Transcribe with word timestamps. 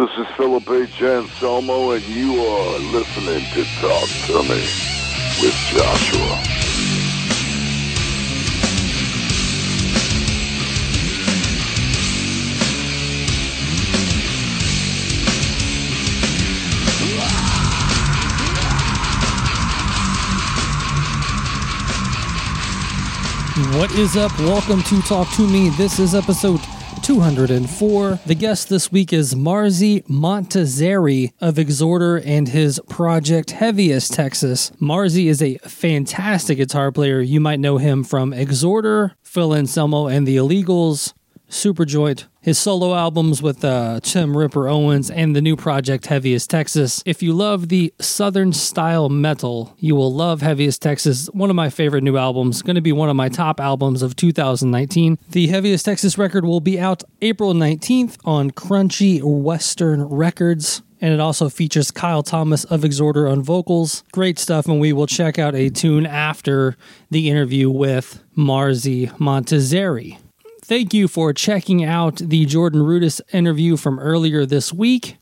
This 0.00 0.16
is 0.16 0.26
Philip 0.34 0.62
H. 0.70 1.02
Anselmo, 1.02 1.90
and 1.90 2.02
you 2.06 2.42
are 2.42 2.78
listening 2.90 3.44
to 3.52 3.64
Talk 3.82 4.08
to 4.28 4.42
Me 4.48 4.64
with 5.42 5.54
Joshua. 5.68 6.40
What 23.78 23.92
is 23.92 24.16
up? 24.16 24.32
Welcome 24.38 24.82
to 24.84 25.02
Talk 25.02 25.30
to 25.34 25.46
Me. 25.46 25.68
This 25.68 25.98
is 25.98 26.14
episode 26.14 26.62
204. 27.10 28.20
The 28.24 28.36
guest 28.36 28.68
this 28.68 28.92
week 28.92 29.12
is 29.12 29.34
Marzi 29.34 30.06
Montazeri 30.06 31.32
of 31.40 31.56
Exhorder 31.56 32.22
and 32.24 32.46
his 32.46 32.80
project 32.88 33.50
Heaviest 33.50 34.12
Texas. 34.12 34.70
Marzi 34.80 35.26
is 35.26 35.42
a 35.42 35.58
fantastic 35.58 36.58
guitar 36.58 36.92
player. 36.92 37.20
You 37.20 37.40
might 37.40 37.58
know 37.58 37.78
him 37.78 38.04
from 38.04 38.32
Exhorder, 38.32 39.16
Phil 39.24 39.56
Anselmo 39.56 40.06
and 40.06 40.24
the 40.24 40.36
Illegals, 40.36 41.12
Superjoint, 41.50 42.26
his 42.40 42.58
solo 42.58 42.94
albums 42.94 43.42
with 43.42 43.64
uh, 43.64 43.98
Tim 44.00 44.36
Ripper 44.36 44.68
Owens, 44.68 45.10
and 45.10 45.34
the 45.34 45.42
new 45.42 45.56
project 45.56 46.06
Heaviest 46.06 46.48
Texas. 46.48 47.02
If 47.04 47.22
you 47.22 47.32
love 47.32 47.68
the 47.68 47.92
Southern 48.00 48.52
style 48.52 49.08
metal, 49.08 49.74
you 49.78 49.96
will 49.96 50.14
love 50.14 50.40
Heaviest 50.40 50.80
Texas. 50.80 51.26
One 51.32 51.50
of 51.50 51.56
my 51.56 51.68
favorite 51.68 52.04
new 52.04 52.16
albums, 52.16 52.62
going 52.62 52.76
to 52.76 52.80
be 52.80 52.92
one 52.92 53.10
of 53.10 53.16
my 53.16 53.28
top 53.28 53.60
albums 53.60 54.00
of 54.02 54.14
2019. 54.14 55.18
The 55.28 55.48
Heaviest 55.48 55.84
Texas 55.84 56.16
record 56.16 56.44
will 56.44 56.60
be 56.60 56.78
out 56.78 57.02
April 57.20 57.52
19th 57.52 58.16
on 58.24 58.52
Crunchy 58.52 59.20
Western 59.22 60.04
Records. 60.04 60.82
And 61.00 61.12
it 61.14 61.20
also 61.20 61.48
features 61.48 61.90
Kyle 61.90 62.22
Thomas 62.22 62.64
of 62.64 62.82
Exhorder 62.82 63.30
on 63.30 63.42
vocals. 63.42 64.04
Great 64.12 64.38
stuff, 64.38 64.66
and 64.66 64.80
we 64.80 64.92
will 64.92 65.06
check 65.06 65.38
out 65.38 65.54
a 65.54 65.70
tune 65.70 66.06
after 66.06 66.76
the 67.10 67.28
interview 67.28 67.70
with 67.70 68.22
Marzi 68.36 69.10
Montazeri. 69.16 70.18
Thank 70.70 70.94
you 70.94 71.08
for 71.08 71.32
checking 71.32 71.82
out 71.82 72.18
the 72.18 72.46
Jordan 72.46 72.82
Rudess 72.82 73.20
interview 73.32 73.76
from 73.76 73.98
earlier 73.98 74.46
this 74.46 74.72
week. 74.72 75.16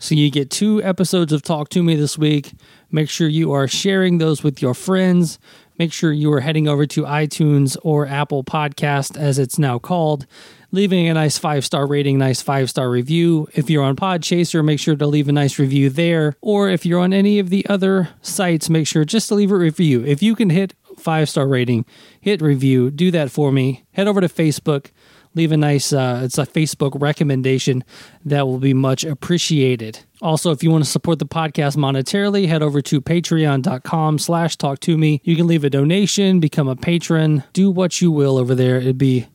So 0.00 0.16
you 0.16 0.28
get 0.28 0.50
two 0.50 0.82
episodes 0.82 1.32
of 1.32 1.40
Talk 1.42 1.68
to 1.68 1.84
Me 1.84 1.94
this 1.94 2.18
week. 2.18 2.52
Make 2.90 3.08
sure 3.08 3.28
you 3.28 3.52
are 3.52 3.68
sharing 3.68 4.18
those 4.18 4.42
with 4.42 4.60
your 4.60 4.74
friends. 4.74 5.38
Make 5.78 5.92
sure 5.92 6.10
you 6.10 6.32
are 6.32 6.40
heading 6.40 6.66
over 6.66 6.84
to 6.86 7.04
iTunes 7.04 7.76
or 7.84 8.08
Apple 8.08 8.42
Podcast, 8.42 9.16
as 9.16 9.38
it's 9.38 9.56
now 9.56 9.78
called, 9.78 10.26
leaving 10.72 11.08
a 11.08 11.14
nice 11.14 11.38
five 11.38 11.64
star 11.64 11.86
rating, 11.86 12.18
nice 12.18 12.42
five 12.42 12.68
star 12.68 12.90
review. 12.90 13.46
If 13.54 13.70
you're 13.70 13.84
on 13.84 13.94
Podchaser, 13.94 14.64
make 14.64 14.80
sure 14.80 14.96
to 14.96 15.06
leave 15.06 15.28
a 15.28 15.32
nice 15.32 15.60
review 15.60 15.90
there. 15.90 16.34
Or 16.40 16.68
if 16.68 16.84
you're 16.84 16.98
on 16.98 17.12
any 17.12 17.38
of 17.38 17.50
the 17.50 17.64
other 17.68 18.08
sites, 18.20 18.68
make 18.68 18.88
sure 18.88 19.04
just 19.04 19.28
to 19.28 19.36
leave 19.36 19.52
a 19.52 19.56
review. 19.56 20.04
If 20.04 20.24
you 20.24 20.34
can 20.34 20.50
hit 20.50 20.74
five 21.02 21.28
star 21.28 21.46
rating, 21.46 21.84
hit 22.20 22.40
review, 22.40 22.90
do 22.90 23.10
that 23.10 23.30
for 23.30 23.52
me. 23.52 23.84
Head 23.92 24.08
over 24.08 24.20
to 24.20 24.28
Facebook, 24.28 24.90
leave 25.34 25.52
a 25.52 25.56
nice, 25.56 25.92
uh, 25.92 26.20
it's 26.24 26.38
a 26.38 26.46
Facebook 26.46 27.00
recommendation 27.00 27.84
that 28.24 28.46
will 28.46 28.58
be 28.58 28.74
much 28.74 29.04
appreciated. 29.04 30.00
Also, 30.20 30.50
if 30.52 30.62
you 30.62 30.70
want 30.70 30.84
to 30.84 30.90
support 30.90 31.18
the 31.18 31.26
podcast 31.26 31.76
monetarily, 31.76 32.46
head 32.46 32.62
over 32.62 32.80
to 32.80 33.00
patreon.com 33.00 34.18
slash 34.18 34.56
talk 34.56 34.80
to 34.80 34.96
me. 34.96 35.20
You 35.24 35.36
can 35.36 35.46
leave 35.46 35.64
a 35.64 35.70
donation, 35.70 36.38
become 36.40 36.68
a 36.68 36.76
patron, 36.76 37.44
do 37.52 37.70
what 37.70 38.00
you 38.00 38.10
will 38.10 38.38
over 38.38 38.54
there. 38.54 38.76
It'd 38.76 38.98
be 38.98 39.26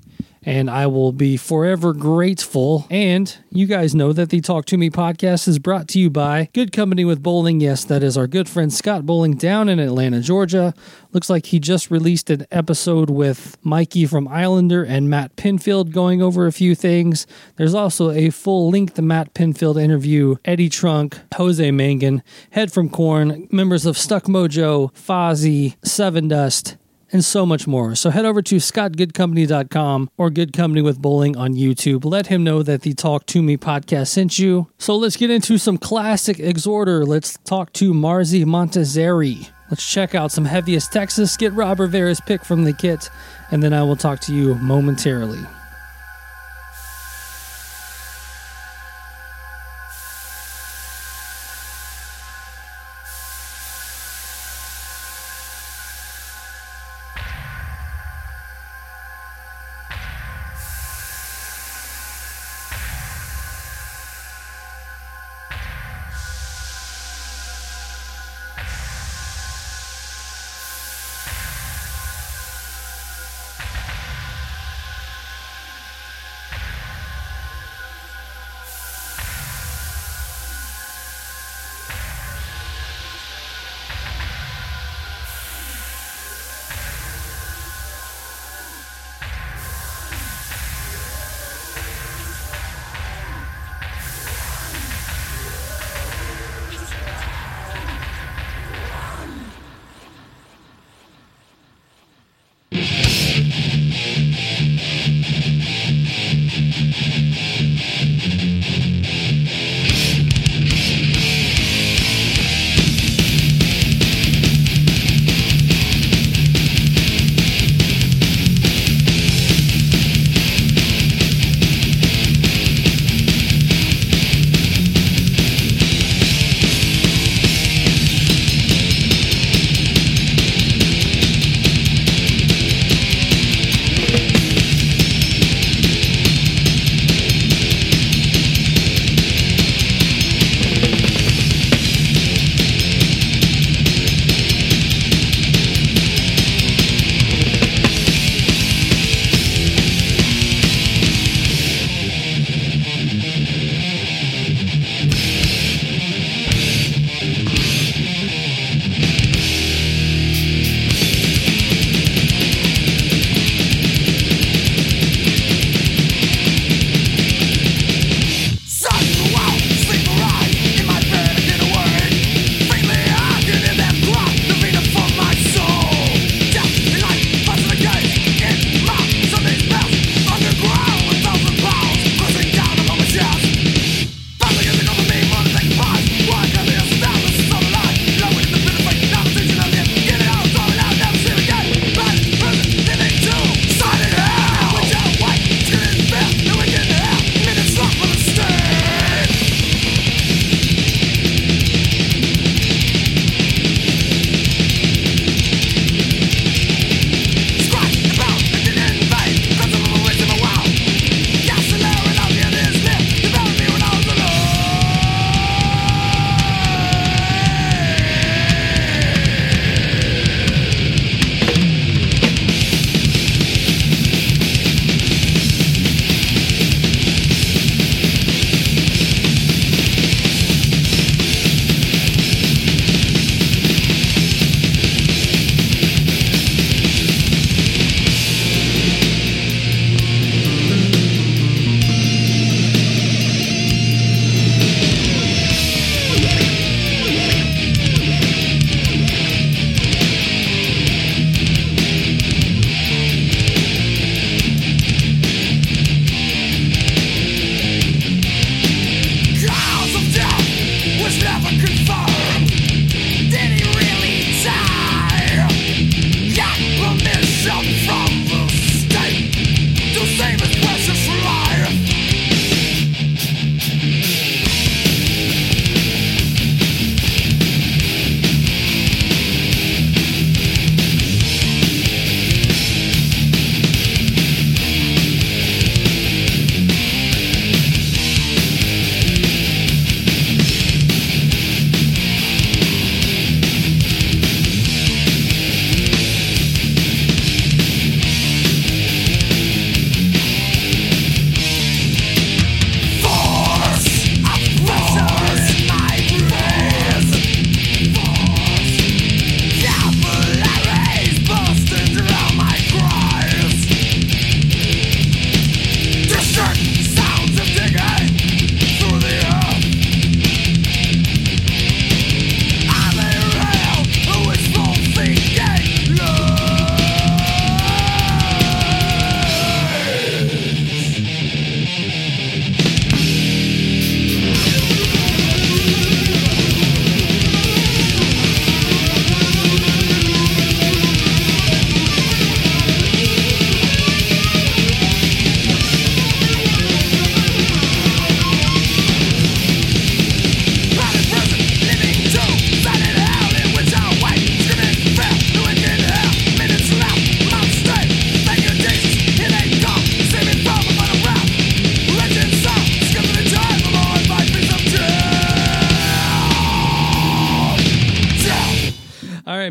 and 0.48 0.70
I 0.70 0.88
will 0.88 1.12
be 1.12 1.36
forever 1.36 1.92
grateful. 1.92 2.88
And 2.90 3.36
you 3.52 3.66
guys 3.66 3.94
know 3.94 4.14
that 4.14 4.30
the 4.30 4.40
Talk 4.40 4.64
to 4.68 4.78
Me 4.78 4.90
podcast 4.90 5.46
is 5.46 5.60
brought 5.60 5.90
to 5.90 6.00
you 6.00 6.10
by 6.10 6.50
Good 6.54 6.72
Company 6.72 7.04
with 7.04 7.22
Bowling. 7.22 7.60
Yes, 7.60 7.84
that 7.84 8.02
is 8.02 8.18
our 8.18 8.28
good 8.28 8.48
friend 8.48 8.74
Scott 8.74 9.06
Bowling 9.06 9.34
down 9.34 9.68
in 9.68 9.78
Atlanta, 9.78 10.22
Georgia. 10.22 10.74
Looks 11.12 11.30
like 11.30 11.48
he 11.48 11.60
just 11.60 11.92
released 11.92 12.30
an 12.30 12.48
episode 12.50 13.10
with 13.10 13.58
Mikey 13.62 14.06
from 14.06 14.26
Islander 14.30 14.86
and 14.86 15.10
Matt 15.10 15.36
Pinfield 15.36 15.92
going 15.92 16.22
over 16.22 16.48
a 16.48 16.54
few 16.54 16.76
things. 16.76 17.28
There's 17.58 17.76
also 17.76 18.12
a 18.12 18.30
full 18.30 18.72
length 18.72 19.02
Matt 19.02 19.34
Pinfield 19.34 19.82
interview, 19.82 20.38
Eddie 20.46 20.70
Trunk, 20.70 21.20
Jose 21.36 21.70
Mangin, 21.72 22.22
Head 22.52 22.72
from 22.72 22.88
Korn, 22.88 23.50
members 23.52 23.86
of 23.86 23.98
Stuck 23.98 24.24
Mojo, 24.24 24.94
Fozzy, 24.94 25.76
Sevendust, 25.82 26.78
and 27.12 27.24
so 27.24 27.46
much 27.46 27.68
more. 27.68 27.96
So 27.96 28.10
head 28.10 28.26
over 28.26 28.42
to 28.42 28.56
scottgoodcompany.com 28.58 30.10
or 30.18 30.30
Good 30.30 30.54
Company 30.54 30.82
with 30.82 31.02
Bowling 31.02 31.38
on 31.38 31.54
YouTube. 31.54 32.06
Let 32.06 32.28
him 32.28 32.44
know 32.44 32.64
that 32.64 32.82
the 32.82 32.94
Talk 32.94 33.26
to 33.28 33.42
Me 33.42 33.58
podcast 33.58 34.08
sent 34.08 34.40
you. 34.40 34.68
So 34.78 34.96
let's 34.96 35.18
get 35.18 35.30
into 35.30 35.58
some 35.58 35.78
classic 35.78 36.38
Exhorder. 36.38 37.08
Let's 37.08 37.38
talk 37.46 37.74
to 37.74 37.94
Marzi 37.94 38.44
Montazeri. 38.46 39.50
Let's 39.70 39.90
check 39.90 40.16
out 40.16 40.32
some 40.32 40.46
heaviest 40.46 40.94
Texas, 40.94 41.36
get 41.36 41.52
Rob 41.54 41.80
Rivera's 41.80 42.22
pick 42.22 42.46
from 42.46 42.64
the 42.64 42.72
kit, 42.72 43.10
and 43.52 43.62
then 43.62 43.74
I 43.74 43.84
will 43.84 43.98
talk 43.98 44.22
to 44.22 44.34
you 44.34 44.56
momentarily. 44.56 45.46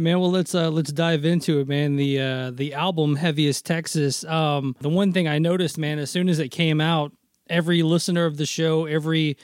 Man. 0.06 0.20
Well, 0.20 0.30
let's 0.30 0.54
uh, 0.54 0.70
let's 0.70 0.92
dive 0.92 1.24
into 1.24 1.58
it, 1.60 1.68
man. 1.68 1.96
The 1.96 2.20
uh, 2.20 2.50
the 2.52 2.74
album 2.74 3.16
Heaviest 3.16 3.66
Texas. 3.66 4.24
Um, 4.24 4.76
the 4.80 4.88
one 4.88 5.12
thing 5.12 5.26
I 5.28 5.38
noticed, 5.38 5.76
man, 5.78 5.98
as 5.98 6.10
soon 6.10 6.28
as 6.28 6.38
it 6.38 6.48
came 6.48 6.80
out, 6.80 7.12
every 7.50 7.82
listener 7.82 8.24
of 8.24 8.36
the 8.36 8.46
show, 8.46 8.86
every 8.86 9.36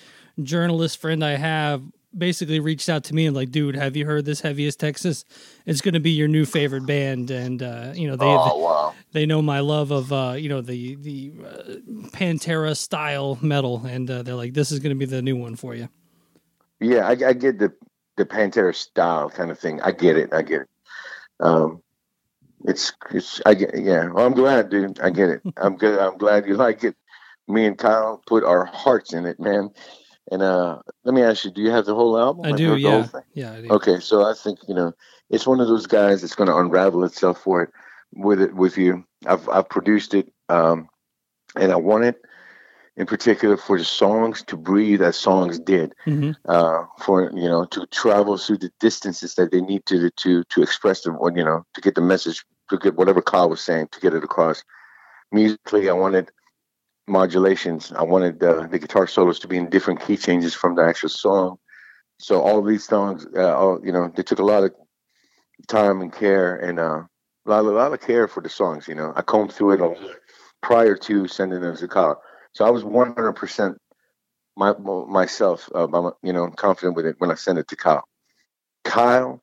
journalist 0.42 1.00
friend 1.00 1.24
I 1.24 1.32
have 1.32 1.82
basically 2.16 2.60
reached 2.60 2.88
out 2.88 3.04
to 3.04 3.14
me 3.14 3.26
and 3.26 3.34
like, 3.34 3.50
dude, 3.50 3.74
have 3.74 3.96
you 3.96 4.06
heard 4.06 4.24
this 4.24 4.40
Heaviest 4.40 4.78
Texas? 4.78 5.24
It's 5.66 5.80
going 5.80 5.94
to 5.94 6.00
be 6.00 6.10
your 6.10 6.28
new 6.28 6.44
favorite 6.44 6.86
band, 6.86 7.30
and 7.30 7.62
uh, 7.62 7.92
you 7.94 8.06
know 8.08 8.16
they 8.16 8.24
oh, 8.24 8.58
wow. 8.58 8.94
they 9.10 9.26
know 9.26 9.42
my 9.42 9.60
love 9.60 9.90
of 9.90 10.12
uh, 10.12 10.34
you 10.38 10.48
know 10.48 10.60
the 10.60 10.94
the 10.96 11.32
uh, 11.44 11.62
Pantera 12.16 12.76
style 12.76 13.36
metal, 13.42 13.84
and 13.84 14.08
uh, 14.08 14.22
they're 14.22 14.36
like, 14.36 14.54
this 14.54 14.70
is 14.70 14.78
going 14.78 14.94
to 14.94 14.98
be 14.98 15.06
the 15.06 15.22
new 15.22 15.36
one 15.36 15.56
for 15.56 15.74
you. 15.74 15.88
Yeah, 16.78 17.06
I, 17.06 17.10
I, 17.12 17.32
get 17.32 17.60
the 17.60 17.72
the 18.22 18.34
Pantera 18.34 18.74
style 18.74 19.30
kind 19.30 19.50
of 19.50 19.58
thing. 19.58 19.80
I 19.80 19.92
get 19.92 20.16
it. 20.16 20.32
I 20.32 20.42
get 20.42 20.62
it. 20.62 20.68
Um, 21.40 21.82
it's 22.64 22.92
it's 23.10 23.40
I 23.44 23.54
get 23.54 23.70
yeah. 23.76 24.08
Well, 24.08 24.26
I'm 24.26 24.34
glad, 24.34 24.70
dude. 24.70 25.00
I 25.00 25.10
get 25.10 25.30
it. 25.30 25.42
I'm 25.56 25.76
good. 25.76 25.98
I'm 25.98 26.18
glad 26.18 26.46
you 26.46 26.54
like 26.54 26.84
it. 26.84 26.96
Me 27.48 27.66
and 27.66 27.76
Kyle 27.76 28.22
put 28.26 28.44
our 28.44 28.64
hearts 28.64 29.12
in 29.12 29.26
it, 29.26 29.40
man. 29.40 29.70
And 30.30 30.40
uh, 30.40 30.78
let 31.04 31.14
me 31.14 31.22
ask 31.22 31.44
you, 31.44 31.50
do 31.50 31.60
you 31.60 31.70
have 31.70 31.84
the 31.84 31.96
whole 31.96 32.16
album? 32.16 32.46
I 32.46 32.52
do, 32.56 32.76
yeah. 32.76 33.08
Yeah, 33.34 33.52
I 33.52 33.60
do. 33.60 33.68
Okay, 33.70 33.98
so 33.98 34.22
I 34.22 34.34
think, 34.34 34.60
you 34.68 34.74
know, 34.74 34.92
it's 35.28 35.48
one 35.48 35.60
of 35.60 35.66
those 35.66 35.86
guys 35.86 36.20
that's 36.20 36.36
going 36.36 36.48
to 36.48 36.56
unravel 36.56 37.04
itself 37.04 37.42
for 37.42 37.62
it 37.62 37.70
with 38.14 38.40
it 38.40 38.54
with 38.54 38.78
you. 38.78 39.04
I've 39.26 39.48
I've 39.48 39.68
produced 39.68 40.14
it 40.14 40.32
um, 40.48 40.88
and 41.56 41.72
I 41.72 41.76
want 41.76 42.04
it 42.04 42.22
in 42.96 43.06
particular 43.06 43.56
for 43.56 43.78
the 43.78 43.84
songs 43.84 44.42
to 44.44 44.56
breathe 44.56 45.02
as 45.02 45.16
songs 45.16 45.58
did 45.58 45.94
mm-hmm. 46.06 46.32
uh, 46.46 46.84
for 46.98 47.30
you 47.34 47.48
know 47.48 47.64
to 47.64 47.86
travel 47.86 48.36
through 48.36 48.58
the 48.58 48.70
distances 48.80 49.34
that 49.34 49.50
they 49.50 49.60
need 49.60 49.84
to 49.86 50.10
to 50.10 50.44
to 50.44 50.62
express 50.62 51.02
the 51.02 51.10
you 51.34 51.44
know 51.44 51.64
to 51.74 51.80
get 51.80 51.94
the 51.94 52.00
message 52.00 52.44
to 52.68 52.78
get 52.78 52.96
whatever 52.96 53.22
Kyle 53.22 53.48
was 53.48 53.60
saying 53.60 53.88
to 53.92 54.00
get 54.00 54.14
it 54.14 54.24
across 54.24 54.62
musically 55.30 55.88
I 55.88 55.94
wanted 55.94 56.30
modulations. 57.06 57.92
I 57.92 58.02
wanted 58.02 58.42
uh, 58.42 58.66
the 58.66 58.78
guitar 58.78 59.06
solos 59.06 59.38
to 59.40 59.48
be 59.48 59.56
in 59.56 59.70
different 59.70 60.00
key 60.00 60.16
changes 60.16 60.54
from 60.54 60.74
the 60.74 60.82
actual 60.82 61.08
song. 61.08 61.58
So 62.18 62.40
all 62.40 62.62
these 62.62 62.84
songs, 62.84 63.26
uh, 63.36 63.56
all, 63.56 63.80
you 63.84 63.92
know, 63.92 64.12
they 64.14 64.22
took 64.22 64.38
a 64.38 64.44
lot 64.44 64.64
of 64.64 64.72
time 65.68 66.00
and 66.00 66.12
care 66.12 66.56
and 66.56 66.78
uh, 66.78 67.02
a 67.46 67.48
lot, 67.48 67.64
a 67.64 67.70
lot 67.70 67.92
of 67.92 68.00
care 68.00 68.28
for 68.28 68.42
the 68.42 68.48
songs. 68.48 68.86
You 68.86 68.94
know, 68.94 69.12
I 69.16 69.22
combed 69.22 69.52
through 69.52 69.72
it 69.72 69.80
all 69.80 69.96
prior 70.62 70.96
to 70.96 71.26
sending 71.26 71.60
them 71.60 71.76
to 71.76 71.88
Kyle. 71.88 72.22
So 72.52 72.64
I 72.64 72.70
was 72.70 72.84
100% 72.84 73.76
my, 74.56 74.72
myself, 74.72 75.68
uh, 75.74 76.10
you 76.22 76.32
know, 76.32 76.48
confident 76.50 76.96
with 76.96 77.06
it 77.06 77.16
when 77.18 77.30
I 77.30 77.34
sent 77.34 77.58
it 77.58 77.68
to 77.68 77.76
Kyle. 77.76 78.04
Kyle 78.84 79.42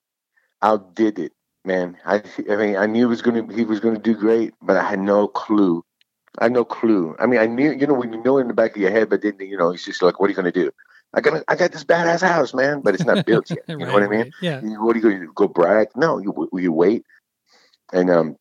outdid 0.61 1.19
it, 1.19 1.33
man. 1.65 1.97
I, 2.05 2.21
I 2.49 2.55
mean, 2.55 2.75
I 2.75 2.85
knew 2.85 2.99
he 2.99 3.05
was 3.05 3.21
gonna 3.21 3.51
he 3.53 3.63
was 3.63 3.79
gonna 3.79 3.99
do 3.99 4.13
great, 4.13 4.53
but 4.61 4.77
I 4.77 4.83
had 4.83 4.99
no 4.99 5.27
clue 5.27 5.83
I 6.37 6.45
had 6.45 6.53
no 6.53 6.63
clue. 6.63 7.15
I 7.19 7.25
mean, 7.25 7.39
I 7.39 7.47
knew, 7.47 7.71
you 7.71 7.87
know, 7.87 7.93
when 7.93 8.13
you 8.13 8.21
know 8.23 8.37
in 8.37 8.47
the 8.47 8.53
back 8.53 8.75
of 8.75 8.81
your 8.81 8.91
head, 8.91 9.09
but 9.09 9.21
then, 9.21 9.35
you 9.39 9.57
know, 9.57 9.71
it's 9.71 9.85
just 9.85 10.01
like, 10.01 10.19
what 10.19 10.27
are 10.27 10.29
you 10.29 10.35
going 10.35 10.51
to 10.51 10.51
do? 10.51 10.71
I 11.13 11.21
got, 11.21 11.43
I 11.47 11.55
got 11.55 11.71
this 11.71 11.83
badass 11.83 12.21
house, 12.21 12.53
man, 12.53 12.81
but 12.81 12.93
it's 12.93 13.05
not 13.05 13.25
built 13.25 13.49
yet. 13.49 13.63
You 13.67 13.77
right, 13.77 13.87
know 13.87 13.93
what 13.93 14.03
I 14.03 14.07
mean? 14.07 14.19
Right. 14.19 14.33
Yeah. 14.41 14.61
What 14.77 14.95
are 14.95 14.99
you 14.99 15.03
going 15.03 15.19
to 15.21 15.33
go 15.33 15.47
brag? 15.47 15.87
No, 15.95 16.19
you, 16.19 16.49
you 16.53 16.71
wait, 16.71 17.03
and 17.91 18.09
um, 18.09 18.37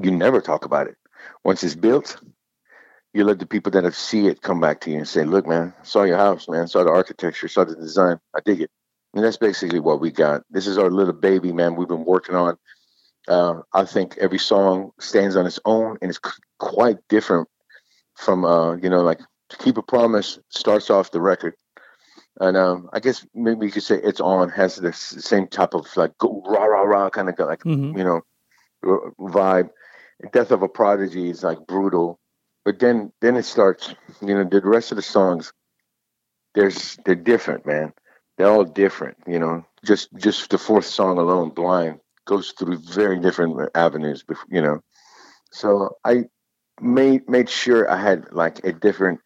you 0.00 0.10
never 0.10 0.40
talk 0.40 0.64
about 0.64 0.86
it. 0.86 0.96
Once 1.44 1.62
it's 1.64 1.74
built, 1.74 2.16
you 3.12 3.24
let 3.24 3.38
the 3.38 3.46
people 3.46 3.72
that 3.72 3.84
have 3.84 3.96
see 3.96 4.26
it 4.28 4.42
come 4.42 4.60
back 4.60 4.80
to 4.82 4.90
you 4.90 4.98
and 4.98 5.08
say, 5.08 5.24
"Look, 5.24 5.46
man, 5.46 5.74
saw 5.82 6.04
your 6.04 6.18
house, 6.18 6.48
man, 6.48 6.68
saw 6.68 6.84
the 6.84 6.90
architecture, 6.90 7.48
saw 7.48 7.64
the 7.64 7.76
design. 7.76 8.20
I 8.34 8.40
dig 8.44 8.60
it." 8.60 8.70
And 9.14 9.24
that's 9.24 9.36
basically 9.36 9.80
what 9.80 10.00
we 10.00 10.12
got. 10.12 10.42
This 10.50 10.66
is 10.66 10.78
our 10.78 10.90
little 10.90 11.12
baby, 11.12 11.52
man. 11.52 11.74
We've 11.74 11.88
been 11.88 12.04
working 12.04 12.36
on 12.36 12.56
uh, 13.28 13.60
I 13.72 13.84
think 13.84 14.18
every 14.18 14.38
song 14.38 14.92
stands 14.98 15.36
on 15.36 15.46
its 15.46 15.60
own 15.64 15.98
and 16.00 16.10
it's 16.10 16.20
quite 16.58 16.96
different 17.08 17.48
from, 18.16 18.44
uh, 18.44 18.76
you 18.76 18.90
know, 18.90 19.02
like 19.02 19.20
to 19.50 19.56
keep 19.56 19.76
a 19.76 19.82
promise 19.82 20.38
starts 20.48 20.90
off 20.90 21.10
the 21.10 21.20
record. 21.20 21.54
And 22.40 22.56
um, 22.56 22.88
I 22.92 23.00
guess 23.00 23.26
maybe 23.34 23.66
you 23.66 23.72
could 23.72 23.82
say 23.82 23.96
it's 24.02 24.20
on 24.20 24.48
has 24.50 24.76
the 24.76 24.92
same 24.92 25.46
type 25.46 25.74
of 25.74 25.86
like 25.96 26.16
go, 26.18 26.42
rah 26.46 26.64
rah 26.64 26.82
rah 26.82 27.10
kind 27.10 27.28
of 27.28 27.38
like 27.38 27.60
mm-hmm. 27.60 27.98
you 27.98 28.04
know 28.04 28.22
vibe. 29.20 29.70
Death 30.32 30.50
of 30.50 30.62
a 30.62 30.68
Prodigy 30.68 31.30
is 31.30 31.42
like 31.42 31.66
brutal, 31.66 32.19
but 32.64 32.78
then 32.78 33.12
then 33.20 33.36
it 33.36 33.44
starts. 33.44 33.94
You 34.20 34.34
know, 34.34 34.44
the 34.44 34.60
rest 34.62 34.92
of 34.92 34.96
the 34.96 35.02
songs, 35.02 35.52
there's 36.54 36.98
they're 37.04 37.14
different, 37.14 37.66
man. 37.66 37.92
They're 38.36 38.50
all 38.50 38.64
different. 38.64 39.16
You 39.26 39.38
know, 39.38 39.64
just 39.84 40.08
just 40.16 40.50
the 40.50 40.58
fourth 40.58 40.86
song 40.86 41.18
alone, 41.18 41.50
Blind, 41.50 42.00
goes 42.26 42.52
through 42.52 42.78
very 42.78 43.18
different 43.18 43.70
avenues, 43.74 44.24
you 44.50 44.60
know. 44.60 44.82
So 45.52 45.96
I 46.04 46.24
made 46.80 47.28
made 47.28 47.48
sure 47.48 47.90
I 47.90 47.96
had 48.00 48.30
like 48.32 48.64
a 48.64 48.72
different, 48.72 49.20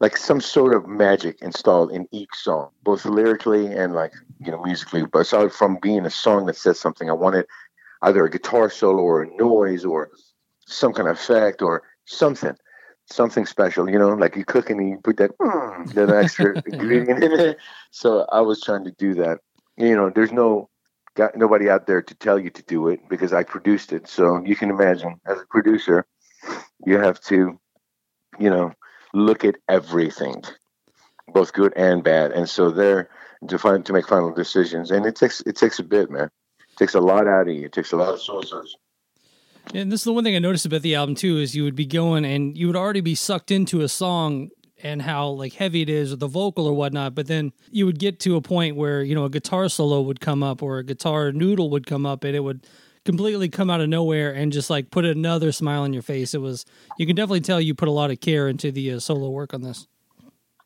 like 0.00 0.16
some 0.16 0.40
sort 0.40 0.74
of 0.74 0.86
magic 0.86 1.40
installed 1.42 1.92
in 1.92 2.06
each 2.10 2.34
song, 2.34 2.70
both 2.82 3.04
lyrically 3.04 3.72
and 3.72 3.94
like 3.94 4.12
you 4.40 4.50
know 4.50 4.62
musically. 4.62 5.04
But 5.04 5.20
aside 5.20 5.52
from 5.52 5.78
being 5.80 6.04
a 6.04 6.10
song 6.10 6.46
that 6.46 6.56
says 6.56 6.80
something, 6.80 7.08
I 7.08 7.14
wanted 7.14 7.46
either 8.02 8.24
a 8.24 8.30
guitar 8.30 8.70
solo 8.70 9.02
or 9.02 9.22
a 9.22 9.36
noise 9.36 9.84
or 9.84 10.10
some 10.66 10.92
kind 10.92 11.08
of 11.08 11.16
effect 11.16 11.62
or 11.62 11.82
something, 12.06 12.56
something 13.06 13.46
special. 13.46 13.90
You 13.90 13.98
know, 13.98 14.14
like 14.14 14.36
you 14.36 14.44
cook 14.44 14.70
and 14.70 14.88
you 14.88 14.98
put 15.02 15.18
that 15.18 15.36
mm, 15.38 15.92
that 15.94 16.10
extra 16.10 16.62
ingredient 16.66 17.22
in 17.22 17.32
it. 17.32 17.58
So 17.90 18.26
I 18.32 18.40
was 18.40 18.62
trying 18.62 18.84
to 18.84 18.92
do 18.92 19.14
that. 19.14 19.40
You 19.76 19.94
know, 19.94 20.10
there's 20.10 20.32
no 20.32 20.70
got 21.14 21.36
nobody 21.36 21.68
out 21.68 21.86
there 21.86 22.02
to 22.02 22.14
tell 22.14 22.38
you 22.38 22.50
to 22.50 22.62
do 22.62 22.88
it 22.88 23.00
because 23.08 23.32
I 23.32 23.42
produced 23.42 23.92
it. 23.92 24.06
So 24.08 24.42
you 24.44 24.54
can 24.54 24.70
imagine, 24.70 25.20
as 25.26 25.40
a 25.40 25.46
producer, 25.46 26.06
you 26.84 26.98
have 26.98 27.20
to, 27.22 27.58
you 28.38 28.50
know, 28.50 28.72
look 29.14 29.44
at 29.44 29.56
everything, 29.68 30.44
both 31.28 31.52
good 31.52 31.72
and 31.74 32.04
bad. 32.04 32.32
And 32.32 32.48
so 32.48 32.70
there 32.70 33.08
to 33.48 33.58
find 33.58 33.84
to 33.86 33.92
make 33.92 34.08
final 34.08 34.32
decisions, 34.32 34.90
and 34.90 35.06
it 35.06 35.16
takes 35.16 35.40
it 35.42 35.56
takes 35.56 35.78
a 35.78 35.84
bit, 35.84 36.10
man. 36.10 36.30
It 36.60 36.76
takes 36.76 36.94
a 36.94 37.00
lot 37.00 37.26
out 37.26 37.48
of 37.48 37.54
you. 37.54 37.66
It 37.66 37.72
takes 37.72 37.92
a 37.92 37.96
lot 37.96 38.14
of 38.14 38.20
soul. 38.20 38.42
And 39.74 39.90
this 39.90 40.00
is 40.00 40.04
the 40.04 40.12
one 40.12 40.24
thing 40.24 40.36
I 40.36 40.38
noticed 40.38 40.66
about 40.66 40.82
the 40.82 40.94
album 40.94 41.14
too 41.14 41.38
is 41.38 41.56
you 41.56 41.64
would 41.64 41.74
be 41.74 41.86
going 41.86 42.24
and 42.24 42.56
you 42.56 42.66
would 42.66 42.76
already 42.76 43.00
be 43.00 43.14
sucked 43.14 43.50
into 43.50 43.80
a 43.80 43.88
song 43.88 44.50
and 44.82 45.02
how 45.02 45.28
like 45.28 45.54
heavy 45.54 45.82
it 45.82 45.88
is 45.88 46.12
or 46.12 46.16
the 46.16 46.28
vocal 46.28 46.66
or 46.66 46.74
whatnot 46.74 47.14
but 47.14 47.26
then 47.26 47.50
you 47.70 47.86
would 47.86 47.98
get 47.98 48.20
to 48.20 48.36
a 48.36 48.42
point 48.42 48.76
where 48.76 49.02
you 49.02 49.14
know 49.14 49.24
a 49.24 49.30
guitar 49.30 49.70
solo 49.70 50.02
would 50.02 50.20
come 50.20 50.42
up 50.42 50.62
or 50.62 50.78
a 50.78 50.84
guitar 50.84 51.32
noodle 51.32 51.70
would 51.70 51.86
come 51.86 52.04
up 52.04 52.24
and 52.24 52.36
it 52.36 52.40
would 52.40 52.66
completely 53.04 53.48
come 53.48 53.70
out 53.70 53.80
of 53.80 53.88
nowhere 53.88 54.32
and 54.32 54.52
just 54.52 54.68
like 54.68 54.90
put 54.90 55.04
another 55.04 55.52
smile 55.52 55.82
on 55.82 55.92
your 55.92 56.02
face. 56.02 56.34
It 56.34 56.40
was 56.40 56.66
you 56.98 57.06
can 57.06 57.16
definitely 57.16 57.40
tell 57.40 57.60
you 57.60 57.74
put 57.74 57.88
a 57.88 57.92
lot 57.92 58.10
of 58.10 58.20
care 58.20 58.48
into 58.48 58.70
the 58.70 58.92
uh, 58.92 58.98
solo 58.98 59.30
work 59.30 59.54
on 59.54 59.62
this. 59.62 59.86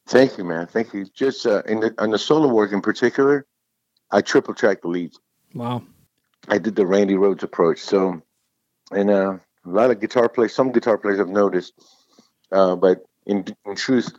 Thank 0.09 0.38
you 0.38 0.45
man. 0.45 0.66
Thank 0.66 0.92
you. 0.92 1.04
Just 1.14 1.47
uh, 1.47 1.62
in 1.66 1.80
the, 1.80 1.95
on 1.99 2.11
the 2.11 2.19
solo 2.19 2.49
work 2.49 2.73
in 2.73 2.80
particular 2.80 3.47
i 4.12 4.21
triple 4.21 4.54
tracked 4.54 4.83
the 4.83 4.88
leads 4.88 5.21
wow. 5.54 5.83
I 6.49 6.59
did 6.59 6.75
the 6.75 6.87
randy 6.87 7.14
Rhoads 7.14 7.42
approach. 7.42 7.78
So 7.78 8.23
and 8.90 9.11
uh, 9.11 9.38
a 9.64 9.68
lot 9.68 9.90
of 9.90 10.00
guitar 10.00 10.28
players 10.28 10.54
some 10.54 10.73
guitar 10.73 10.99
players 10.99 11.18
have 11.18 11.28
noticed 11.28 11.73
uh, 12.52 12.76
but 12.76 13.04
in, 13.26 13.44
in 13.64 13.76
truth, 13.76 14.12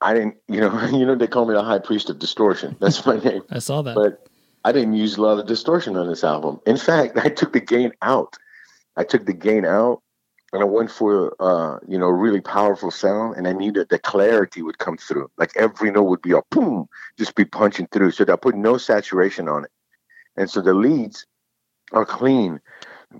I 0.00 0.14
didn't, 0.14 0.36
you 0.48 0.60
know, 0.60 0.86
you 0.92 1.06
know, 1.06 1.14
they 1.14 1.26
call 1.26 1.46
me 1.46 1.54
the 1.54 1.62
high 1.62 1.78
priest 1.78 2.10
of 2.10 2.18
distortion. 2.18 2.76
That's 2.80 3.04
my 3.06 3.18
name. 3.18 3.42
I 3.50 3.58
saw 3.58 3.82
that. 3.82 3.94
But 3.94 4.28
I 4.64 4.72
didn't 4.72 4.94
use 4.94 5.16
a 5.16 5.22
lot 5.22 5.38
of 5.38 5.46
distortion 5.46 5.96
on 5.96 6.08
this 6.08 6.24
album. 6.24 6.60
In 6.66 6.76
fact, 6.76 7.18
I 7.24 7.28
took 7.28 7.52
the 7.52 7.60
gain 7.60 7.92
out. 8.02 8.36
I 8.96 9.04
took 9.04 9.26
the 9.26 9.32
gain 9.32 9.64
out 9.64 10.02
and 10.52 10.62
I 10.62 10.64
went 10.64 10.90
for, 10.90 11.34
uh, 11.40 11.78
you 11.86 11.98
know, 11.98 12.08
really 12.08 12.40
powerful 12.40 12.90
sound. 12.90 13.36
And 13.36 13.46
I 13.46 13.52
knew 13.52 13.72
that 13.72 13.90
the 13.90 13.98
clarity 13.98 14.62
would 14.62 14.78
come 14.78 14.96
through. 14.96 15.30
Like 15.36 15.52
every 15.56 15.90
note 15.90 16.04
would 16.04 16.22
be 16.22 16.32
a 16.32 16.40
boom, 16.50 16.88
just 17.18 17.34
be 17.34 17.44
punching 17.44 17.88
through. 17.92 18.12
So 18.12 18.24
I 18.30 18.36
put 18.36 18.56
no 18.56 18.78
saturation 18.78 19.48
on 19.48 19.64
it. 19.64 19.70
And 20.36 20.50
so 20.50 20.60
the 20.62 20.74
leads 20.74 21.26
are 21.92 22.04
clean, 22.04 22.60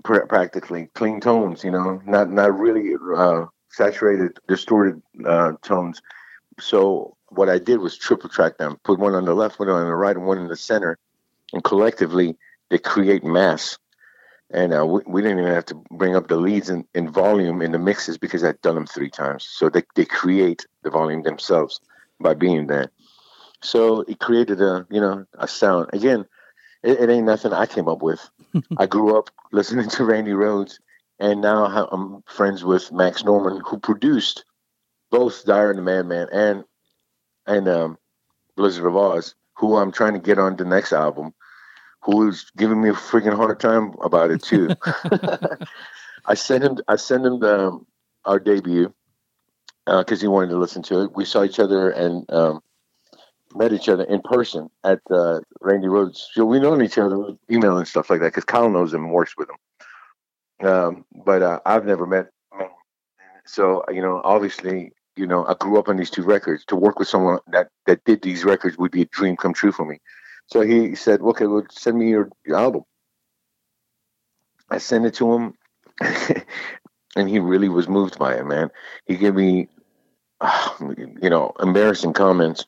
pr- 0.03 0.25
practically 0.27 0.89
clean 0.93 1.19
tones, 1.19 1.63
you 1.63 1.71
know, 1.71 2.01
not, 2.05 2.29
not 2.29 2.57
really, 2.57 2.93
uh, 3.15 3.45
saturated, 3.71 4.37
distorted 4.47 5.01
uh, 5.25 5.53
tones. 5.61 6.01
So 6.59 7.15
what 7.29 7.49
I 7.49 7.59
did 7.59 7.79
was 7.79 7.97
triple 7.97 8.29
track 8.29 8.57
them, 8.57 8.77
put 8.83 8.99
one 8.99 9.13
on 9.13 9.25
the 9.25 9.33
left, 9.33 9.59
one 9.59 9.69
on 9.69 9.85
the 9.85 9.95
right, 9.95 10.15
and 10.15 10.25
one 10.25 10.39
in 10.39 10.47
the 10.47 10.55
center, 10.55 10.97
and 11.53 11.63
collectively 11.63 12.37
they 12.69 12.77
create 12.77 13.23
mass. 13.23 13.77
And 14.49 14.73
uh, 14.73 14.85
we, 14.85 15.01
we, 15.05 15.21
didn't 15.21 15.39
even 15.39 15.51
have 15.51 15.65
to 15.65 15.83
bring 15.91 16.15
up 16.15 16.29
the 16.29 16.37
leads 16.37 16.69
in, 16.69 16.85
in 16.95 17.11
volume 17.11 17.61
in 17.61 17.73
the 17.73 17.79
mixes 17.79 18.17
because 18.17 18.45
I'd 18.45 18.61
done 18.61 18.75
them 18.75 18.87
three 18.87 19.09
times. 19.09 19.43
So 19.43 19.69
they, 19.69 19.83
they 19.95 20.05
create 20.05 20.65
the 20.83 20.89
volume 20.89 21.23
themselves 21.23 21.81
by 22.19 22.33
being 22.33 22.67
there. 22.67 22.91
So 23.61 24.01
it 24.01 24.19
created 24.19 24.61
a 24.61 24.85
you 24.89 25.01
know 25.01 25.25
a 25.33 25.47
sound. 25.47 25.89
Again, 25.91 26.25
it, 26.83 26.99
it 26.99 27.09
ain't 27.09 27.25
nothing 27.25 27.53
I 27.53 27.65
came 27.65 27.87
up 27.87 28.01
with. 28.01 28.29
I 28.77 28.85
grew 28.85 29.17
up 29.17 29.29
listening 29.51 29.89
to 29.89 30.05
Randy 30.05 30.31
Rhoads 30.31 30.79
and 31.19 31.41
now 31.41 31.65
I'm 31.91 32.21
friends 32.27 32.63
with 32.63 32.91
Max 32.91 33.23
Norman, 33.23 33.61
who 33.65 33.79
produced 33.79 34.45
both 35.11 35.45
Diary 35.45 35.71
of 35.71 35.79
a 35.79 35.81
Madman 35.81 36.27
and 36.31 36.63
and 37.45 37.67
um, 37.67 37.97
Blizzard 38.55 38.85
of 38.85 38.93
Ozz, 38.93 39.33
who 39.55 39.77
I'm 39.77 39.91
trying 39.91 40.13
to 40.13 40.19
get 40.19 40.37
on 40.39 40.55
the 40.55 40.65
next 40.65 40.93
album. 40.93 41.33
who 42.03 42.27
is 42.29 42.51
giving 42.55 42.81
me 42.81 42.89
a 42.89 42.93
freaking 42.93 43.35
hard 43.35 43.59
time 43.59 43.93
about 44.03 44.31
it 44.31 44.43
too. 44.43 44.69
I 46.25 46.35
sent 46.35 46.63
him. 46.63 46.77
I 46.87 46.95
sent 46.97 47.25
him 47.25 47.39
the, 47.39 47.67
um, 47.67 47.87
our 48.25 48.39
debut 48.39 48.93
because 49.85 50.19
uh, 50.19 50.23
he 50.23 50.27
wanted 50.27 50.49
to 50.49 50.57
listen 50.57 50.83
to 50.83 51.03
it. 51.03 51.15
We 51.15 51.25
saw 51.25 51.43
each 51.43 51.59
other 51.59 51.89
and 51.89 52.29
um, 52.31 52.61
met 53.55 53.73
each 53.73 53.89
other 53.89 54.03
in 54.03 54.21
person 54.21 54.69
at 54.83 54.99
uh, 55.11 55.39
Randy 55.61 55.87
Rhoads. 55.87 56.25
So 56.33 56.45
we 56.45 56.59
known 56.59 56.81
each 56.81 56.97
other, 56.97 57.33
email 57.51 57.77
and 57.77 57.87
stuff 57.87 58.09
like 58.09 58.19
that, 58.19 58.27
because 58.27 58.45
Kyle 58.45 58.69
knows 58.69 58.93
him 58.93 59.05
and 59.05 59.13
works 59.13 59.35
with 59.37 59.49
him. 59.49 60.67
Um, 60.67 61.05
but 61.25 61.41
uh, 61.41 61.59
I've 61.65 61.85
never 61.85 62.05
met 62.05 62.27
him. 62.53 62.67
So 63.45 63.83
you 63.89 64.01
know, 64.01 64.21
obviously, 64.23 64.91
you 65.15 65.27
know, 65.27 65.45
I 65.45 65.53
grew 65.53 65.79
up 65.79 65.87
on 65.87 65.97
these 65.97 66.09
two 66.09 66.23
records. 66.23 66.65
To 66.65 66.75
work 66.75 66.99
with 66.99 67.07
someone 67.07 67.39
that 67.47 67.69
that 67.85 68.03
did 68.05 68.21
these 68.21 68.43
records 68.43 68.77
would 68.77 68.91
be 68.91 69.03
a 69.03 69.05
dream 69.05 69.37
come 69.37 69.53
true 69.53 69.71
for 69.71 69.85
me. 69.85 69.99
So 70.47 70.61
he 70.61 70.95
said, 70.95 71.21
"Okay, 71.21 71.45
well, 71.45 71.65
send 71.69 71.97
me 71.97 72.09
your, 72.09 72.29
your 72.45 72.57
album." 72.57 72.83
I 74.69 74.79
sent 74.79 75.05
it 75.05 75.13
to 75.15 75.33
him, 75.33 75.53
and 77.15 77.29
he 77.29 77.39
really 77.39 77.69
was 77.69 77.87
moved 77.87 78.19
by 78.19 78.35
it, 78.35 78.45
man. 78.45 78.69
He 79.05 79.15
gave 79.15 79.35
me 79.35 79.69
you 80.79 81.29
know, 81.29 81.51
embarrassing 81.59 82.13
comments 82.13 82.65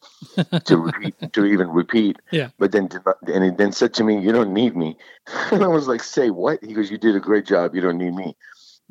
to 0.66 0.78
repeat, 0.92 1.34
to 1.34 1.46
even 1.46 1.70
repeat. 1.70 2.18
Yeah. 2.32 2.50
But 2.58 2.72
then, 2.72 2.90
and 3.28 3.44
he 3.44 3.50
then 3.52 3.72
said 3.72 3.94
to 3.96 4.04
me, 4.04 4.20
"You 4.20 4.32
don't 4.32 4.54
need 4.54 4.76
me," 4.76 4.98
and 5.52 5.64
I 5.64 5.68
was 5.68 5.88
like, 5.88 6.04
"Say 6.04 6.30
what?" 6.30 6.64
He 6.64 6.74
goes, 6.74 6.90
"You 6.90 6.98
did 6.98 7.16
a 7.16 7.20
great 7.20 7.46
job. 7.46 7.76
You 7.76 7.82
don't 7.82 7.98
need 7.98 8.14
me." 8.14 8.36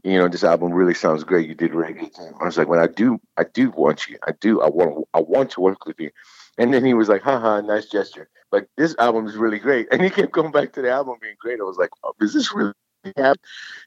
You 0.05 0.19
know, 0.19 0.29
this 0.29 0.45
album 0.45 0.73
really 0.73 0.95
sounds 0.95 1.25
great. 1.25 1.49
You 1.49 1.57
did 1.57 1.73
reggae. 1.73 2.11
I 2.41 2.45
was 2.45 2.57
like, 2.57 2.69
"Well, 2.69 2.81
I 2.81 2.87
do, 2.87 3.21
I 3.37 3.45
do 3.53 3.71
want 3.71 4.09
you. 4.09 4.17
I 4.27 4.33
do. 4.41 4.61
I 4.61 4.69
want, 4.69 5.07
I 5.13 5.21
want 5.21 5.51
to 5.53 5.61
work 5.61 5.87
with 5.87 5.99
you." 5.99 6.11
And 6.57 6.73
then 6.73 6.85
he 6.85 6.95
was 6.95 7.09
like, 7.09 7.23
"Haha, 7.23 7.61
nice 7.63 7.87
gesture." 7.87 8.29
But 8.51 8.69
this 8.77 8.95
album 8.99 9.27
is 9.27 9.37
really 9.37 9.59
great, 9.59 9.89
and 9.93 10.03
he 10.03 10.11
kept 10.11 10.33
going 10.33 10.53
back 10.53 10.73
to 10.75 10.83
the 10.83 10.91
album 10.91 11.17
being 11.21 11.37
great. 11.41 11.59
I 11.61 11.65
was 11.65 11.79
like, 11.79 11.91
oh, 12.05 12.13
"Is 12.21 12.33
this 12.33 12.55
really?" 12.55 12.73
Happen? 13.17 13.41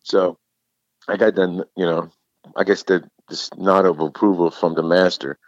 So 0.04 0.38
I 1.08 1.16
got 1.18 1.36
done. 1.36 1.64
You 1.78 1.86
know, 1.86 2.12
I 2.56 2.64
guess 2.64 2.84
the 2.84 3.10
this 3.32 3.50
nod 3.58 3.86
of 3.86 4.00
approval 4.00 4.52
from 4.52 4.76
the 4.76 4.84
master. 4.84 5.40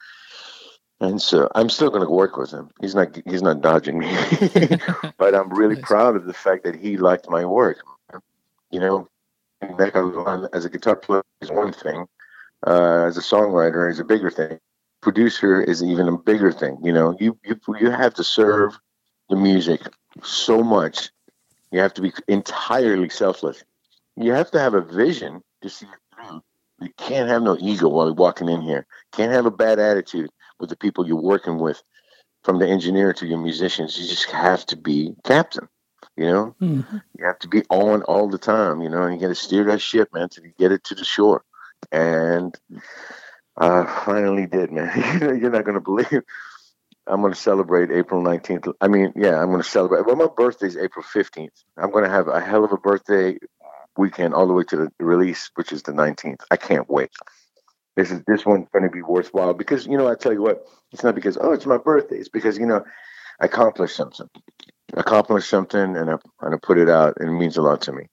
And 0.99 1.21
so 1.21 1.49
I'm 1.53 1.69
still 1.69 1.89
going 1.89 2.03
to 2.03 2.09
work 2.09 2.37
with 2.37 2.51
him. 2.51 2.69
He's 2.81 2.95
not 2.95 3.15
he's 3.25 3.41
not 3.41 3.61
dodging 3.61 3.99
me, 3.99 4.07
but 5.17 5.35
I'm 5.35 5.53
really 5.53 5.75
nice. 5.75 5.83
proud 5.83 6.15
of 6.15 6.25
the 6.25 6.33
fact 6.33 6.63
that 6.63 6.75
he 6.75 6.97
liked 6.97 7.29
my 7.29 7.45
work. 7.45 7.77
You 8.71 8.79
know, 8.79 9.09
as 9.61 10.65
a 10.65 10.69
guitar 10.69 10.95
player 10.95 11.21
is 11.41 11.51
one 11.51 11.73
thing. 11.73 12.07
Uh, 12.65 13.03
as 13.05 13.17
a 13.17 13.21
songwriter 13.21 13.91
is 13.91 13.99
a 13.99 14.05
bigger 14.05 14.31
thing. 14.31 14.57
Producer 15.01 15.61
is 15.61 15.83
even 15.83 16.07
a 16.07 16.17
bigger 16.17 16.53
thing. 16.53 16.77
You 16.81 16.93
know, 16.93 17.17
you 17.19 17.37
you 17.43 17.59
you 17.79 17.91
have 17.91 18.13
to 18.13 18.23
serve 18.23 18.79
the 19.29 19.35
music 19.35 19.81
so 20.23 20.63
much. 20.63 21.09
You 21.71 21.81
have 21.81 21.93
to 21.95 22.01
be 22.01 22.13
entirely 22.29 23.09
selfless. 23.09 23.61
You 24.15 24.31
have 24.31 24.51
to 24.51 24.59
have 24.59 24.73
a 24.73 24.81
vision 24.81 25.41
to 25.61 25.69
see 25.69 25.87
you 26.83 26.91
can't 26.97 27.29
have 27.29 27.41
no 27.41 27.57
ego 27.59 27.87
while 27.87 28.07
you're 28.07 28.15
walking 28.15 28.49
in 28.49 28.61
here. 28.61 28.85
Can't 29.13 29.31
have 29.31 29.45
a 29.45 29.51
bad 29.51 29.79
attitude 29.79 30.29
with 30.59 30.69
the 30.69 30.75
people 30.75 31.07
you're 31.07 31.15
working 31.15 31.59
with, 31.59 31.81
from 32.43 32.59
the 32.59 32.67
engineer 32.67 33.13
to 33.13 33.25
your 33.25 33.39
musicians. 33.39 33.97
You 33.97 34.07
just 34.07 34.29
have 34.31 34.65
to 34.67 34.77
be 34.77 35.15
captain. 35.23 35.67
You 36.15 36.25
know, 36.25 36.55
mm-hmm. 36.61 36.97
you 37.17 37.25
have 37.25 37.39
to 37.39 37.47
be 37.47 37.63
on 37.69 38.03
all 38.03 38.29
the 38.29 38.37
time. 38.37 38.81
You 38.81 38.89
know, 38.89 39.03
and 39.03 39.15
you 39.15 39.21
got 39.21 39.29
to 39.29 39.35
steer 39.35 39.63
that 39.65 39.81
ship, 39.81 40.09
man, 40.13 40.29
to 40.29 40.41
get 40.59 40.71
it 40.71 40.83
to 40.85 40.95
the 40.95 41.03
shore. 41.03 41.43
And 41.91 42.55
I 43.57 43.85
finally 44.05 44.45
did, 44.45 44.71
man. 44.71 44.91
you're 45.41 45.49
not 45.49 45.65
gonna 45.65 45.81
believe. 45.81 46.23
I'm 47.07 47.21
going 47.21 47.33
to 47.33 47.39
celebrate 47.39 47.91
April 47.91 48.23
19th. 48.23 48.73
I 48.79 48.87
mean, 48.87 49.11
yeah, 49.15 49.41
I'm 49.41 49.49
going 49.49 49.61
to 49.61 49.67
celebrate. 49.67 50.05
Well, 50.05 50.15
my 50.15 50.29
birthday 50.35 50.67
is 50.67 50.77
April 50.77 51.03
15th. 51.03 51.63
I'm 51.77 51.91
going 51.91 52.05
to 52.05 52.09
have 52.09 52.29
a 52.29 52.39
hell 52.39 52.63
of 52.63 52.71
a 52.71 52.77
birthday 52.77 53.37
weekend 53.97 54.33
all 54.33 54.47
the 54.47 54.53
way 54.53 54.63
to 54.65 54.75
the 54.77 54.91
release, 54.99 55.49
which 55.55 55.71
is 55.71 55.83
the 55.83 55.91
19th. 55.91 56.41
I 56.51 56.57
can't 56.57 56.89
wait. 56.89 57.11
This 57.95 58.11
is 58.11 58.23
this 58.25 58.45
one's 58.45 58.67
going 58.73 58.83
to 58.83 58.89
be 58.89 59.03
worthwhile 59.03 59.53
because 59.53 59.85
you 59.85 59.97
know 59.97 60.07
I 60.07 60.15
tell 60.15 60.33
you 60.33 60.41
what, 60.41 60.65
it's 60.91 61.03
not 61.03 61.15
because 61.15 61.37
oh 61.39 61.51
it's 61.51 61.65
my 61.65 61.77
birthday. 61.77 62.17
It's 62.17 62.29
because 62.29 62.57
you 62.57 62.65
know 62.65 62.83
I 63.39 63.45
accomplished 63.45 63.95
something, 63.95 64.27
I 64.95 65.01
accomplished 65.01 65.49
something, 65.49 65.95
and 65.95 66.09
I 66.09 66.15
and 66.41 66.55
I 66.55 66.57
put 66.61 66.79
it 66.79 66.89
out, 66.89 67.17
and 67.19 67.29
it 67.29 67.33
means 67.33 67.55
a 67.55 67.61
lot 67.61 67.81
to 67.83 67.91
me. 67.91 68.07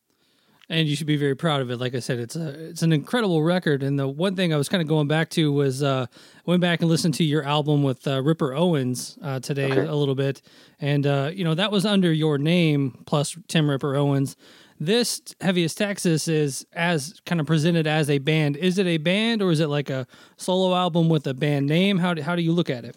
And 0.69 0.87
you 0.87 0.95
should 0.95 1.09
be 1.09 1.17
very 1.17 1.35
proud 1.35 1.63
of 1.63 1.71
it. 1.71 1.79
Like 1.79 1.97
I 1.97 1.99
said, 1.99 2.21
it's 2.21 2.37
a 2.37 2.69
it's 2.69 2.83
an 2.83 2.93
incredible 2.93 3.43
record. 3.43 3.83
And 3.83 3.99
the 3.99 4.07
one 4.07 4.37
thing 4.37 4.55
I 4.55 4.57
was 4.57 4.69
kind 4.69 4.81
of 4.81 4.87
going 4.87 5.09
back 5.09 5.31
to 5.31 5.51
was 5.51 5.83
uh, 5.83 6.07
went 6.45 6.61
back 6.61 6.81
and 6.81 6.89
listened 6.89 7.15
to 7.15 7.25
your 7.25 7.43
album 7.43 7.83
with 7.83 8.07
uh, 8.07 8.23
Ripper 8.23 8.55
Owens 8.55 9.19
uh, 9.23 9.41
today 9.41 9.73
okay. 9.73 9.87
a 9.87 9.95
little 9.95 10.15
bit, 10.15 10.43
and 10.79 11.07
uh, 11.07 11.31
you 11.35 11.43
know 11.43 11.55
that 11.55 11.73
was 11.73 11.87
under 11.87 12.13
your 12.13 12.37
name 12.39 13.03
plus 13.07 13.37
Tim 13.49 13.69
Ripper 13.69 13.97
Owens. 13.97 14.37
This 14.83 15.21
Heaviest 15.43 15.77
Texas 15.77 16.27
is 16.27 16.67
as 16.73 17.21
kind 17.27 17.39
of 17.39 17.47
presented 17.47 17.87
as 17.87 18.09
a 18.09 18.17
band. 18.17 18.57
Is 18.57 18.79
it 18.79 18.87
a 18.87 18.97
band 18.97 19.43
or 19.43 19.51
is 19.51 19.61
it 19.61 19.67
like 19.67 19.91
a 19.91 20.07
solo 20.39 20.75
album 20.75 21.11
with 21.11 21.27
a 21.27 21.35
band 21.35 21.67
name? 21.67 21.99
How 21.99 22.15
do, 22.15 22.23
how 22.23 22.35
do 22.35 22.41
you 22.41 22.53
look 22.53 22.71
at 22.71 22.87
it? 22.87 22.97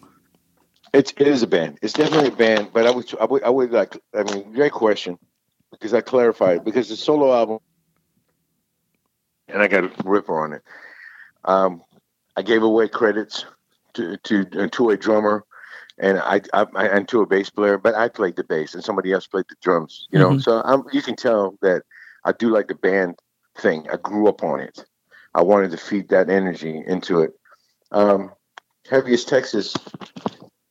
It's, 0.94 1.12
it 1.18 1.28
is 1.28 1.42
a 1.42 1.46
band. 1.46 1.78
It's 1.82 1.92
definitely 1.92 2.28
a 2.28 2.36
band, 2.36 2.70
but 2.72 2.86
I 2.86 2.90
would, 2.90 3.14
I 3.20 3.24
would, 3.26 3.42
I 3.42 3.50
would 3.50 3.70
like, 3.70 3.98
I 4.14 4.22
mean, 4.22 4.50
great 4.54 4.72
question 4.72 5.18
because 5.72 5.92
I 5.92 6.00
clarified 6.00 6.64
because 6.64 6.88
the 6.88 6.96
solo 6.96 7.34
album 7.34 7.58
and 9.48 9.60
I 9.60 9.68
got 9.68 9.84
a 9.84 9.90
ripper 10.04 10.42
on 10.42 10.54
it. 10.54 10.62
Um, 11.44 11.82
I 12.34 12.40
gave 12.40 12.62
away 12.62 12.88
credits 12.88 13.44
to, 13.92 14.16
to, 14.16 14.68
to 14.68 14.90
a 14.90 14.96
drummer 14.96 15.44
and 15.98 16.18
I, 16.18 16.40
I, 16.52 16.66
I 16.74 16.86
and 16.88 17.08
to 17.08 17.22
a 17.22 17.26
bass 17.26 17.50
player, 17.50 17.78
but 17.78 17.94
I 17.94 18.08
played 18.08 18.36
the 18.36 18.44
bass 18.44 18.74
and 18.74 18.82
somebody 18.82 19.12
else 19.12 19.26
played 19.26 19.46
the 19.48 19.56
drums. 19.62 20.08
You 20.10 20.18
know, 20.18 20.30
mm-hmm. 20.30 20.38
so 20.40 20.62
I'm, 20.64 20.84
you 20.92 21.02
can 21.02 21.16
tell 21.16 21.56
that 21.62 21.82
I 22.24 22.32
do 22.32 22.50
like 22.50 22.68
the 22.68 22.74
band 22.74 23.18
thing. 23.58 23.86
I 23.92 23.96
grew 23.96 24.28
up 24.28 24.42
on 24.42 24.60
it. 24.60 24.84
I 25.34 25.42
wanted 25.42 25.72
to 25.72 25.76
feed 25.76 26.08
that 26.08 26.30
energy 26.30 26.82
into 26.86 27.20
it. 27.20 27.32
Um, 27.90 28.32
Heaviest 28.88 29.28
Texas 29.28 29.74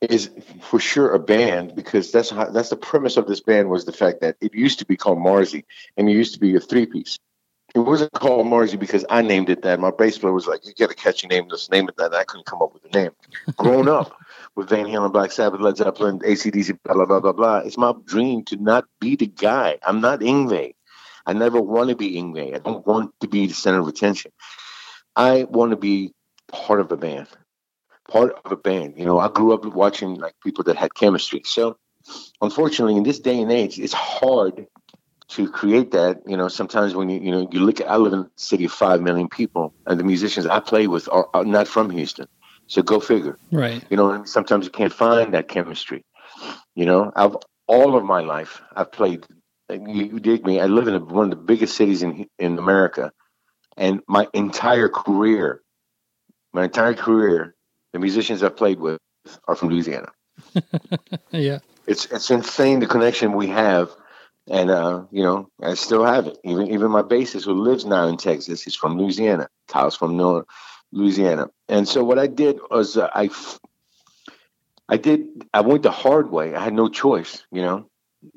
is 0.01 0.29
for 0.61 0.79
sure 0.79 1.13
a 1.13 1.19
band 1.19 1.75
because 1.75 2.11
that's 2.11 2.29
how, 2.29 2.49
that's 2.49 2.69
the 2.69 2.75
premise 2.75 3.17
of 3.17 3.27
this 3.27 3.39
band 3.39 3.69
was 3.69 3.85
the 3.85 3.93
fact 3.93 4.21
that 4.21 4.35
it 4.41 4.53
used 4.53 4.79
to 4.79 4.85
be 4.85 4.97
called 4.97 5.17
Marzi 5.17 5.63
and 5.97 6.09
it 6.09 6.13
used 6.13 6.33
to 6.33 6.39
be 6.39 6.55
a 6.55 6.59
three 6.59 6.85
piece. 6.85 7.19
It 7.73 7.79
wasn't 7.79 8.11
called 8.13 8.45
Marzi 8.45 8.79
because 8.79 9.03
I 9.09 9.23
named 9.23 9.49
it 9.49 9.63
that. 9.63 9.79
My 9.79 9.89
bass 9.89 10.19
player 10.19 10.31
was 10.31 10.45
like, 10.45 10.65
"You 10.65 10.73
get 10.73 10.91
a 10.91 10.93
catchy 10.93 11.27
name, 11.27 11.49
just 11.49 11.71
name 11.71 11.89
it 11.89 11.97
that." 11.97 12.07
And 12.07 12.15
I 12.15 12.23
couldn't 12.23 12.45
come 12.45 12.61
up 12.61 12.73
with 12.73 12.85
a 12.85 12.95
name. 12.95 13.11
Grown 13.57 13.87
up, 13.87 14.15
with 14.55 14.69
Van 14.69 14.85
Halen, 14.85 15.11
Black 15.11 15.31
Sabbath, 15.31 15.59
Led 15.59 15.77
Zeppelin, 15.77 16.19
ACDC, 16.19 16.77
blah, 16.83 16.93
blah, 16.93 17.05
blah, 17.05 17.19
blah, 17.19 17.31
blah. 17.31 17.57
It's 17.59 17.77
my 17.77 17.93
dream 18.05 18.43
to 18.45 18.57
not 18.57 18.85
be 18.99 19.15
the 19.15 19.25
guy. 19.27 19.79
I'm 19.83 20.01
not 20.01 20.19
Yngwie. 20.19 20.75
I 21.25 21.33
never 21.33 21.59
want 21.59 21.89
to 21.89 21.95
be 21.95 22.13
Yngwie. 22.13 22.55
I 22.55 22.59
don't 22.59 22.85
want 22.85 23.13
to 23.21 23.27
be 23.27 23.47
the 23.47 23.53
center 23.53 23.79
of 23.79 23.87
attention. 23.87 24.31
I 25.15 25.45
want 25.45 25.71
to 25.71 25.77
be 25.77 26.13
part 26.47 26.79
of 26.79 26.91
a 26.91 26.97
band, 26.97 27.27
part 28.09 28.33
of 28.45 28.51
a 28.51 28.57
band. 28.57 28.95
You 28.97 29.05
know, 29.05 29.19
I 29.19 29.29
grew 29.29 29.53
up 29.53 29.65
watching 29.65 30.15
like 30.15 30.35
people 30.43 30.63
that 30.65 30.75
had 30.75 30.93
chemistry. 30.93 31.41
So, 31.45 31.77
unfortunately, 32.41 32.97
in 32.97 33.03
this 33.03 33.19
day 33.19 33.41
and 33.41 33.51
age, 33.51 33.79
it's 33.79 33.93
hard 33.93 34.67
to 35.33 35.49
create 35.49 35.91
that. 35.91 36.21
You 36.27 36.37
know, 36.37 36.47
sometimes 36.47 36.95
when 36.95 37.09
you 37.09 37.19
you 37.19 37.31
know 37.31 37.47
you 37.51 37.59
look 37.59 37.81
at, 37.81 37.89
I 37.89 37.97
live 37.97 38.13
in 38.13 38.19
a 38.19 38.29
city 38.35 38.65
of 38.65 38.71
five 38.71 39.01
million 39.01 39.27
people, 39.27 39.73
and 39.85 39.99
the 39.99 40.03
musicians 40.03 40.45
I 40.45 40.59
play 40.59 40.87
with 40.87 41.09
are, 41.11 41.27
are 41.33 41.45
not 41.45 41.67
from 41.67 41.89
Houston. 41.89 42.27
So 42.67 42.81
go 42.81 42.99
figure. 42.99 43.37
Right. 43.51 43.83
You 43.89 43.97
know, 43.97 44.23
sometimes 44.25 44.65
you 44.65 44.71
can't 44.71 44.93
find 44.93 45.33
that 45.33 45.47
chemistry. 45.47 46.05
You 46.75 46.85
know, 46.85 47.11
I've 47.15 47.35
all 47.67 47.95
of 47.95 48.03
my 48.03 48.21
life 48.21 48.61
I've 48.75 48.91
played. 48.91 49.25
You, 49.69 50.05
you 50.05 50.19
dig 50.19 50.45
me? 50.45 50.59
I 50.59 50.65
live 50.65 50.87
in 50.87 50.95
a, 50.95 50.99
one 50.99 51.25
of 51.25 51.29
the 51.31 51.43
biggest 51.43 51.75
cities 51.75 52.03
in 52.03 52.27
in 52.37 52.57
America, 52.57 53.11
and 53.75 54.01
my 54.07 54.27
entire 54.33 54.89
career, 54.89 55.61
my 56.53 56.65
entire 56.65 56.93
career, 56.93 57.55
the 57.93 57.99
musicians 57.99 58.43
I've 58.43 58.57
played 58.57 58.79
with 58.79 58.99
are 59.47 59.55
from 59.55 59.69
Louisiana. 59.69 60.11
yeah. 61.31 61.59
It's 61.87 62.05
it's 62.05 62.29
insane 62.29 62.79
the 62.79 62.87
connection 62.87 63.33
we 63.33 63.47
have, 63.47 63.89
and 64.49 64.69
uh, 64.69 65.03
you 65.11 65.23
know 65.23 65.49
I 65.61 65.73
still 65.75 66.03
have 66.03 66.27
it. 66.27 66.37
Even 66.43 66.67
even 66.67 66.91
my 66.91 67.01
bassist 67.01 67.45
who 67.45 67.53
lives 67.53 67.85
now 67.85 68.07
in 68.07 68.17
Texas, 68.17 68.61
he's 68.61 68.75
from 68.75 68.97
Louisiana. 68.97 69.49
Kyle's 69.67 69.95
from 69.95 70.17
North 70.17 70.45
Louisiana. 70.93 71.49
And 71.67 71.87
so 71.87 72.03
what 72.03 72.19
I 72.19 72.27
did 72.27 72.59
was 72.69 72.97
uh, 72.97 73.09
I, 73.13 73.29
I 74.87 74.97
did 74.97 75.45
I 75.53 75.61
went 75.61 75.83
the 75.83 75.91
hard 75.91 76.31
way. 76.31 76.55
I 76.55 76.63
had 76.63 76.73
no 76.73 76.87
choice, 76.87 77.43
you 77.51 77.61
know. 77.61 77.89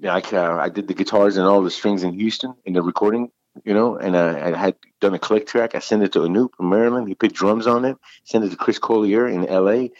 I 0.03 0.21
uh, 0.21 0.57
I 0.57 0.69
did 0.69 0.88
the 0.88 0.95
guitars 0.95 1.37
and 1.37 1.47
all 1.47 1.62
the 1.62 1.71
strings 1.71 2.03
in 2.03 2.14
Houston 2.14 2.55
in 2.64 2.73
the 2.73 2.83
recording, 2.83 3.31
you 3.64 3.75
know, 3.75 3.97
and 3.97 4.16
I, 4.16 4.51
I 4.53 4.57
had 4.57 4.77
done 5.01 5.14
a 5.14 5.19
click 5.19 5.47
track. 5.47 5.75
I 5.75 5.79
sent 5.79 6.03
it 6.03 6.12
to 6.12 6.21
Anoop 6.21 6.51
in 6.59 6.69
Maryland. 6.69 7.09
He 7.09 7.14
put 7.14 7.33
drums 7.33 7.66
on 7.66 7.85
it. 7.85 7.97
Sent 8.25 8.45
it 8.45 8.51
to 8.51 8.57
Chris 8.57 8.79
Collier 8.79 9.29
in 9.29 9.47
L.A., 9.47 9.92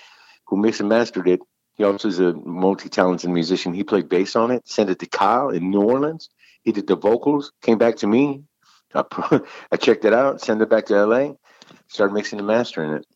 who 0.47 0.57
mixed 0.57 0.81
and 0.81 0.89
mastered 0.89 1.29
it. 1.29 1.41
He 1.77 1.85
also 1.85 2.09
is 2.09 2.19
a 2.19 2.33
multi-talented 2.33 3.31
musician. 3.31 3.75
He 3.75 3.85
played 3.85 4.09
bass 4.09 4.35
on 4.35 4.51
it. 4.51 4.67
Sent 4.69 4.91
it 4.91 4.99
to 5.01 5.07
Kyle 5.07 5.51
in 5.51 5.71
New 5.71 5.83
Orleans. 5.83 6.31
He 6.63 6.73
did 6.73 6.87
the 6.87 6.97
vocals. 6.97 7.53
Came 7.63 7.79
back 7.79 7.97
to 7.97 8.07
me. 8.07 8.43
I, 8.95 9.05
I 9.73 9.77
checked 9.77 10.05
it 10.05 10.15
out. 10.15 10.41
Sent 10.41 10.63
it 10.63 10.71
back 10.71 10.87
to 10.87 10.97
L.A 10.97 11.37
started 11.89 12.15
mixing 12.15 12.39
and 12.39 12.49
mastering 12.49 12.93
it. 12.93 13.07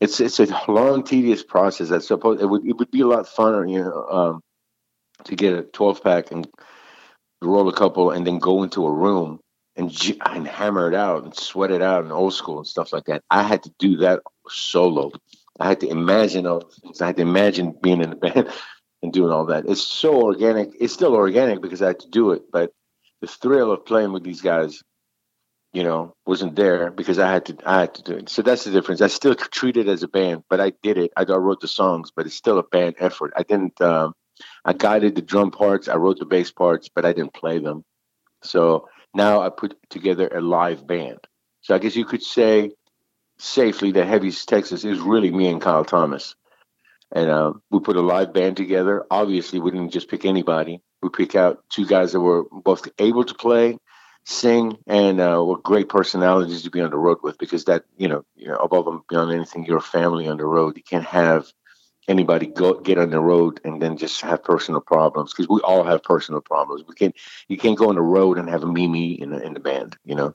It's 0.00 0.20
it's 0.20 0.40
a 0.40 0.46
long, 0.68 1.04
tedious 1.04 1.42
process. 1.42 1.90
I 1.90 1.98
suppose 1.98 2.40
it 2.40 2.46
would 2.46 2.66
it 2.66 2.76
would 2.78 2.90
be 2.90 3.02
a 3.02 3.06
lot 3.06 3.26
funner, 3.26 3.70
you 3.70 3.82
know, 3.82 4.06
um, 4.08 4.42
to 5.24 5.36
get 5.36 5.52
a 5.52 5.62
12 5.62 6.02
pack 6.02 6.30
and 6.30 6.48
roll 7.42 7.68
a 7.68 7.74
couple, 7.74 8.10
and 8.10 8.26
then 8.26 8.38
go 8.38 8.62
into 8.62 8.86
a 8.86 8.92
room 8.92 9.40
and 9.76 9.94
and 10.24 10.46
hammer 10.46 10.88
it 10.88 10.94
out 10.94 11.24
and 11.24 11.36
sweat 11.36 11.70
it 11.70 11.82
out 11.82 12.04
and 12.04 12.12
old 12.12 12.32
school 12.32 12.58
and 12.58 12.66
stuff 12.66 12.92
like 12.92 13.04
that. 13.04 13.22
I 13.30 13.42
had 13.42 13.62
to 13.64 13.72
do 13.78 13.98
that 13.98 14.20
solo. 14.48 15.10
I 15.60 15.68
had 15.68 15.80
to 15.80 15.88
imagine 15.88 16.46
all 16.46 16.60
things. 16.60 17.00
I 17.02 17.06
had 17.06 17.16
to 17.16 17.22
imagine 17.22 17.76
being 17.80 18.00
in 18.00 18.10
the 18.10 18.16
band 18.16 18.48
and 19.02 19.12
doing 19.12 19.30
all 19.30 19.46
that. 19.46 19.66
It's 19.68 19.82
so 19.82 20.22
organic. 20.22 20.70
It's 20.80 20.94
still 20.94 21.14
organic 21.14 21.60
because 21.60 21.82
I 21.82 21.88
had 21.88 22.00
to 22.00 22.08
do 22.08 22.32
it, 22.32 22.42
but 22.50 22.72
the 23.20 23.26
thrill 23.26 23.70
of 23.70 23.84
playing 23.84 24.12
with 24.12 24.24
these 24.24 24.40
guys, 24.40 24.82
you 25.72 25.84
know, 25.84 26.14
wasn't 26.26 26.56
there 26.56 26.90
because 26.90 27.18
I 27.18 27.30
had 27.30 27.44
to. 27.46 27.56
I 27.64 27.80
had 27.80 27.94
to 27.94 28.02
do 28.02 28.12
it. 28.16 28.28
So 28.30 28.42
that's 28.42 28.64
the 28.64 28.70
difference. 28.70 29.02
I 29.02 29.08
still 29.08 29.34
treat 29.34 29.76
it 29.76 29.86
as 29.86 30.02
a 30.02 30.08
band, 30.08 30.44
but 30.48 30.60
I 30.60 30.72
did 30.82 30.96
it. 30.96 31.12
I 31.16 31.24
wrote 31.24 31.60
the 31.60 31.68
songs, 31.68 32.10
but 32.14 32.26
it's 32.26 32.34
still 32.34 32.58
a 32.58 32.62
band 32.62 32.96
effort. 32.98 33.32
I 33.36 33.42
didn't. 33.42 33.78
Um, 33.80 34.14
I 34.64 34.72
guided 34.72 35.14
the 35.14 35.22
drum 35.22 35.50
parts. 35.50 35.88
I 35.88 35.96
wrote 35.96 36.18
the 36.18 36.24
bass 36.24 36.50
parts, 36.50 36.88
but 36.88 37.04
I 37.04 37.12
didn't 37.12 37.34
play 37.34 37.58
them. 37.58 37.84
So 38.42 38.88
now 39.14 39.42
I 39.42 39.50
put 39.50 39.76
together 39.90 40.28
a 40.28 40.40
live 40.40 40.86
band. 40.86 41.18
So 41.60 41.74
I 41.74 41.78
guess 41.78 41.94
you 41.94 42.06
could 42.06 42.22
say 42.22 42.70
safely 43.40 43.92
that 43.92 44.06
Heaviest 44.06 44.48
Texas 44.48 44.84
is 44.84 45.00
really 45.00 45.30
me 45.30 45.48
and 45.48 45.60
Kyle 45.60 45.84
Thomas. 45.84 46.34
And 47.12 47.28
uh, 47.28 47.54
we 47.70 47.80
put 47.80 47.96
a 47.96 48.02
live 48.02 48.32
band 48.32 48.56
together. 48.56 49.04
Obviously, 49.10 49.58
we 49.58 49.70
didn't 49.70 49.90
just 49.90 50.08
pick 50.08 50.24
anybody. 50.24 50.80
We 51.02 51.08
pick 51.08 51.34
out 51.34 51.64
two 51.68 51.86
guys 51.86 52.12
that 52.12 52.20
were 52.20 52.44
both 52.52 52.86
able 52.98 53.24
to 53.24 53.34
play, 53.34 53.78
sing, 54.24 54.78
and 54.86 55.20
uh, 55.20 55.42
were 55.44 55.58
great 55.58 55.88
personalities 55.88 56.62
to 56.62 56.70
be 56.70 56.80
on 56.80 56.90
the 56.90 56.98
road 56.98 57.18
with. 57.22 57.38
Because 57.38 57.64
that, 57.64 57.84
you 57.96 58.06
know, 58.06 58.24
you 58.36 58.48
know, 58.48 58.56
above 58.56 58.86
and 58.86 59.00
beyond 59.08 59.32
anything, 59.32 59.64
you're 59.64 59.78
a 59.78 59.82
family 59.82 60.28
on 60.28 60.36
the 60.36 60.46
road. 60.46 60.76
You 60.76 60.84
can't 60.84 61.06
have 61.06 61.50
anybody 62.08 62.46
go 62.46 62.74
get 62.74 62.98
on 62.98 63.10
the 63.10 63.20
road 63.20 63.60
and 63.64 63.80
then 63.80 63.96
just 63.96 64.20
have 64.20 64.42
personal 64.42 64.80
problems 64.80 65.32
because 65.32 65.48
we 65.48 65.60
all 65.62 65.84
have 65.84 66.02
personal 66.02 66.40
problems. 66.40 66.84
We 66.86 66.94
can 66.94 67.08
not 67.08 67.14
you 67.48 67.56
can't 67.56 67.78
go 67.78 67.88
on 67.88 67.94
the 67.94 68.02
road 68.02 68.38
and 68.38 68.48
have 68.48 68.62
a 68.62 68.66
me 68.66 69.12
in 69.12 69.30
the 69.30 69.42
in 69.42 69.54
the 69.54 69.60
band. 69.60 69.96
You 70.04 70.16
know, 70.16 70.34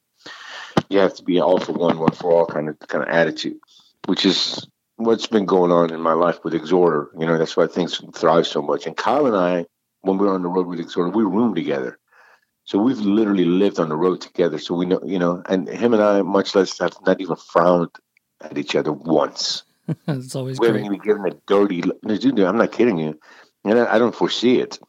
you 0.96 1.02
have 1.02 1.14
to 1.16 1.24
be 1.24 1.40
all 1.40 1.60
for 1.60 1.74
one, 1.74 2.00
one 2.00 2.14
for 2.14 2.32
all 2.32 2.46
kind 2.46 2.70
of 2.70 2.80
kind 2.80 3.04
of 3.04 3.10
attitude, 3.10 3.60
which 4.08 4.26
is 4.26 4.66
what's 4.96 5.28
been 5.28 5.46
going 5.46 5.72
on 5.72 5.94
in 5.94 6.00
my 6.00 6.14
life 6.14 6.44
with 6.44 6.54
Exhorder. 6.54 7.08
You 7.20 7.26
know, 7.28 7.38
that's 7.38 7.58
why 7.58 7.68
things 7.68 8.02
thrive 8.16 8.48
so 8.48 8.62
much. 8.62 8.88
And 8.88 8.96
Kyle 8.96 9.28
and 9.28 9.36
I, 9.36 9.66
when 10.02 10.18
we 10.18 10.26
were 10.26 10.34
on 10.34 10.42
the 10.42 10.50
road 10.50 10.68
with 10.68 10.80
Exhorder, 10.80 11.14
we 11.14 11.24
roomed 11.24 11.56
together. 11.56 12.00
So 12.64 12.80
we've 12.80 13.00
literally 13.00 13.46
lived 13.46 13.80
on 13.80 13.90
the 13.90 13.96
road 13.96 14.22
together. 14.22 14.58
So 14.58 14.74
we 14.74 14.86
know, 14.86 15.02
you 15.06 15.20
know, 15.20 15.44
and 15.48 15.68
him 15.68 15.94
and 15.94 16.02
I, 16.02 16.22
much 16.24 16.56
less, 16.56 16.80
have 16.80 16.96
not 17.06 17.22
even 17.22 17.36
frowned 17.36 17.92
at 18.42 18.58
each 18.58 18.76
other 18.76 18.92
once. 18.92 19.64
it's 20.08 20.36
always 20.36 20.60
we 20.60 20.68
great. 20.68 20.80
haven't 20.80 20.94
even 20.94 21.06
given 21.06 21.28
a 21.28 21.36
dirty. 21.46 21.82
Dude, 21.82 22.40
I'm 22.40 22.58
not 22.58 22.72
kidding 22.72 22.98
you, 22.98 23.20
and 23.66 23.78
I, 23.78 23.96
I 23.96 24.00
don't 24.00 24.16
foresee 24.16 24.60
it. 24.60 24.80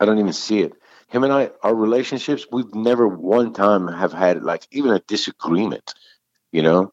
I 0.00 0.04
don't 0.06 0.18
even 0.18 0.32
see 0.32 0.60
it. 0.60 0.72
Him 1.14 1.24
and 1.24 1.32
I, 1.32 1.50
our 1.62 1.74
relationships, 1.74 2.46
we've 2.50 2.74
never 2.74 3.06
one 3.06 3.52
time 3.52 3.86
have 3.88 4.12
had 4.12 4.42
like 4.42 4.66
even 4.72 4.90
a 4.90 4.98
disagreement, 4.98 5.94
you 6.50 6.62
know, 6.62 6.92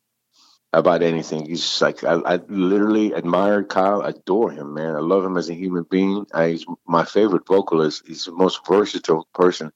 about 0.72 1.02
anything. 1.02 1.46
He's 1.46 1.62
just 1.62 1.82
like 1.82 2.04
I, 2.04 2.14
I 2.14 2.36
literally 2.48 3.16
admire 3.16 3.64
Kyle, 3.64 4.02
adore 4.02 4.52
him, 4.52 4.76
man. 4.76 4.96
I 4.96 5.00
love 5.00 5.26
him 5.26 5.38
as 5.38 5.50
a 5.50 5.56
human 5.56 5.84
being. 5.90 6.28
I, 6.34 6.50
he's 6.50 6.66
my 6.88 7.04
favorite 7.04 7.48
vocalist. 7.48 8.04
He's 8.06 8.26
the 8.26 8.32
most 8.32 8.66
versatile 8.68 9.28
person 9.34 9.72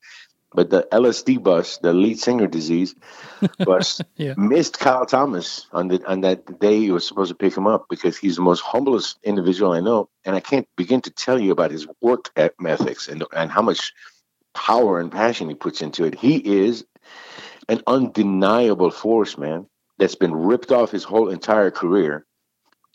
but 0.55 0.69
the 0.69 0.87
LSD 0.91 1.43
bus, 1.43 1.77
the 1.79 1.93
lead 1.93 2.19
singer 2.19 2.47
disease 2.47 2.95
bus, 3.59 4.01
yeah. 4.15 4.33
missed 4.37 4.79
Kyle 4.79 5.05
Thomas 5.05 5.67
on 5.73 5.89
the 5.89 6.03
on 6.07 6.21
that 6.21 6.59
day 6.59 6.79
he 6.79 6.91
was 6.91 7.05
supposed 7.05 7.29
to 7.29 7.35
pick 7.35 7.55
him 7.55 7.67
up 7.67 7.87
because 7.89 8.17
he's 8.17 8.37
the 8.37 8.41
most 8.41 8.61
humblest 8.61 9.19
individual 9.23 9.73
I 9.73 9.81
know, 9.81 10.09
and 10.23 10.35
I 10.35 10.39
can't 10.39 10.67
begin 10.77 11.01
to 11.01 11.11
tell 11.11 11.39
you 11.39 11.51
about 11.51 11.71
his 11.71 11.85
work 12.01 12.31
ethics 12.37 13.07
and 13.09 13.23
and 13.33 13.51
how 13.51 13.61
much 13.61 13.93
power 14.55 14.99
and 14.99 15.11
passion 15.11 15.49
he 15.49 15.55
puts 15.55 15.81
into 15.81 16.05
it. 16.05 16.15
He 16.15 16.37
is 16.37 16.85
an 17.69 17.81
undeniable 17.85 18.89
force, 18.89 19.37
man. 19.37 19.67
That's 19.99 20.15
been 20.15 20.33
ripped 20.33 20.71
off 20.71 20.91
his 20.91 21.03
whole 21.03 21.29
entire 21.29 21.71
career, 21.71 22.25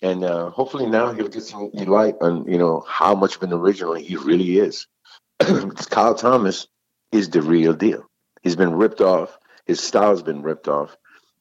and 0.02 0.24
uh, 0.24 0.50
hopefully 0.50 0.86
now 0.86 1.12
he'll 1.12 1.28
get 1.28 1.42
some 1.42 1.70
light 1.72 2.16
on 2.20 2.50
you 2.50 2.58
know 2.58 2.84
how 2.88 3.14
much 3.14 3.36
of 3.36 3.42
an 3.42 3.52
original 3.52 3.94
he 3.94 4.16
really 4.16 4.58
is. 4.58 4.86
Kyle 5.38 6.14
Thomas 6.14 6.66
is 7.12 7.30
the 7.30 7.40
real 7.40 7.72
deal. 7.72 8.10
He's 8.42 8.56
been 8.56 8.74
ripped 8.74 9.00
off. 9.00 9.38
His 9.64 9.80
style's 9.80 10.22
been 10.22 10.42
ripped 10.42 10.68
off, 10.68 10.96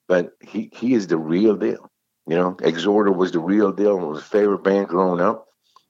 but 0.08 0.32
he 0.42 0.70
he 0.74 0.94
is 0.94 1.08
the 1.08 1.18
real 1.18 1.56
deal. 1.56 1.90
You 2.28 2.36
know, 2.36 2.56
Exhorder 2.62 3.14
was 3.14 3.32
the 3.32 3.40
real 3.40 3.72
deal 3.72 3.98
and 3.98 4.08
was 4.08 4.20
a 4.20 4.24
favorite 4.24 4.64
band 4.64 4.88
growing 4.88 5.20
up. 5.20 5.48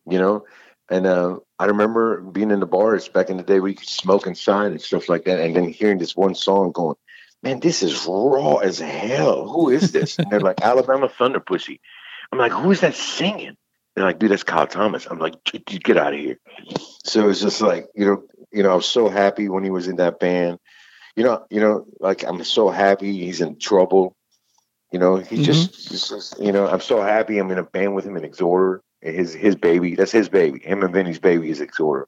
You 0.08 0.18
know, 0.18 0.46
and 0.90 1.06
uh, 1.06 1.40
I 1.60 1.66
remember 1.66 2.22
being 2.22 2.52
in 2.52 2.62
the 2.62 2.66
bars 2.66 3.10
back 3.10 3.30
in 3.30 3.36
the 3.36 3.44
day 3.44 3.60
where 3.60 3.70
you 3.70 3.76
could 3.76 3.90
smoke 3.90 4.26
inside 4.26 4.72
and 4.72 4.82
stuff 4.82 5.10
like 5.10 5.26
that, 5.26 5.42
and 5.42 5.56
then 5.56 5.68
hearing 5.68 5.98
this 5.98 6.16
one 6.16 6.34
song 6.34 6.72
going, 6.72 6.96
"Man, 7.44 7.60
this 7.60 7.84
is 7.84 8.06
raw 8.08 8.56
as 8.56 8.80
hell. 8.80 9.48
Who 9.48 9.70
is 9.70 9.92
this?" 9.92 10.18
and 10.18 10.32
they're 10.32 10.40
like, 10.40 10.62
"Alabama 10.62 11.10
Thunderpussy." 11.10 11.80
I'm 12.32 12.40
like, 12.40 12.54
"Who 12.54 12.72
is 12.72 12.80
that 12.80 12.96
singing?" 12.96 13.58
They're 13.94 14.06
like, 14.06 14.20
"Dude, 14.20 14.32
that's 14.32 14.44
Kyle 14.44 14.68
Thomas." 14.68 15.06
I'm 15.06 15.20
like, 15.20 15.36
"Get 15.44 15.98
out 15.98 16.14
of 16.14 16.20
here." 16.20 16.40
So 17.04 17.30
it's 17.30 17.42
just 17.42 17.60
like 17.60 17.88
you 17.94 18.06
know, 18.06 18.24
you 18.52 18.64
know, 18.64 18.72
I 18.72 18.76
was 18.76 18.86
so 18.86 19.10
happy 19.10 19.50
when 19.50 19.66
he 19.66 19.70
was 19.70 19.90
in 19.90 19.98
that 19.98 20.20
band. 20.20 20.60
You 21.18 21.26
know, 21.26 21.46
you 21.50 21.60
know, 21.60 21.86
like 22.00 22.24
I'm 22.24 22.42
so 22.46 22.70
happy 22.70 23.18
he's 23.18 23.42
in 23.42 23.60
Trouble. 23.60 24.16
You 24.94 25.00
know, 25.00 25.18
he 25.18 25.36
mm-hmm. 25.36 25.44
just, 25.44 25.90
just, 25.90 26.40
you 26.40 26.52
know, 26.52 26.68
I'm 26.68 26.80
so 26.80 27.02
happy 27.02 27.38
I'm 27.38 27.52
in 27.52 27.60
a 27.60 27.64
band 27.64 27.94
with 27.94 28.06
him 28.06 28.18
in 28.18 28.24
His 29.02 29.34
his 29.34 29.56
baby, 29.56 29.96
that's 29.96 30.12
his 30.12 30.30
baby. 30.30 30.60
Him 30.60 30.84
and 30.84 30.94
Vinny's 30.94 31.20
baby 31.20 31.50
is 31.50 31.62
Exhorder. 31.62 32.06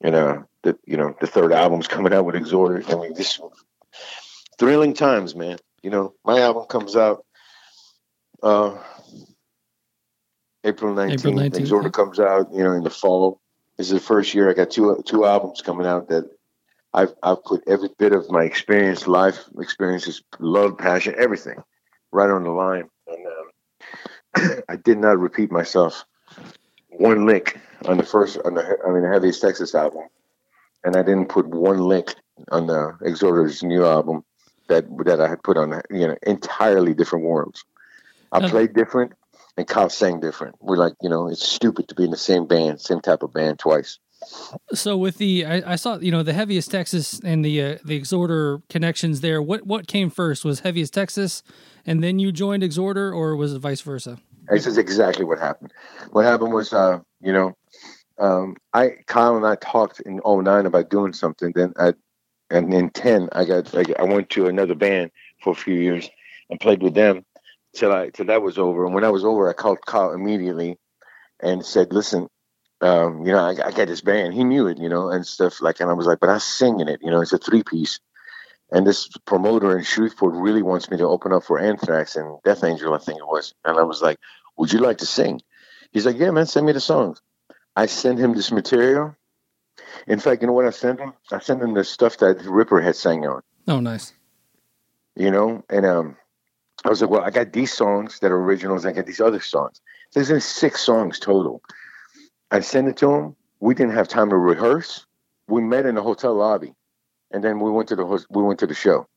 And 0.00 0.14
uh, 0.14 0.42
the 0.62 0.78
you 0.86 0.96
know 0.96 1.14
the 1.20 1.26
third 1.26 1.52
album's 1.52 1.88
coming 1.88 2.12
out 2.12 2.24
with 2.24 2.34
Exhorder. 2.34 2.88
I 2.90 3.00
mean, 3.00 3.14
this 3.14 3.40
thrilling 4.58 4.94
times, 4.94 5.34
man. 5.34 5.58
You 5.82 5.90
know, 5.90 6.14
my 6.24 6.40
album 6.40 6.66
comes 6.66 6.96
out 6.96 7.24
uh 8.42 8.76
April 10.64 10.94
19th. 10.94 11.12
April 11.12 11.34
19th 11.34 11.60
Exhorder 11.60 11.84
yeah. 11.84 11.90
comes 11.90 12.18
out, 12.18 12.52
you 12.52 12.64
know, 12.64 12.72
in 12.72 12.82
the 12.82 12.90
fall. 12.90 13.40
This 13.76 13.88
is 13.88 13.92
the 13.92 14.00
first 14.00 14.34
year 14.34 14.50
I 14.50 14.54
got 14.54 14.70
two 14.70 15.02
two 15.06 15.26
albums 15.26 15.60
coming 15.60 15.86
out 15.86 16.08
that 16.08 16.30
I've 16.92 17.14
I've 17.22 17.44
put 17.44 17.62
every 17.68 17.90
bit 17.98 18.12
of 18.12 18.30
my 18.30 18.44
experience, 18.44 19.06
life 19.06 19.38
experiences, 19.58 20.22
love, 20.38 20.78
passion, 20.78 21.14
everything, 21.18 21.62
right 22.10 22.30
on 22.30 22.42
the 22.42 22.50
line. 22.50 22.88
I 24.68 24.76
did 24.76 24.98
not 24.98 25.18
repeat 25.18 25.50
myself 25.50 26.04
one 26.88 27.26
lick 27.26 27.58
on 27.86 27.98
the 27.98 28.02
first 28.02 28.38
on 28.44 28.54
the 28.54 28.78
I 28.86 28.90
mean 28.90 29.02
the 29.02 29.08
Heaviest 29.08 29.40
Texas 29.40 29.74
album, 29.74 30.04
and 30.84 30.96
I 30.96 31.02
didn't 31.02 31.28
put 31.28 31.46
one 31.46 31.78
lick 31.78 32.14
on 32.50 32.66
the 32.66 32.96
Exhorder's 33.02 33.62
new 33.62 33.84
album 33.84 34.24
that 34.68 34.84
that 35.04 35.20
I 35.20 35.28
had 35.28 35.42
put 35.42 35.56
on 35.56 35.80
you 35.90 36.08
know 36.08 36.16
entirely 36.26 36.94
different 36.94 37.24
worlds. 37.24 37.64
I 38.32 38.38
okay. 38.38 38.50
played 38.50 38.74
different 38.74 39.12
and 39.56 39.66
Kyle 39.66 39.88
sang 39.88 40.20
different. 40.20 40.56
We're 40.60 40.76
like, 40.76 40.94
you 41.00 41.08
know, 41.08 41.28
it's 41.28 41.46
stupid 41.46 41.88
to 41.88 41.94
be 41.94 42.04
in 42.04 42.10
the 42.10 42.16
same 42.16 42.46
band, 42.46 42.80
same 42.80 43.00
type 43.00 43.22
of 43.22 43.32
band 43.32 43.58
twice. 43.58 43.98
So 44.72 44.96
with 44.96 45.18
the, 45.18 45.44
I, 45.44 45.72
I 45.72 45.76
saw, 45.76 45.98
you 45.98 46.10
know, 46.10 46.22
the 46.22 46.32
heaviest 46.32 46.70
Texas 46.70 47.20
and 47.22 47.44
the 47.44 47.62
uh, 47.62 47.78
the 47.84 48.00
Exhorder 48.00 48.62
connections 48.68 49.20
there. 49.20 49.42
What 49.42 49.66
what 49.66 49.86
came 49.86 50.10
first? 50.10 50.44
Was 50.44 50.60
heaviest 50.60 50.94
Texas, 50.94 51.42
and 51.84 52.02
then 52.02 52.18
you 52.18 52.32
joined 52.32 52.62
Exhorder, 52.62 53.14
or 53.14 53.36
was 53.36 53.52
it 53.52 53.58
vice 53.58 53.82
versa? 53.82 54.18
This 54.48 54.66
is 54.66 54.78
exactly 54.78 55.24
what 55.24 55.38
happened. 55.38 55.72
What 56.10 56.24
happened 56.24 56.52
was, 56.52 56.72
uh, 56.72 57.00
you 57.20 57.32
know, 57.32 57.56
um, 58.18 58.56
I 58.72 58.90
Kyle 59.06 59.36
and 59.36 59.46
I 59.46 59.56
talked 59.56 60.00
in 60.00 60.20
09 60.24 60.66
about 60.66 60.90
doing 60.90 61.12
something. 61.12 61.52
Then 61.54 61.74
I, 61.78 61.94
and 62.50 62.72
in 62.72 62.90
ten, 62.90 63.28
I 63.32 63.44
got 63.44 63.74
I, 63.74 63.84
I 63.98 64.04
went 64.04 64.30
to 64.30 64.46
another 64.46 64.74
band 64.74 65.10
for 65.42 65.52
a 65.52 65.56
few 65.56 65.74
years 65.74 66.08
and 66.48 66.60
played 66.60 66.82
with 66.82 66.94
them 66.94 67.24
till 67.74 67.92
I 67.92 68.10
till 68.10 68.26
that 68.26 68.42
was 68.42 68.58
over. 68.58 68.84
And 68.84 68.94
when 68.94 69.02
that 69.02 69.12
was 69.12 69.24
over, 69.24 69.48
I 69.48 69.52
called 69.52 69.84
Kyle 69.84 70.12
immediately 70.12 70.78
and 71.40 71.64
said, 71.64 71.92
"Listen, 71.92 72.28
um, 72.80 73.24
you 73.26 73.32
know, 73.32 73.38
I, 73.38 73.50
I, 73.50 73.72
got 73.72 73.88
this 73.88 74.00
band. 74.00 74.34
He 74.34 74.44
knew 74.44 74.66
it, 74.66 74.78
you 74.78 74.88
know, 74.88 75.10
and 75.10 75.26
stuff 75.26 75.62
like. 75.62 75.80
And 75.80 75.90
I 75.90 75.94
was 75.94 76.06
like, 76.06 76.20
but 76.20 76.30
I'm 76.30 76.40
singing 76.40 76.88
it. 76.88 77.00
You 77.02 77.10
know, 77.10 77.20
it's 77.20 77.32
a 77.32 77.38
three 77.38 77.62
piece. 77.62 78.00
And 78.72 78.86
this 78.86 79.08
promoter 79.26 79.78
in 79.78 79.84
Shreveport 79.84 80.34
really 80.34 80.62
wants 80.62 80.90
me 80.90 80.96
to 80.96 81.06
open 81.06 81.32
up 81.32 81.44
for 81.44 81.58
Anthrax 81.58 82.16
and 82.16 82.38
Death 82.44 82.64
Angel, 82.64 82.92
I 82.94 82.98
think 82.98 83.18
it 83.18 83.26
was. 83.26 83.54
And 83.64 83.78
I 83.78 83.82
was 83.82 84.02
like, 84.02 84.18
would 84.56 84.72
you 84.72 84.80
like 84.80 84.98
to 84.98 85.06
sing? 85.06 85.40
He's 85.92 86.06
like, 86.06 86.18
yeah, 86.18 86.30
man, 86.30 86.46
send 86.46 86.66
me 86.66 86.72
the 86.72 86.80
songs. 86.80 87.20
I 87.74 87.86
sent 87.86 88.18
him 88.18 88.34
this 88.34 88.50
material. 88.50 89.16
In 90.06 90.18
fact, 90.18 90.42
you 90.42 90.46
know 90.46 90.52
what 90.52 90.66
I 90.66 90.70
sent 90.70 91.00
him? 91.00 91.12
I 91.30 91.40
sent 91.40 91.62
him 91.62 91.74
the 91.74 91.84
stuff 91.84 92.18
that 92.18 92.42
Ripper 92.42 92.80
had 92.80 92.96
sang 92.96 93.26
on. 93.26 93.42
Oh, 93.68 93.80
nice. 93.80 94.12
You 95.14 95.30
know, 95.30 95.64
and 95.68 95.84
um, 95.86 96.16
I 96.84 96.88
was 96.88 97.00
like, 97.00 97.10
well, 97.10 97.22
I 97.22 97.30
got 97.30 97.52
these 97.52 97.72
songs 97.72 98.18
that 98.20 98.30
are 98.30 98.40
originals. 98.40 98.86
I 98.86 98.92
got 98.92 99.06
these 99.06 99.20
other 99.20 99.40
songs. 99.40 99.80
So 100.10 100.22
there's 100.22 100.44
six 100.44 100.82
songs 100.82 101.18
total. 101.18 101.62
I 102.50 102.60
sent 102.60 102.88
it 102.88 102.96
to 102.98 103.12
him. 103.12 103.36
We 103.60 103.74
didn't 103.74 103.94
have 103.94 104.08
time 104.08 104.30
to 104.30 104.36
rehearse. 104.36 105.06
We 105.48 105.62
met 105.62 105.86
in 105.86 105.94
the 105.94 106.02
hotel 106.02 106.34
lobby, 106.34 106.74
and 107.30 107.42
then 107.42 107.60
we 107.60 107.70
went 107.70 107.88
to 107.88 107.96
the 107.96 108.26
we 108.30 108.42
went 108.42 108.58
to 108.60 108.66
the 108.66 108.74
show. 108.74 109.08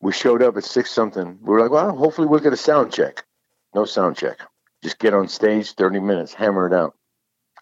We 0.00 0.12
showed 0.12 0.42
up 0.42 0.56
at 0.56 0.64
six 0.64 0.90
something. 0.90 1.38
We 1.40 1.48
were 1.48 1.60
like, 1.60 1.70
well, 1.70 1.94
hopefully 1.94 2.26
we'll 2.26 2.40
get 2.40 2.52
a 2.52 2.56
sound 2.56 2.92
check. 2.92 3.24
No 3.74 3.84
sound 3.84 4.16
check. 4.16 4.38
Just 4.82 4.98
get 4.98 5.14
on 5.14 5.28
stage, 5.28 5.72
thirty 5.72 6.00
minutes, 6.00 6.34
hammer 6.34 6.66
it 6.66 6.72
out. 6.72 6.94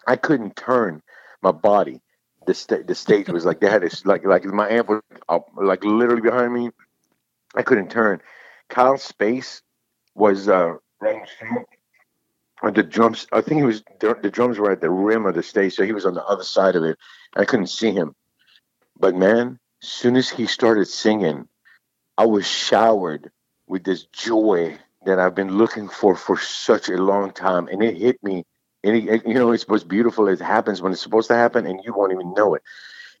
I 0.07 0.15
couldn't 0.15 0.55
turn 0.55 1.01
my 1.41 1.51
body 1.51 2.01
the 2.49 2.83
the 2.87 2.95
stage 2.95 3.29
was 3.29 3.45
like 3.45 3.59
they 3.59 3.69
had 3.69 3.83
this 3.83 4.05
like 4.05 4.25
like 4.25 4.43
my 4.45 4.69
amp 4.69 4.89
was 4.89 5.01
up, 5.27 5.49
like 5.55 5.83
literally 5.83 6.21
behind 6.21 6.53
me. 6.53 6.71
I 7.55 7.61
couldn't 7.61 7.91
turn. 7.91 8.21
Kyle's 8.69 9.03
space 9.03 9.61
was 10.15 10.49
uh 10.49 10.73
right 10.99 11.21
the 12.73 12.83
drums, 12.83 13.27
I 13.31 13.41
think 13.41 13.59
he 13.59 13.65
was 13.65 13.83
the, 13.99 14.17
the 14.21 14.31
drums 14.31 14.57
were 14.57 14.71
at 14.71 14.81
the 14.81 14.89
rim 14.89 15.25
of 15.25 15.35
the 15.35 15.43
stage, 15.43 15.75
so 15.75 15.85
he 15.85 15.93
was 15.93 16.05
on 16.05 16.13
the 16.13 16.25
other 16.25 16.43
side 16.43 16.75
of 16.75 16.83
it. 16.83 16.97
I 17.35 17.45
couldn't 17.45 17.67
see 17.67 17.91
him, 17.91 18.15
but 18.99 19.15
man, 19.15 19.59
as 19.81 19.89
soon 19.89 20.15
as 20.17 20.29
he 20.29 20.45
started 20.45 20.87
singing, 20.87 21.47
I 22.17 22.25
was 22.25 22.45
showered 22.45 23.31
with 23.67 23.83
this 23.83 24.05
joy 24.05 24.77
that 25.05 25.19
I've 25.19 25.35
been 25.35 25.57
looking 25.57 25.87
for 25.87 26.15
for 26.15 26.37
such 26.37 26.89
a 26.89 26.97
long 26.97 27.31
time, 27.31 27.67
and 27.67 27.81
it 27.81 27.97
hit 27.97 28.21
me. 28.23 28.45
And 28.83 28.95
it, 28.95 29.27
you 29.27 29.33
know, 29.33 29.51
it's 29.51 29.67
what's 29.67 29.83
beautiful. 29.83 30.27
It 30.27 30.39
happens 30.39 30.81
when 30.81 30.91
it's 30.91 31.01
supposed 31.01 31.27
to 31.29 31.35
happen, 31.35 31.65
and 31.65 31.81
you 31.83 31.93
won't 31.93 32.13
even 32.13 32.33
know 32.33 32.55
it. 32.55 32.61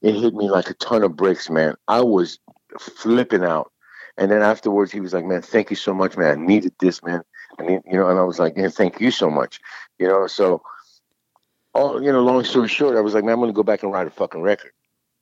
It 0.01 0.15
hit 0.15 0.33
me 0.33 0.49
like 0.49 0.69
a 0.69 0.73
ton 0.75 1.03
of 1.03 1.15
bricks, 1.15 1.49
man. 1.49 1.75
I 1.87 2.01
was 2.01 2.39
flipping 2.79 3.43
out. 3.43 3.71
And 4.17 4.29
then 4.31 4.41
afterwards, 4.41 4.91
he 4.91 4.99
was 4.99 5.13
like, 5.13 5.25
"Man, 5.25 5.41
thank 5.41 5.69
you 5.69 5.75
so 5.75 5.93
much, 5.93 6.17
man. 6.17 6.39
I 6.39 6.45
needed 6.45 6.73
this, 6.79 7.03
man." 7.03 7.23
And 7.57 7.69
he, 7.69 7.73
you 7.85 7.97
know, 7.97 8.09
and 8.09 8.19
I 8.19 8.23
was 8.23 8.39
like, 8.39 8.53
"Yeah, 8.57 8.69
thank 8.69 8.99
you 8.99 9.11
so 9.11 9.29
much." 9.29 9.59
You 9.97 10.07
know, 10.07 10.27
so 10.27 10.61
all 11.73 12.01
you 12.01 12.11
know, 12.11 12.21
long 12.21 12.43
story 12.43 12.67
short, 12.67 12.97
I 12.97 13.01
was 13.01 13.13
like, 13.13 13.23
"Man, 13.23 13.33
I'm 13.33 13.39
going 13.39 13.49
to 13.49 13.55
go 13.55 13.63
back 13.63 13.83
and 13.83 13.91
write 13.91 14.07
a 14.07 14.11
fucking 14.11 14.41
record." 14.41 14.71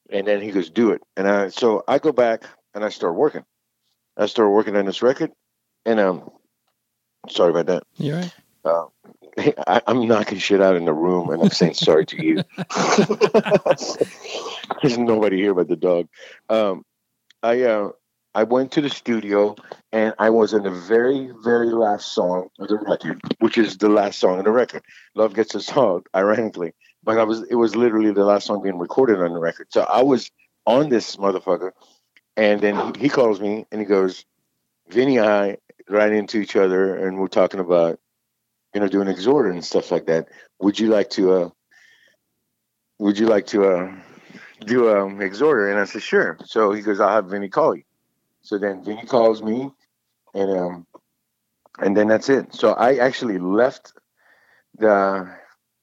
And 0.10 0.26
then 0.26 0.42
he 0.42 0.52
goes, 0.52 0.70
"Do 0.70 0.92
it." 0.92 1.02
And 1.16 1.28
I, 1.28 1.50
so 1.50 1.84
I 1.88 2.00
go 2.00 2.12
back 2.12 2.44
and 2.74 2.84
I 2.84 2.90
start 2.90 3.16
working. 3.16 3.44
I 4.18 4.26
start 4.26 4.52
working 4.52 4.76
on 4.76 4.86
this 4.86 5.04
record, 5.04 5.32
and 5.86 6.00
um, 6.00 6.32
sorry 7.30 7.52
about 7.52 7.68
that. 7.68 7.84
You're 7.98 8.18
right. 8.18 8.34
Uh, 8.66 8.86
I, 9.68 9.82
I'm 9.88 10.08
knocking 10.08 10.40
shit 10.40 10.62
out 10.62 10.76
in 10.76 10.86
the 10.86 10.94
room, 10.94 11.30
and 11.30 11.42
I'm 11.42 11.50
saying 11.50 11.76
sorry 11.76 12.06
to 12.08 12.24
you. 12.24 12.44
There's 14.82 14.98
nobody 14.98 15.38
here 15.38 15.54
but 15.54 15.68
the 15.68 15.76
dog. 15.76 16.08
Um, 16.50 16.86
I 17.44 17.64
uh, 17.64 17.90
I 18.34 18.44
went 18.44 18.72
to 18.74 18.82
the 18.82 18.90
studio, 18.90 19.56
and 19.92 20.14
I 20.20 20.30
was 20.30 20.54
in 20.54 20.64
the 20.64 20.72
very, 20.72 21.32
very 21.44 21.70
last 21.70 22.14
song 22.14 22.50
of 22.60 22.68
the 22.68 22.78
record, 22.78 23.22
which 23.40 23.58
is 23.58 23.78
the 23.78 23.90
last 23.90 24.20
song 24.20 24.40
of 24.40 24.46
the 24.46 24.52
record. 24.52 24.84
Love 25.16 25.34
Gets 25.34 25.56
Us 25.56 25.76
All, 25.76 26.02
ironically, 26.16 26.74
but 27.04 27.18
I 27.18 27.24
was 27.24 27.44
it 27.50 27.56
was 27.56 27.76
literally 27.76 28.12
the 28.12 28.26
last 28.26 28.48
song 28.48 28.62
being 28.62 28.78
recorded 28.78 29.22
on 29.22 29.34
the 29.34 29.40
record. 29.40 29.68
So 29.70 29.84
I 29.84 30.02
was 30.02 30.30
on 30.66 30.90
this 30.90 31.16
motherfucker, 31.16 31.72
and 32.36 32.62
then 32.62 32.94
he, 32.96 33.04
he 33.04 33.10
calls 33.10 33.40
me 33.40 33.66
and 33.72 33.82
he 33.82 33.86
goes, 33.86 34.26
"Vinny 34.90 35.20
I 35.20 35.58
ran 35.90 36.14
into 36.14 36.40
each 36.40 36.56
other, 36.56 36.96
and 36.96 37.18
we're 37.18 37.28
talking 37.28 37.60
about." 37.60 38.00
you 38.74 38.82
know, 38.82 38.88
doing 38.88 39.08
Exhorder 39.08 39.50
and 39.52 39.66
stuff 39.66 39.92
like 39.92 40.06
that. 40.06 40.28
Would 40.60 40.80
you 40.80 40.88
like 40.90 41.10
to, 41.12 41.34
uh, 41.34 41.50
would 43.00 43.18
you 43.18 43.26
like 43.26 43.48
to, 43.48 43.66
uh, 43.66 43.92
do 44.66 44.96
um 44.96 45.20
Exhorder? 45.20 45.72
And 45.72 45.80
I 45.80 45.86
said, 45.86 46.04
sure. 46.04 46.38
So 46.46 46.74
he 46.74 46.82
goes, 46.82 47.00
I'll 47.00 47.10
have 47.10 47.26
Vinny 47.26 47.50
call 47.50 47.76
you. 47.76 47.84
So 48.44 48.60
then 48.60 48.84
Vinny 48.84 49.06
calls 49.06 49.42
me 49.42 49.72
and, 50.36 50.52
um, 50.60 50.88
and 51.80 51.98
then 51.98 52.08
that's 52.08 52.30
it. 52.30 52.54
So 52.54 52.74
I 52.74 52.98
actually 52.98 53.40
left 53.40 53.94
the, 54.78 55.28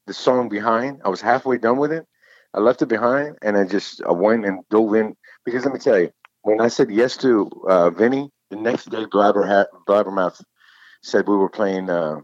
the 0.06 0.14
song 0.14 0.48
behind. 0.48 1.00
I 1.04 1.08
was 1.08 1.20
halfway 1.20 1.58
done 1.58 1.78
with 1.78 1.90
it. 1.90 2.06
I 2.52 2.60
left 2.60 2.82
it 2.82 2.86
behind 2.86 3.38
and 3.42 3.56
I 3.56 3.64
just 3.64 4.02
I 4.04 4.12
went 4.12 4.46
and 4.46 4.60
dove 4.70 4.94
in 4.94 5.16
because 5.44 5.64
let 5.64 5.74
me 5.74 5.80
tell 5.80 5.98
you, 5.98 6.10
when 6.42 6.60
I 6.60 6.68
said 6.68 6.90
yes 6.90 7.16
to 7.18 7.50
uh, 7.68 7.90
Vinny, 7.90 8.30
the 8.50 8.56
next 8.56 8.90
day 8.90 9.04
Blabber 9.06 9.46
had, 9.46 9.66
Blabbermouth 9.86 10.42
said 11.02 11.28
we 11.28 11.36
were 11.36 11.48
playing 11.50 11.90
uh, 11.90 12.20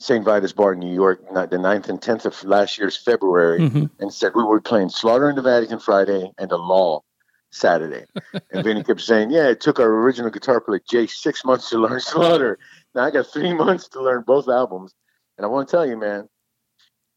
St. 0.00 0.24
Vitus 0.24 0.52
Bar 0.52 0.72
in 0.74 0.80
New 0.80 0.92
York, 0.92 1.20
not 1.32 1.50
the 1.50 1.56
9th 1.56 1.88
and 1.88 2.00
10th 2.00 2.24
of 2.26 2.44
last 2.44 2.78
year's 2.78 2.96
February, 2.96 3.60
Mhm. 3.60 3.90
and 3.98 4.12
said 4.12 4.32
we 4.34 4.42
were 4.42 4.60
playing 4.60 4.88
Slaughter 4.88 5.30
in 5.30 5.36
the 5.36 5.42
Vatican 5.42 5.78
Friday 5.78 6.30
and 6.38 6.50
The 6.50 6.58
Law 6.58 7.02
Saturday. 7.50 8.04
and 8.52 8.64
Vinny 8.64 8.82
kept 8.82 9.00
saying, 9.00 9.30
Yeah, 9.30 9.48
it 9.48 9.60
took 9.60 9.78
our 9.78 9.88
original 9.88 10.30
guitar 10.30 10.60
player 10.60 10.80
Jay 10.88 11.06
six 11.06 11.44
months 11.44 11.70
to 11.70 11.78
learn 11.78 12.00
Slaughter. 12.12 12.58
Now 12.94 13.04
I 13.04 13.10
got 13.10 13.26
three 13.28 13.54
months 13.64 13.88
to 13.90 14.02
learn 14.02 14.24
both 14.26 14.48
albums. 14.48 14.94
And 15.38 15.44
I 15.44 15.48
want 15.48 15.68
to 15.68 15.72
tell 15.72 15.86
you, 15.86 15.96
man, 15.96 16.28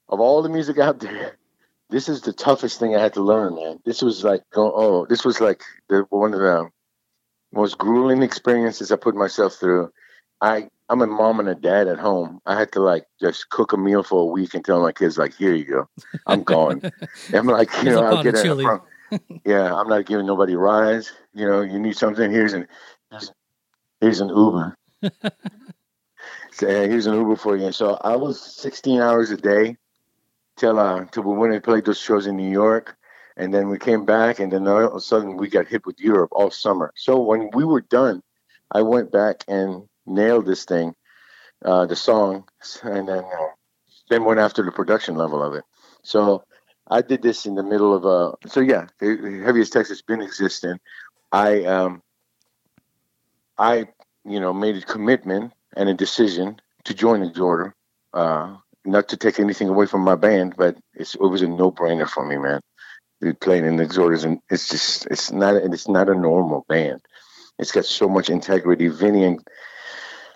of 0.09 0.19
all 0.19 0.41
the 0.41 0.49
music 0.49 0.77
out 0.77 0.99
there, 0.99 1.37
this 1.89 2.09
is 2.09 2.21
the 2.21 2.33
toughest 2.33 2.79
thing 2.79 2.95
I 2.95 3.01
had 3.01 3.13
to 3.13 3.21
learn, 3.21 3.55
man. 3.55 3.79
This 3.85 4.01
was 4.01 4.23
like, 4.23 4.43
oh, 4.55 4.71
oh 4.75 5.05
this 5.07 5.25
was 5.25 5.39
like 5.41 5.61
the 5.89 6.05
one 6.09 6.33
of 6.33 6.39
the 6.39 6.69
most 7.57 7.77
grueling 7.77 8.21
experiences 8.23 8.91
I 8.91 8.95
put 8.95 9.15
myself 9.15 9.55
through. 9.55 9.91
I 10.41 10.69
I'm 10.89 11.01
a 11.01 11.07
mom 11.07 11.39
and 11.41 11.49
a 11.49 11.55
dad 11.55 11.87
at 11.87 11.99
home. 11.99 12.39
I 12.45 12.57
had 12.57 12.71
to 12.73 12.79
like 12.79 13.05
just 13.19 13.49
cook 13.49 13.73
a 13.73 13.77
meal 13.77 14.03
for 14.03 14.21
a 14.21 14.25
week 14.37 14.53
and 14.53 14.63
tell 14.63 14.79
my 14.81 14.91
kids 14.93 15.17
like, 15.17 15.33
here 15.35 15.53
you 15.53 15.65
go, 15.65 15.89
I'm 16.27 16.43
gone. 16.43 16.81
I'm 17.33 17.47
like, 17.47 17.69
you 17.83 17.89
know, 17.95 18.03
I'll 18.05 18.23
get 18.23 18.35
it. 18.35 18.41
from- 18.63 18.81
Yeah, 19.45 19.73
I'm 19.73 19.87
not 19.89 20.05
giving 20.05 20.25
nobody 20.27 20.55
rides. 20.55 21.11
You 21.33 21.47
know, 21.47 21.61
you 21.61 21.79
need 21.79 21.97
something. 21.97 22.29
Here's 22.31 22.53
an 22.53 22.67
here's, 23.11 23.31
here's 24.01 24.19
an 24.21 24.29
Uber. 24.29 24.77
so, 26.51 26.67
yeah, 26.67 26.83
here's 26.85 27.05
an 27.07 27.15
Uber 27.15 27.35
for 27.35 27.55
you. 27.57 27.65
And 27.65 27.75
so 27.75 27.97
I 28.01 28.15
was 28.15 28.39
16 28.41 29.01
hours 29.01 29.31
a 29.31 29.37
day 29.37 29.77
till 30.57 30.79
uh 30.79 31.05
till 31.11 31.23
we 31.23 31.35
went 31.35 31.53
and 31.53 31.63
played 31.63 31.85
those 31.85 31.99
shows 31.99 32.27
in 32.27 32.35
New 32.37 32.49
York. 32.49 32.95
And 33.37 33.53
then 33.53 33.69
we 33.69 33.77
came 33.77 34.03
back, 34.03 34.39
and 34.39 34.51
then 34.51 34.67
all 34.67 34.83
of 34.83 34.95
a 34.95 34.99
sudden 34.99 35.37
we 35.37 35.47
got 35.47 35.67
hit 35.67 35.85
with 35.85 35.99
Europe 35.99 36.31
all 36.31 36.49
summer. 36.49 36.91
So 36.95 37.21
when 37.21 37.51
we 37.53 37.63
were 37.63 37.81
done, 37.81 38.23
I 38.71 38.81
went 38.81 39.11
back 39.11 39.43
and 39.47 39.87
nailed 40.07 40.47
this 40.47 40.65
thing, 40.65 40.95
uh, 41.63 41.85
the 41.85 41.95
song, 41.95 42.45
and 42.83 43.07
then 43.07 43.23
uh, 43.23 43.47
then 44.09 44.25
went 44.25 44.39
after 44.39 44.63
the 44.63 44.71
production 44.71 45.15
level 45.15 45.43
of 45.43 45.53
it. 45.53 45.63
So 46.01 46.43
I 46.89 47.01
did 47.01 47.21
this 47.21 47.45
in 47.45 47.53
the 47.53 47.63
middle 47.63 47.93
of 47.93 48.05
a. 48.05 48.49
So 48.49 48.59
yeah, 48.59 48.87
the 48.99 49.41
heaviest 49.45 49.71
Texas 49.71 50.01
been 50.01 50.21
existing. 50.21 50.79
I 51.31 51.63
um, 51.65 52.01
I 53.57 53.87
you 54.25 54.39
know 54.39 54.51
made 54.51 54.77
a 54.77 54.81
commitment 54.81 55.53
and 55.75 55.89
a 55.89 55.93
decision 55.93 56.59
to 56.85 56.93
join 56.93 57.21
Exhorder. 57.21 57.73
Uh, 58.13 58.57
not 58.85 59.09
to 59.09 59.17
take 59.17 59.39
anything 59.39 59.67
away 59.67 59.85
from 59.85 60.01
my 60.01 60.15
band, 60.15 60.55
but 60.57 60.77
it 60.95 61.13
was 61.19 61.41
a 61.41 61.47
no 61.47 61.71
brainer 61.71 62.07
for 62.07 62.25
me, 62.25 62.37
man. 62.37 62.61
Playing 63.39 63.65
in 63.65 63.77
the 63.77 63.83
Exhorders, 63.83 64.23
and 64.23 64.39
it's 64.49 64.69
just 64.69 65.07
it's 65.07 65.31
not 65.31 65.55
it's 65.55 65.87
not 65.87 66.09
a 66.09 66.15
normal 66.15 66.65
band. 66.69 67.01
It's 67.57 67.71
got 67.71 67.85
so 67.85 68.07
much 68.07 68.29
integrity. 68.29 68.89
Vinny 68.89 69.23
and 69.23 69.47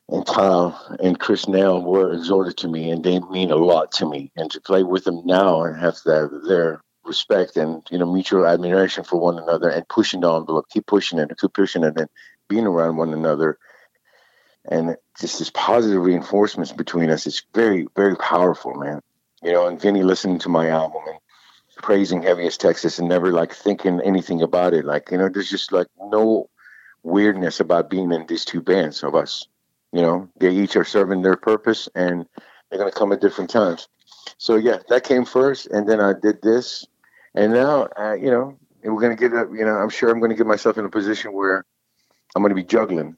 and 0.10 0.26
Kyle 0.26 0.98
and 1.00 1.20
Chris 1.20 1.48
Nail 1.48 1.82
were 1.82 2.14
Exhorder 2.14 2.56
to 2.58 2.68
me, 2.68 2.90
and 2.90 3.04
they 3.04 3.20
mean 3.20 3.52
a 3.52 3.56
lot 3.56 3.92
to 3.94 4.10
me. 4.10 4.32
And 4.36 4.52
to 4.52 4.60
play 4.60 4.84
with 4.84 5.06
them 5.06 5.22
now 5.26 5.64
and 5.64 5.80
have 5.80 5.98
their, 6.06 6.30
their 6.48 6.82
respect 7.06 7.56
and 7.56 7.82
you 7.90 7.98
know 7.98 8.12
mutual 8.12 8.46
admiration 8.46 9.04
for 9.04 9.20
one 9.20 9.38
another, 9.38 9.70
and 9.70 9.88
pushing 9.88 10.22
the 10.22 10.34
envelope, 10.34 10.66
keep 10.70 10.86
pushing 10.86 11.20
it, 11.20 11.32
keep 11.40 11.54
pushing 11.54 11.84
it, 11.84 11.98
and 11.98 12.10
being 12.50 12.66
around 12.66 12.98
one 12.98 13.14
another, 13.14 13.58
and 14.70 14.98
just 15.20 15.40
this 15.40 15.52
positive 15.52 16.02
reinforcements 16.02 16.72
between 16.72 17.10
us. 17.10 17.26
It's 17.26 17.44
very, 17.54 17.88
very 17.96 18.16
powerful, 18.16 18.74
man. 18.74 19.02
You 19.42 19.54
know, 19.54 19.68
and 19.68 19.80
Vinny 19.80 20.04
listening 20.04 20.40
to 20.40 20.50
my 20.50 20.70
album 20.70 21.02
and 21.08 21.18
praising 21.82 22.22
Heaviest 22.22 22.60
Texas 22.60 23.00
and 23.00 23.10
never 23.10 23.32
like 23.32 23.54
thinking 23.54 24.02
anything 24.02 24.42
about 24.42 24.74
it. 24.74 24.86
Like 24.86 25.12
you 25.12 25.18
know, 25.18 25.30
there's 25.30 25.50
just 25.50 25.72
like 25.72 25.88
no 26.00 26.50
weirdness 27.04 27.60
about 27.60 27.90
being 27.90 28.12
in 28.12 28.26
these 28.28 28.46
two 28.46 28.62
bands 28.62 29.04
of 29.04 29.16
us. 29.16 29.48
You 29.92 30.02
know, 30.02 30.30
they 30.38 30.52
each 30.52 30.76
are 30.76 30.86
serving 30.86 31.22
their 31.22 31.36
purpose 31.36 31.90
and 31.96 32.26
they're 32.70 32.80
going 32.80 32.92
to 32.92 32.98
come 32.98 33.12
at 33.12 33.22
different 33.22 33.50
times. 33.50 33.88
So, 34.38 34.56
yeah, 34.56 34.78
that 34.90 35.04
came 35.04 35.26
first. 35.26 35.68
And 35.68 35.88
then 35.88 36.00
I 36.00 36.14
did 36.14 36.42
this. 36.42 36.86
And 37.36 37.54
now, 37.54 37.88
uh, 37.98 38.14
you 38.14 38.32
know, 38.32 38.58
we're 38.84 39.02
going 39.02 39.16
to 39.16 39.22
get, 39.22 39.34
a, 39.34 39.48
you 39.54 39.66
know, 39.66 39.76
I'm 39.76 39.90
sure 39.90 40.10
I'm 40.10 40.20
going 40.20 40.32
to 40.32 40.38
get 40.38 40.48
myself 40.48 40.78
in 40.78 40.86
a 40.86 40.90
position 40.90 41.34
where 41.34 41.66
I'm 42.36 42.42
going 42.42 42.50
to 42.50 42.56
be 42.56 42.64
juggling. 42.64 43.18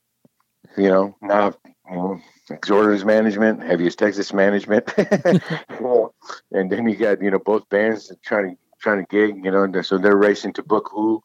You 0.78 0.90
know, 0.90 1.16
now, 1.22 1.54
you 1.90 1.96
know, 1.96 2.22
Exhorders 2.50 3.06
management, 3.06 3.62
Heaviest 3.62 3.98
Texas 3.98 4.34
management. 4.34 4.92
and 4.98 6.72
then 6.72 6.88
you 6.88 6.96
got, 6.96 7.22
you 7.22 7.32
know, 7.32 7.40
both 7.40 7.68
bands 7.70 8.12
trying 8.24 8.52
to, 8.52 8.58
trying 8.80 9.06
to 9.06 9.10
gig, 9.10 9.44
you 9.44 9.52
know, 9.52 9.64
and 9.64 9.86
so 9.86 9.98
they're 9.98 10.18
racing 10.18 10.54
to 10.54 10.64
book 10.64 10.90
who 10.92 11.24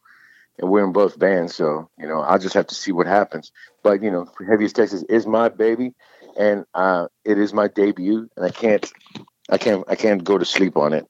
and 0.57 0.69
we're 0.69 0.85
in 0.85 0.91
both 0.91 1.17
bands. 1.17 1.55
So, 1.55 1.89
you 1.97 2.07
know, 2.07 2.21
I'll 2.21 2.39
just 2.39 2.53
have 2.53 2.67
to 2.67 2.75
see 2.75 2.91
what 2.91 3.07
happens. 3.07 3.51
But, 3.83 4.03
you 4.03 4.11
know, 4.11 4.27
Heaviest 4.47 4.75
Texas 4.75 5.03
is 5.09 5.25
my 5.25 5.49
baby 5.49 5.93
and 6.37 6.65
uh, 6.73 7.07
it 7.25 7.37
is 7.37 7.53
my 7.53 7.67
debut 7.67 8.29
and 8.35 8.45
I 8.45 8.49
can't, 8.49 8.91
I 9.49 9.57
can't, 9.57 9.83
I 9.87 9.95
can't 9.95 10.23
go 10.23 10.37
to 10.37 10.45
sleep 10.45 10.77
on 10.77 10.93
it. 10.93 11.05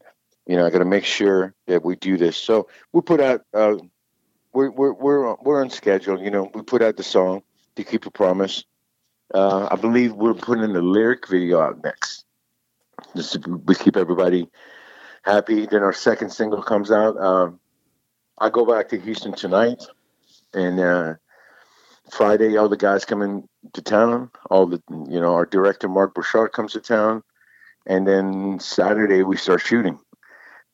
You 0.46 0.56
know, 0.56 0.66
I 0.66 0.70
got 0.70 0.80
to 0.80 0.86
make 0.86 1.06
sure 1.06 1.54
that 1.68 1.84
we 1.84 1.96
do 1.96 2.18
this. 2.18 2.38
So 2.38 2.68
we 2.92 3.02
put 3.02 3.20
out, 3.20 3.42
uh, 3.54 3.76
we're, 4.54 4.72
we're, 4.72 4.94
we're, 4.94 5.36
we're 5.36 5.62
on 5.62 5.70
schedule. 5.70 6.20
You 6.20 6.32
know, 6.32 6.50
we 6.54 6.64
put 6.64 6.82
out 6.82 6.98
the 6.98 7.04
song 7.04 7.44
to 7.76 7.84
keep 7.84 8.06
a 8.06 8.12
promise. 8.12 8.64
Uh, 9.34 9.68
I 9.70 9.76
believe 9.76 10.14
we're 10.14 10.34
putting 10.34 10.74
the 10.74 10.82
lyric 10.82 11.28
video 11.28 11.60
out 11.62 11.84
next. 11.84 12.26
Just 13.16 13.34
to, 13.34 13.58
we 13.66 13.76
keep 13.76 13.96
everybody 13.96 14.50
happy. 15.24 15.66
Then 15.66 15.84
our 15.84 15.94
second 15.94 16.32
single 16.32 16.64
comes 16.64 16.92
out. 16.92 17.18
Um, 17.18 17.60
I 18.38 18.50
go 18.50 18.66
back 18.66 18.90
to 18.90 19.00
Houston 19.00 19.34
tonight, 19.34 19.84
and 20.54 20.80
uh, 20.80 21.14
Friday 22.12 22.58
all 22.58 22.70
the 22.70 22.78
guys 22.78 23.06
come 23.06 23.22
in 23.22 23.48
to 23.74 23.82
town. 23.82 24.32
All 24.50 24.66
the 24.66 24.82
you 24.90 25.20
know 25.20 25.34
our 25.34 25.46
director 25.46 25.88
Mark 25.88 26.16
Bouchard 26.16 26.52
comes 26.52 26.74
to 26.74 26.80
town, 26.80 27.24
and 27.86 28.08
then 28.08 28.60
Saturday 28.60 29.24
we 29.24 29.38
start 29.38 29.62
shooting. 29.62 30.00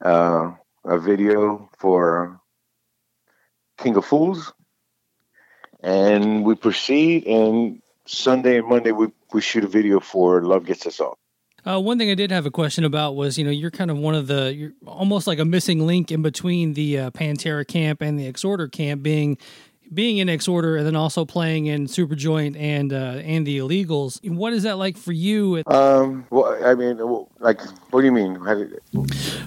Uh, 0.04 0.52
a 0.86 1.00
video 1.00 1.70
for 1.78 2.40
King 3.78 3.96
of 3.96 4.06
Fools, 4.06 4.54
and 5.82 6.44
we 6.44 6.56
proceed. 6.56 7.26
And 7.26 7.82
Sunday 8.06 8.60
and 8.60 8.68
Monday 8.68 8.92
we 8.92 9.08
we 9.34 9.42
shoot 9.42 9.64
a 9.64 9.68
video 9.68 10.00
for 10.00 10.42
Love 10.44 10.66
Gets 10.66 10.88
Us 10.88 11.00
All. 11.00 11.18
Uh, 11.66 11.80
one 11.80 11.98
thing 11.98 12.12
I 12.12 12.16
did 12.16 12.30
have 12.30 12.46
a 12.46 12.52
question 12.52 12.84
about 12.84 13.16
was, 13.16 13.40
you 13.40 13.44
know, 13.44 13.50
you're 13.50 13.72
kind 13.72 13.90
of 13.90 13.98
one 13.98 14.14
of 14.14 14.28
the, 14.28 14.54
you're 14.54 14.74
almost 14.86 15.26
like 15.26 15.40
a 15.40 15.46
missing 15.46 15.88
link 15.88 16.12
in 16.12 16.22
between 16.22 16.74
the 16.74 17.00
uh, 17.00 17.10
Pantera 17.10 17.68
camp 17.68 18.02
and 18.02 18.20
the 18.20 18.32
Exhorder 18.32 18.72
camp, 18.72 19.02
being 19.02 19.40
being 19.94 20.18
in 20.18 20.28
Exhorder 20.28 20.78
and 20.78 20.86
then 20.86 20.96
also 20.96 21.26
playing 21.26 21.68
in 21.68 21.88
Superjoint 21.88 22.60
and 22.60 22.92
uh, 22.92 23.22
and 23.24 23.46
the 23.46 23.60
Illegals. 23.60 24.20
What 24.30 24.54
is 24.54 24.64
that 24.64 24.78
like 24.78 24.98
for 24.98 25.12
you? 25.12 25.64
Um, 25.68 26.26
well, 26.30 26.58
I 26.64 26.76
mean, 26.76 26.98
like, 27.40 27.62
what 27.92 28.02
do 28.02 28.06
you 28.06 28.12
mean? 28.12 28.34
Did... 28.44 28.80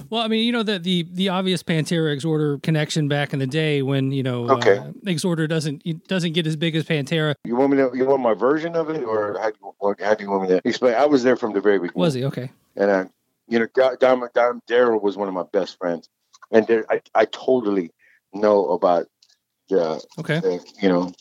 Well, 0.09 0.21
I 0.21 0.27
mean, 0.27 0.45
you 0.45 0.51
know, 0.51 0.63
the 0.63 0.79
the 0.79 1.07
the 1.11 1.29
obvious 1.29 1.63
Pantera 1.63 2.15
Exhorder 2.15 2.61
connection 2.61 3.07
back 3.07 3.33
in 3.33 3.39
the 3.39 3.47
day 3.47 3.81
when 3.81 4.11
you 4.11 4.23
know 4.23 4.49
okay. 4.49 4.77
uh, 4.77 4.91
Exhorder 5.05 5.47
doesn't 5.47 6.07
doesn't 6.07 6.33
get 6.33 6.47
as 6.47 6.55
big 6.55 6.75
as 6.75 6.85
Pantera. 6.85 7.35
You 7.43 7.55
want 7.55 7.71
me 7.71 7.77
to? 7.77 7.91
You 7.93 8.05
want 8.05 8.21
my 8.21 8.33
version 8.33 8.75
of 8.75 8.89
it, 8.89 9.03
or 9.03 9.37
how 9.39 9.51
do 9.51 9.57
you, 9.61 9.95
how 10.05 10.13
do 10.13 10.23
you 10.23 10.29
want 10.29 10.43
me 10.43 10.49
to 10.49 10.61
explain? 10.63 10.95
I 10.95 11.05
was 11.05 11.23
there 11.23 11.35
from 11.35 11.53
the 11.53 11.61
very 11.61 11.79
beginning. 11.79 11.99
Was 11.99 12.13
he 12.13 12.23
okay? 12.25 12.51
And 12.75 12.91
I, 12.91 13.05
you 13.47 13.59
know, 13.59 13.67
Dom, 13.99 14.27
Dom 14.33 14.61
Daryl 14.67 15.01
was 15.01 15.17
one 15.17 15.27
of 15.27 15.33
my 15.33 15.43
best 15.51 15.77
friends, 15.77 16.09
and 16.51 16.65
there, 16.67 16.85
I 16.89 17.01
I 17.15 17.25
totally 17.25 17.91
know 18.33 18.69
about 18.69 19.07
the, 19.69 20.03
okay. 20.19 20.39
the 20.39 20.59
you 20.81 20.89
know 20.89 21.11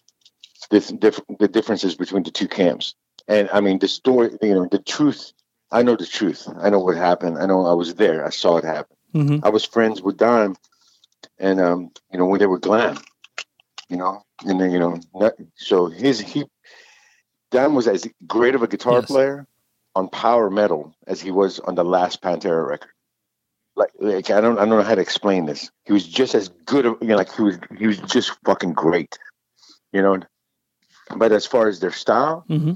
this 0.70 0.88
diff- 0.88 1.20
the 1.38 1.48
differences 1.48 1.94
between 1.94 2.22
the 2.22 2.30
two 2.30 2.48
camps. 2.48 2.94
And 3.26 3.48
I 3.52 3.60
mean 3.60 3.78
the 3.78 3.88
story, 3.88 4.30
you 4.42 4.54
know, 4.54 4.66
the 4.70 4.78
truth. 4.78 5.32
I 5.70 5.82
know 5.82 5.96
the 5.96 6.06
truth. 6.06 6.48
I 6.58 6.70
know 6.70 6.80
what 6.80 6.96
happened. 6.96 7.38
I 7.38 7.46
know 7.46 7.66
I 7.66 7.74
was 7.74 7.94
there. 7.94 8.24
I 8.24 8.30
saw 8.30 8.56
it 8.56 8.64
happen. 8.64 8.96
Mm-hmm. 9.14 9.44
I 9.44 9.50
was 9.50 9.64
friends 9.64 10.00
with 10.02 10.16
Don, 10.16 10.56
and 11.38 11.60
um, 11.60 11.90
you 12.10 12.18
know 12.18 12.26
when 12.26 12.40
they 12.40 12.46
were 12.46 12.58
glam, 12.58 12.98
you 13.88 13.96
know, 13.96 14.22
and 14.46 14.60
then 14.60 14.70
you 14.70 14.78
know, 14.78 14.98
not, 15.14 15.34
so 15.56 15.86
his 15.86 16.20
he 16.20 16.44
Don 17.50 17.74
was 17.74 17.86
as 17.86 18.06
great 18.26 18.54
of 18.54 18.62
a 18.62 18.68
guitar 18.68 19.00
Yes. 19.00 19.06
player 19.06 19.46
on 19.94 20.08
power 20.08 20.50
metal 20.50 20.94
as 21.06 21.20
he 21.20 21.30
was 21.30 21.58
on 21.60 21.74
the 21.74 21.84
last 21.84 22.22
Pantera 22.22 22.66
record. 22.66 22.90
Like, 23.78 23.92
like 24.00 24.30
I 24.30 24.40
don't 24.40 24.58
I 24.58 24.62
don't 24.62 24.70
know 24.70 24.82
how 24.82 24.96
to 24.96 25.00
explain 25.00 25.46
this. 25.46 25.70
He 25.84 25.92
was 25.92 26.06
just 26.06 26.34
as 26.34 26.48
good. 26.66 26.84
Of, 26.84 26.98
you 27.00 27.08
know, 27.08 27.16
like 27.16 27.32
he 27.32 27.42
was 27.42 27.58
he 27.78 27.86
was 27.86 27.98
just 28.00 28.32
fucking 28.44 28.74
great. 28.74 29.16
You 29.92 30.02
know, 30.02 30.18
but 31.16 31.32
as 31.32 31.46
far 31.46 31.68
as 31.68 31.80
their 31.80 31.92
style, 31.92 32.44
hmm 32.48 32.74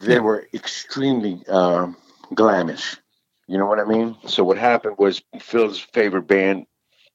they 0.00 0.18
were 0.20 0.48
extremely 0.52 1.42
um, 1.48 1.96
glamish. 2.34 2.98
You 3.46 3.56
know 3.58 3.66
what 3.66 3.78
I 3.78 3.84
mean? 3.84 4.16
So 4.26 4.44
what 4.44 4.58
happened 4.58 4.96
was 4.98 5.22
Phil's 5.40 5.78
favorite 5.78 6.26
band 6.26 6.66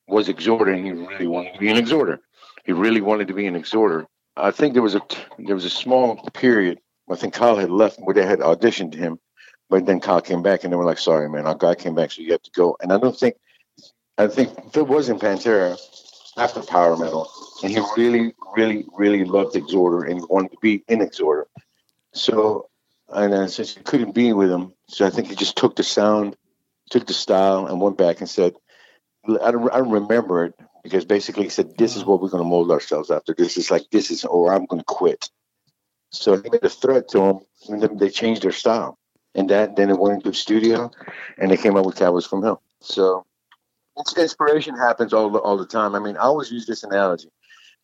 was 0.07 0.29
Exhorder, 0.29 0.73
and 0.73 0.86
he 0.86 0.91
really 0.91 1.27
wanted 1.27 1.53
to 1.53 1.60
be 1.60 1.69
an 1.69 1.77
Exhorder. 1.77 2.19
He 2.65 2.71
really 2.71 3.01
wanted 3.01 3.27
to 3.27 3.33
be 3.33 3.45
an 3.45 3.55
Exhorder. 3.55 4.05
I 4.38 4.51
think 4.51 4.73
there 4.73 4.83
was 4.83 4.95
a 4.95 5.01
there 5.38 5.55
was 5.55 5.65
a 5.65 5.69
small 5.69 6.15
period. 6.33 6.79
I 7.10 7.15
think 7.15 7.33
Kyle 7.33 7.57
had 7.57 7.71
left 7.71 7.99
where 7.99 8.13
they 8.13 8.25
had 8.25 8.39
auditioned 8.39 8.93
him, 8.93 9.19
but 9.69 9.86
then 9.86 9.99
Kyle 9.99 10.21
came 10.21 10.41
back, 10.41 10.63
and 10.63 10.71
they 10.71 10.77
were 10.77 10.86
like, 10.86 10.99
"Sorry, 10.99 11.30
man, 11.30 11.45
our 11.45 11.56
guy 11.56 11.75
came 11.75 11.95
back, 11.95 12.12
so 12.12 12.21
you 12.21 12.32
have 12.32 12.43
to 12.43 12.51
go." 12.51 12.77
And 12.82 12.91
I 12.93 12.97
don't 12.97 13.17
think 13.17 13.36
I 14.17 14.27
think 14.27 14.73
Phil 14.73 14.86
was 14.86 15.10
in 15.10 15.19
Pantera 15.19 15.77
after 16.38 16.62
Power 16.62 16.97
Metal, 16.97 17.30
and 17.63 17.71
he 17.71 17.80
really, 17.95 18.34
really, 18.56 18.86
really 18.95 19.23
loved 19.25 19.56
Exhorder 19.56 20.10
and 20.10 20.27
wanted 20.30 20.51
to 20.51 20.58
be 20.62 20.84
in 20.88 20.99
Exhorder. 20.99 21.45
So, 22.13 22.69
and 23.10 23.34
uh, 23.34 23.47
since 23.47 23.75
he 23.75 23.84
couldn't 23.84 24.15
be 24.15 24.34
with 24.34 24.49
him, 24.49 24.73
so 24.88 25.06
I 25.06 25.12
think 25.12 25.27
he 25.27 25.36
just 25.36 25.56
took 25.56 25.75
the 25.75 25.84
sound, 25.84 26.36
took 26.89 27.06
the 27.06 27.13
style, 27.13 27.67
and 27.67 27.80
went 27.80 27.97
back 27.97 28.19
and 28.19 28.30
said, 28.30 28.56
I 29.25 29.51
don't, 29.51 29.71
I 29.71 29.77
don't 29.77 29.91
remember 29.91 30.45
it 30.45 30.56
because 30.84 31.06
basically 31.06 31.43
he 31.43 31.49
said, 31.49 31.77
This 31.77 31.95
is 31.95 32.06
what 32.06 32.21
we're 32.21 32.30
going 32.30 32.43
to 32.43 32.49
mold 32.49 32.71
ourselves 32.71 33.12
after. 33.12 33.36
This 33.38 33.58
is 33.58 33.69
like, 33.69 33.84
this 33.91 34.10
is, 34.10 34.25
or 34.25 34.53
I'm 34.53 34.65
going 34.65 34.80
to 34.80 34.86
quit. 34.86 35.30
So 36.10 36.41
he 36.41 36.49
made 36.49 36.63
a 36.63 36.69
threat 36.69 37.10
to 37.10 37.21
him, 37.21 37.39
and 37.69 37.84
then 37.84 37.97
they 37.97 38.10
changed 38.10 38.41
their 38.41 38.51
style. 38.51 38.97
And 39.38 39.50
that 39.52 39.76
then 39.76 39.89
it 39.89 39.97
went 40.00 40.15
into 40.15 40.30
the 40.32 40.36
studio, 40.36 40.91
and 41.38 41.50
they 41.52 41.58
came 41.58 41.78
up 41.78 41.86
with 41.86 41.95
Cowboys 41.95 42.26
from 42.26 42.43
Hell. 42.43 42.62
So 42.82 43.26
inspiration 44.17 44.76
happens 44.76 45.13
all 45.13 45.30
the, 45.30 45.39
all 45.39 45.58
the 45.58 45.65
time. 45.65 45.95
I 45.95 46.00
mean, 46.00 46.17
I 46.17 46.21
always 46.21 46.52
use 46.52 46.65
this 46.65 46.84
analogy. 46.84 47.30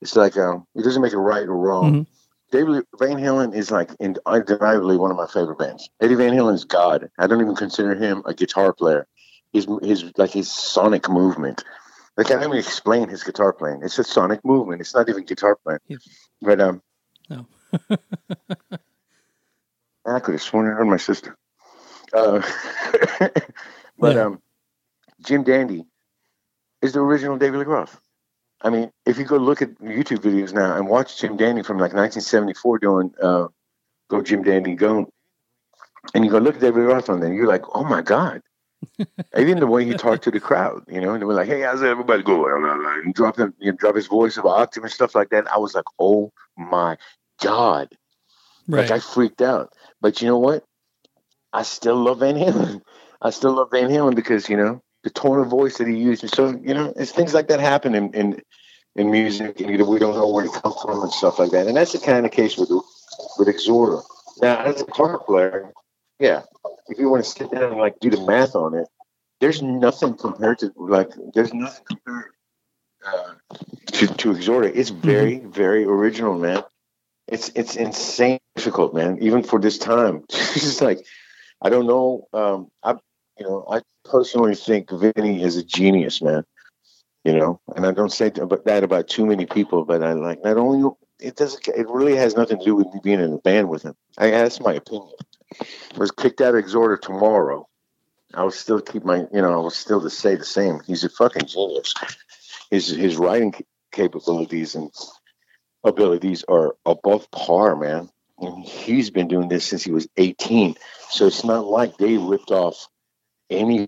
It's 0.02 0.16
like 0.16 0.36
um, 0.36 0.68
it 0.76 0.84
doesn't 0.84 1.02
make 1.02 1.14
it 1.14 1.18
right 1.18 1.48
or 1.48 1.56
wrong. 1.58 1.94
Mhm. 1.94 2.08
David 2.52 2.86
Van 3.00 3.18
Halen 3.18 3.56
is 3.56 3.72
like 3.72 3.92
undeniably 4.26 4.98
one 4.98 5.10
of 5.10 5.18
my 5.18 5.26
favorite 5.28 5.58
bands. 5.58 5.90
Eddie 6.02 6.16
Van 6.16 6.34
Halen 6.34 6.54
is 6.54 6.66
God. 6.66 7.10
I 7.18 7.26
don't 7.26 7.42
even 7.42 7.56
consider 7.56 7.96
him 7.96 8.22
a 8.26 8.34
guitar 8.34 8.74
player. 8.74 9.08
His 9.54 9.68
his 9.82 10.12
like 10.18 10.32
his 10.32 10.52
sonic 10.52 11.10
movement. 11.10 11.64
Like 12.16 12.28
I 12.28 12.30
can't 12.30 12.44
even 12.44 12.58
explain 12.58 13.10
his 13.10 13.24
guitar 13.24 13.54
playing. 13.54 13.82
It's 13.84 13.98
a 13.98 14.04
sonic 14.04 14.44
movement. 14.46 14.82
It's 14.82 14.94
not 14.94 15.10
even 15.10 15.24
guitar 15.26 15.56
playing. 15.56 15.80
Yeah. 15.88 15.98
But 16.42 16.62
um, 16.62 16.82
No. 17.30 17.48
I 20.06 20.20
could 20.20 20.34
have 20.34 20.42
sworn 20.42 20.68
I 20.68 20.72
heard 20.76 20.86
my 20.86 20.98
sister. 20.98 21.36
Uh, 22.14 22.42
but 23.98 24.16
Yeah. 24.16 24.26
um, 24.26 24.42
Jim 25.22 25.44
Dandy 25.44 25.86
is 26.82 26.94
the 26.94 27.00
original 27.00 27.38
David 27.38 27.68
Lee 27.68 27.86
I 28.62 28.70
mean, 28.70 28.92
if 29.06 29.18
you 29.18 29.26
go 29.26 29.38
look 29.38 29.62
at 29.62 29.76
YouTube 29.80 30.20
videos 30.20 30.54
now 30.54 30.78
and 30.78 30.88
watch 30.88 31.20
Jim 31.20 31.36
Dandy 31.36 31.64
from 31.64 31.78
like 31.78 31.94
1974 31.94 32.80
doing 32.80 33.14
uh, 33.22 33.48
"Go 34.10 34.22
Jim 34.22 34.44
Dandy 34.44 34.76
Go," 34.76 35.10
and 36.14 36.24
you 36.24 36.32
go 36.32 36.38
look 36.38 36.56
at 36.56 36.62
David 36.62 36.88
Lee 36.88 36.94
on 36.94 37.20
there, 37.20 37.34
you're 37.34 37.48
like, 37.48 37.64
oh 37.74 37.84
my 37.84 38.02
god. 38.02 38.42
Even 39.38 39.60
the 39.60 39.68
way 39.68 39.86
he 39.86 39.94
talked 39.94 40.24
to 40.26 40.32
the 40.32 40.40
crowd, 40.40 40.84
you 40.88 41.02
know, 41.02 41.14
and 41.14 41.22
they 41.22 41.26
were 41.26 41.34
like, 41.34 41.48
"Hey, 41.48 41.62
how's 41.62 41.82
everybody 41.82 42.22
going?" 42.22 42.64
And 43.04 43.14
drop 43.14 43.38
you 43.38 43.54
know, 43.60 43.72
drop 43.72 43.96
his 43.96 44.08
voice 44.08 44.38
of 44.38 44.46
octave 44.46 44.84
and 44.84 44.92
stuff 44.92 45.16
like 45.16 45.30
that. 45.30 45.52
I 45.52 45.58
was 45.58 45.74
like, 45.74 45.86
"Oh 46.00 46.32
my 46.58 46.98
god!" 47.42 47.90
Right. 48.68 48.90
Like 48.90 48.92
I 48.92 49.00
freaked 49.00 49.42
out. 49.42 49.74
But 50.02 50.22
you 50.22 50.28
know 50.28 50.38
what? 50.40 50.64
I 51.54 51.62
still 51.62 51.96
love 51.96 52.20
Van 52.20 52.36
Halen. 52.36 52.82
I 53.22 53.30
still 53.30 53.54
love 53.54 53.70
Van 53.72 53.90
Halen 53.90 54.16
because 54.16 54.50
you 54.50 54.58
know 54.58 54.82
the 55.04 55.10
tone 55.10 55.40
of 55.40 55.48
voice 55.48 55.78
that 55.78 55.88
he 55.88 55.96
used. 55.96 56.24
And 56.24 56.34
so 56.34 56.50
you 56.50 56.74
know, 56.74 56.92
it's 56.96 57.12
things 57.12 57.34
like 57.34 57.48
that 57.50 57.60
happen 57.60 57.94
in 57.94 58.14
in, 58.14 58.42
in 58.96 59.12
music, 59.12 59.62
and 59.62 59.70
we 59.88 60.00
don't 60.00 60.16
know 60.16 60.30
where 60.30 60.46
it 60.46 60.52
comes 60.52 60.82
from 60.82 61.04
and 61.04 61.12
stuff 61.12 61.40
like 61.40 61.52
that. 61.52 61.68
And 61.68 61.78
that's 61.78 61.94
the 61.94 62.00
kind 62.00 62.26
of 62.26 62.32
case 62.32 62.58
with 62.58 62.70
with 63.38 63.48
Exhorder. 63.48 64.02
Now, 64.42 64.64
as 64.64 64.82
a 64.82 64.86
guitar 64.86 65.20
player, 65.20 65.72
yeah, 66.20 66.42
if 66.88 66.98
you 66.98 67.10
want 67.10 67.24
to 67.24 67.30
sit 67.30 67.52
down 67.52 67.64
and 67.64 67.78
like 67.78 68.00
do 68.00 68.10
the 68.10 68.26
math 68.26 68.56
on 68.56 68.74
it, 68.74 68.88
there's 69.40 69.62
nothing 69.62 70.16
compared 70.16 70.60
to 70.60 70.74
like 70.76 71.10
there's 71.34 71.54
nothing 71.54 71.86
compared 71.86 72.32
uh, 73.06 73.34
to 73.92 74.08
to 74.08 74.34
Exhorder. 74.34 74.72
It's 74.74 74.90
very 74.90 75.40
very 75.40 75.84
original, 75.84 76.38
man. 76.38 76.64
It's 77.28 77.50
it's 77.56 77.76
insane 77.76 78.40
difficult, 78.56 78.94
man. 78.94 79.18
Even 79.22 79.44
for 79.44 79.60
this 79.60 79.78
time, 79.78 80.24
it's 80.30 80.54
just 80.54 80.82
like 80.82 81.06
I 81.64 81.70
don't 81.70 81.88
know. 81.88 82.28
Um, 82.34 82.70
I 82.84 82.92
you 83.40 83.46
know 83.46 83.66
I 83.70 83.82
personally 84.04 84.56
think 84.56 84.92
Vinny 84.92 85.42
is 85.42 85.58
a 85.58 85.64
genius, 85.64 86.22
man. 86.22 86.44
You 87.24 87.38
know, 87.38 87.62
and 87.76 87.86
I 87.86 87.92
don't 87.92 88.12
say 88.12 88.30
that 88.30 88.84
about 88.84 89.08
too 89.08 89.26
many 89.26 89.46
people, 89.46 89.86
but 89.86 90.04
I 90.04 90.12
like 90.14 90.44
not 90.44 90.58
only 90.58 90.90
it 91.20 91.38
doesn't. 91.38 91.68
It 91.70 91.88
really 91.90 92.16
has 92.18 92.36
nothing 92.36 92.60
to 92.60 92.66
do 92.66 92.76
with 92.76 92.88
me 92.94 93.00
being 93.02 93.22
in 93.22 93.34
a 93.34 93.38
band 93.38 93.70
with 93.70 93.84
him. 93.84 93.96
I 94.18 94.30
that's 94.30 94.60
my 94.60 94.74
opinion. 94.74 95.14
I 95.60 95.98
was 95.98 96.12
kicked 96.12 96.42
out 96.42 96.56
of 96.56 96.64
Exhorder 96.64 97.00
tomorrow. 97.00 97.68
I 98.34 98.44
would 98.44 98.54
still 98.54 98.82
keep 98.82 99.06
my, 99.06 99.28
you 99.32 99.42
know, 99.42 99.54
I 99.54 99.64
would 99.64 99.74
still 99.74 100.02
to 100.02 100.10
say 100.10 100.36
the 100.36 100.46
same. 100.46 100.80
He's 100.86 101.04
a 101.04 101.10
fucking 101.10 101.46
genius. 101.46 101.94
His 102.72 102.88
his 102.88 103.18
writing 103.18 103.54
capabilities 103.92 104.76
and 104.76 104.92
abilities 105.84 106.44
are 106.50 106.76
above 106.86 107.30
par, 107.32 107.76
man. 107.76 108.10
And 108.40 108.64
he's 108.64 109.10
been 109.10 109.28
doing 109.28 109.48
this 109.48 109.66
since 109.66 109.84
he 109.84 109.92
was 109.92 110.08
18. 110.18 110.76
So 111.10 111.28
it's 111.28 111.44
not 111.44 111.66
like 111.66 111.98
they 111.98 112.18
ripped 112.18 112.52
off 112.52 112.88
any. 113.50 113.88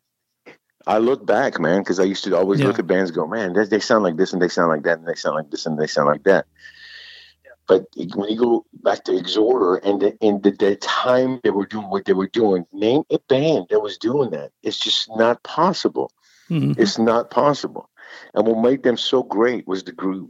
I 0.88 1.00
look 1.00 1.26
back, 1.26 1.60
man, 1.60 1.80
because 1.82 2.00
I 2.00 2.04
used 2.04 2.24
to 2.26 2.38
always 2.38 2.60
Yeah. 2.62 2.68
look 2.68 2.80
at 2.80 2.88
bands 2.88 3.10
and 3.10 3.18
go, 3.18 3.28
man, 3.28 3.54
they, 3.54 3.66
they 3.66 3.80
sound 3.80 4.04
like 4.04 4.18
this 4.18 4.34
and 4.34 4.42
they 4.42 4.48
sound 4.50 4.70
like 4.70 4.84
that 4.84 5.00
and 5.00 5.08
they 5.08 5.16
sound 5.16 5.36
like 5.36 5.50
this 5.50 5.66
and 5.66 5.80
they 5.80 5.88
sound 5.88 6.08
like 6.08 6.24
that. 6.24 6.46
But 7.68 7.86
when 7.96 8.30
you 8.30 8.38
go 8.38 8.66
back 8.74 9.04
to 9.06 9.12
Exhorder 9.14 9.78
and 9.84 10.00
the, 10.02 10.16
in 10.20 10.42
the, 10.42 10.52
the 10.52 10.76
time 10.76 11.40
they 11.44 11.50
were 11.50 11.66
doing 11.66 11.90
what 11.90 12.06
they 12.06 12.14
were 12.14 12.28
doing, 12.28 12.66
name 12.72 13.02
a 13.10 13.18
band 13.28 13.68
that 13.72 13.80
was 13.80 13.98
doing 13.98 14.30
that. 14.32 14.52
It's 14.62 14.78
just 14.78 15.10
not 15.16 15.42
possible. 15.44 16.12
Mhm. 16.52 16.78
It's 16.78 17.00
not 17.00 17.32
possible. 17.32 17.90
And 18.36 18.46
what 18.46 18.62
made 18.62 18.84
them 18.84 18.98
so 18.98 19.24
great 19.24 19.68
was 19.68 19.84
the 19.84 19.94
groove. 19.94 20.30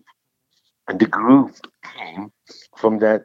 And 0.87 0.97
the 0.99 1.07
groove 1.07 1.59
came 1.97 2.31
from 2.77 2.99
that 2.99 3.23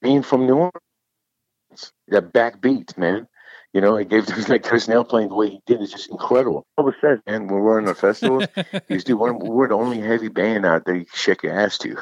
being 0.00 0.22
from 0.22 0.46
New 0.46 0.56
Orleans, 0.56 1.92
that 2.08 2.32
backbeat, 2.32 2.96
man. 2.96 3.28
You 3.72 3.80
know, 3.80 3.96
it 3.96 4.08
gave 4.08 4.26
them 4.26 4.42
like 4.48 4.64
Chris 4.64 4.88
Nail 4.88 5.04
playing 5.04 5.28
the 5.28 5.36
way 5.36 5.48
he 5.48 5.60
did 5.64 5.80
is 5.80 5.92
just 5.92 6.10
incredible. 6.10 6.66
All 6.76 6.88
of 6.88 6.92
a 6.92 7.00
sudden, 7.00 7.22
and 7.26 7.48
when 7.48 7.60
we're 7.60 7.78
in 7.78 7.84
the 7.84 7.94
festival, 7.94 8.44
he's 8.88 9.04
dude, 9.04 9.18
we're, 9.18 9.32
we're 9.32 9.68
the 9.68 9.74
only 9.74 10.00
heavy 10.00 10.28
band 10.28 10.66
out 10.66 10.84
there 10.84 10.96
you 10.96 11.04
can 11.04 11.16
shake 11.16 11.44
your 11.44 11.58
ass 11.58 11.78
to. 11.78 11.90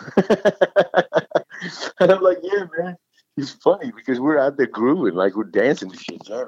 and 2.00 2.10
I'm 2.10 2.22
like, 2.22 2.38
yeah, 2.42 2.64
man. 2.78 2.96
It's 3.36 3.50
funny 3.50 3.92
because 3.94 4.18
we're 4.18 4.38
out 4.38 4.56
there 4.56 4.66
grooving, 4.66 5.14
like 5.14 5.36
we're 5.36 5.44
dancing 5.44 5.90
to 5.90 5.96
shit. 5.96 6.28
yeah. 6.28 6.44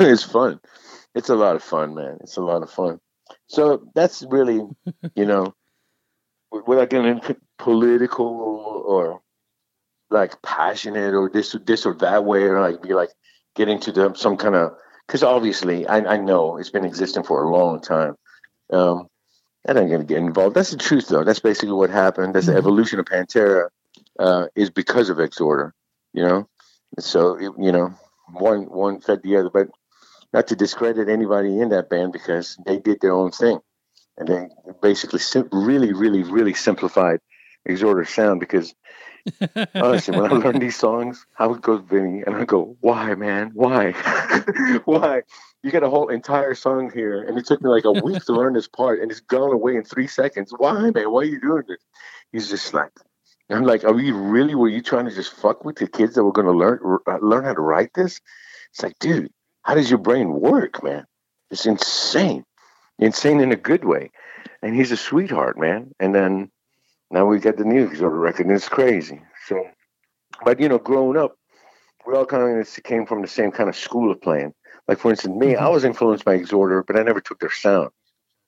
it's 0.00 0.22
fun. 0.22 0.60
It's 1.14 1.30
a 1.30 1.34
lot 1.34 1.56
of 1.56 1.62
fun, 1.62 1.94
man. 1.94 2.18
It's 2.20 2.36
a 2.36 2.42
lot 2.42 2.62
of 2.62 2.70
fun. 2.70 2.98
So 3.46 3.88
that's 3.94 4.22
really, 4.28 4.60
you 5.14 5.24
know, 5.24 5.54
without 6.66 6.90
getting 6.90 7.10
into 7.10 7.36
political 7.58 8.26
or 8.26 9.21
like 10.12 10.40
passionate 10.42 11.14
or 11.14 11.30
this 11.30 11.56
this 11.64 11.86
or 11.86 11.94
that 11.94 12.24
way 12.24 12.42
or 12.44 12.60
like 12.60 12.82
be 12.82 12.94
like 12.94 13.10
getting 13.54 13.80
to 13.80 13.92
the 13.92 14.14
some 14.14 14.36
kind 14.36 14.54
of 14.54 14.74
because 15.06 15.22
obviously 15.22 15.86
I, 15.86 15.98
I 16.14 16.16
know 16.16 16.58
it's 16.58 16.70
been 16.70 16.84
existing 16.84 17.24
for 17.24 17.42
a 17.42 17.50
long 17.50 17.80
time. 17.80 18.16
Um, 18.72 19.08
I 19.66 19.72
don't 19.72 19.90
gonna 19.90 20.04
get 20.04 20.18
involved. 20.18 20.56
That's 20.56 20.70
the 20.70 20.76
truth 20.76 21.08
though. 21.08 21.24
That's 21.24 21.40
basically 21.40 21.74
what 21.74 21.90
happened. 21.90 22.34
That's 22.34 22.46
the 22.46 22.52
mm-hmm. 22.52 22.58
evolution 22.58 22.98
of 22.98 23.06
Pantera 23.06 23.68
uh, 24.18 24.46
is 24.54 24.70
because 24.70 25.08
of 25.08 25.18
Exhorder, 25.18 25.72
you 26.12 26.22
know. 26.22 26.48
So 26.98 27.36
it, 27.36 27.52
you 27.58 27.72
know, 27.72 27.94
one 28.32 28.62
one 28.64 29.00
fed 29.00 29.22
the 29.22 29.36
other, 29.36 29.50
but 29.50 29.68
not 30.32 30.48
to 30.48 30.56
discredit 30.56 31.08
anybody 31.08 31.60
in 31.60 31.70
that 31.70 31.90
band 31.90 32.12
because 32.12 32.58
they 32.64 32.78
did 32.78 33.00
their 33.00 33.12
own 33.12 33.30
thing, 33.30 33.60
and 34.16 34.28
they 34.28 34.48
basically 34.80 35.20
sim- 35.20 35.48
really, 35.52 35.92
really, 35.92 36.22
really 36.22 36.54
simplified 36.54 37.20
Exhorder 37.64 38.04
sound 38.04 38.40
because 38.40 38.74
honestly, 39.74 40.16
when 40.16 40.32
I 40.32 40.34
learned 40.34 40.62
these 40.62 40.76
songs, 40.76 41.26
I 41.38 41.46
would 41.46 41.62
go 41.62 41.78
Vinny 41.78 42.22
and 42.22 42.34
I 42.34 42.44
go, 42.44 42.76
"Why, 42.80 43.14
man? 43.14 43.52
Why? 43.54 43.92
Why? 44.84 45.22
You 45.62 45.70
got 45.70 45.84
a 45.84 45.90
whole 45.90 46.08
entire 46.08 46.54
song 46.54 46.90
here, 46.92 47.22
and 47.22 47.38
it 47.38 47.46
took 47.46 47.62
me 47.62 47.70
like 47.70 47.84
a 47.84 47.92
week 47.92 48.24
to 48.24 48.32
learn 48.32 48.54
this 48.54 48.68
part, 48.68 49.00
and 49.00 49.10
it's 49.10 49.20
gone 49.20 49.52
away 49.52 49.76
in 49.76 49.84
three 49.84 50.08
seconds. 50.08 50.52
Why, 50.56 50.90
man? 50.90 51.10
Why 51.10 51.20
are 51.20 51.24
you 51.24 51.40
doing 51.40 51.64
this?" 51.68 51.78
He's 52.32 52.48
just 52.48 52.72
like, 52.72 52.92
I'm 53.50 53.64
like, 53.64 53.84
are 53.84 53.98
you 53.98 54.16
really? 54.16 54.54
Were 54.54 54.68
you 54.68 54.82
trying 54.82 55.04
to 55.04 55.14
just 55.14 55.34
fuck 55.34 55.64
with 55.64 55.76
the 55.76 55.86
kids 55.86 56.14
that 56.14 56.24
were 56.24 56.32
going 56.32 56.46
to 56.46 56.52
learn 56.52 56.98
uh, 57.06 57.18
learn 57.20 57.44
how 57.44 57.54
to 57.54 57.60
write 57.60 57.92
this? 57.94 58.20
It's 58.70 58.82
like, 58.82 58.98
dude, 58.98 59.30
how 59.62 59.74
does 59.74 59.90
your 59.90 59.98
brain 59.98 60.32
work, 60.32 60.82
man? 60.82 61.04
It's 61.50 61.66
insane, 61.66 62.44
insane 62.98 63.40
in 63.40 63.52
a 63.52 63.56
good 63.56 63.84
way. 63.84 64.10
And 64.62 64.74
he's 64.74 64.92
a 64.92 64.96
sweetheart, 64.96 65.58
man. 65.58 65.92
And 66.00 66.14
then 66.14 66.50
now 67.12 67.26
we 67.26 67.38
got 67.38 67.58
the 67.58 67.64
new 67.64 67.88
Exhorder 67.88 68.20
record, 68.20 68.46
and 68.46 68.56
it's 68.56 68.68
crazy. 68.68 69.20
So, 69.46 69.62
but 70.44 70.58
you 70.58 70.68
know, 70.68 70.78
growing 70.78 71.18
up, 71.18 71.36
we 72.06 72.14
all 72.14 72.24
kind 72.24 72.58
of 72.58 72.82
came 72.84 73.06
from 73.06 73.22
the 73.22 73.28
same 73.28 73.52
kind 73.52 73.68
of 73.68 73.76
school 73.76 74.10
of 74.10 74.20
playing. 74.20 74.54
Like 74.88 74.98
for 74.98 75.10
instance, 75.10 75.36
me, 75.36 75.48
mm-hmm. 75.48 75.62
I 75.62 75.68
was 75.68 75.84
influenced 75.84 76.24
by 76.24 76.36
Exhorder, 76.38 76.82
but 76.86 76.98
I 76.98 77.02
never 77.02 77.20
took 77.20 77.38
their 77.38 77.50
sound. 77.50 77.90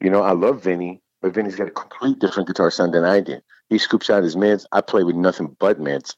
You 0.01 0.11
know, 0.11 0.23
I 0.23 0.33
love 0.33 0.65
Vinny, 0.65 1.03
but 1.21 1.35
Vinny's 1.35 1.57
got 1.57 1.69
a 1.69 1.73
complete 1.73 2.19
different 2.19 2.49
guitar 2.49 2.71
sound 2.71 2.95
than 2.95 3.05
I 3.05 3.21
did. 3.21 3.43
He 3.69 3.79
scoops 3.79 4.11
out 4.11 4.23
his 4.23 4.37
mids. 4.37 4.67
I 4.73 4.81
play 4.81 5.05
with 5.05 5.17
nothing 5.17 5.57
but 5.61 5.79
mids. 5.79 6.17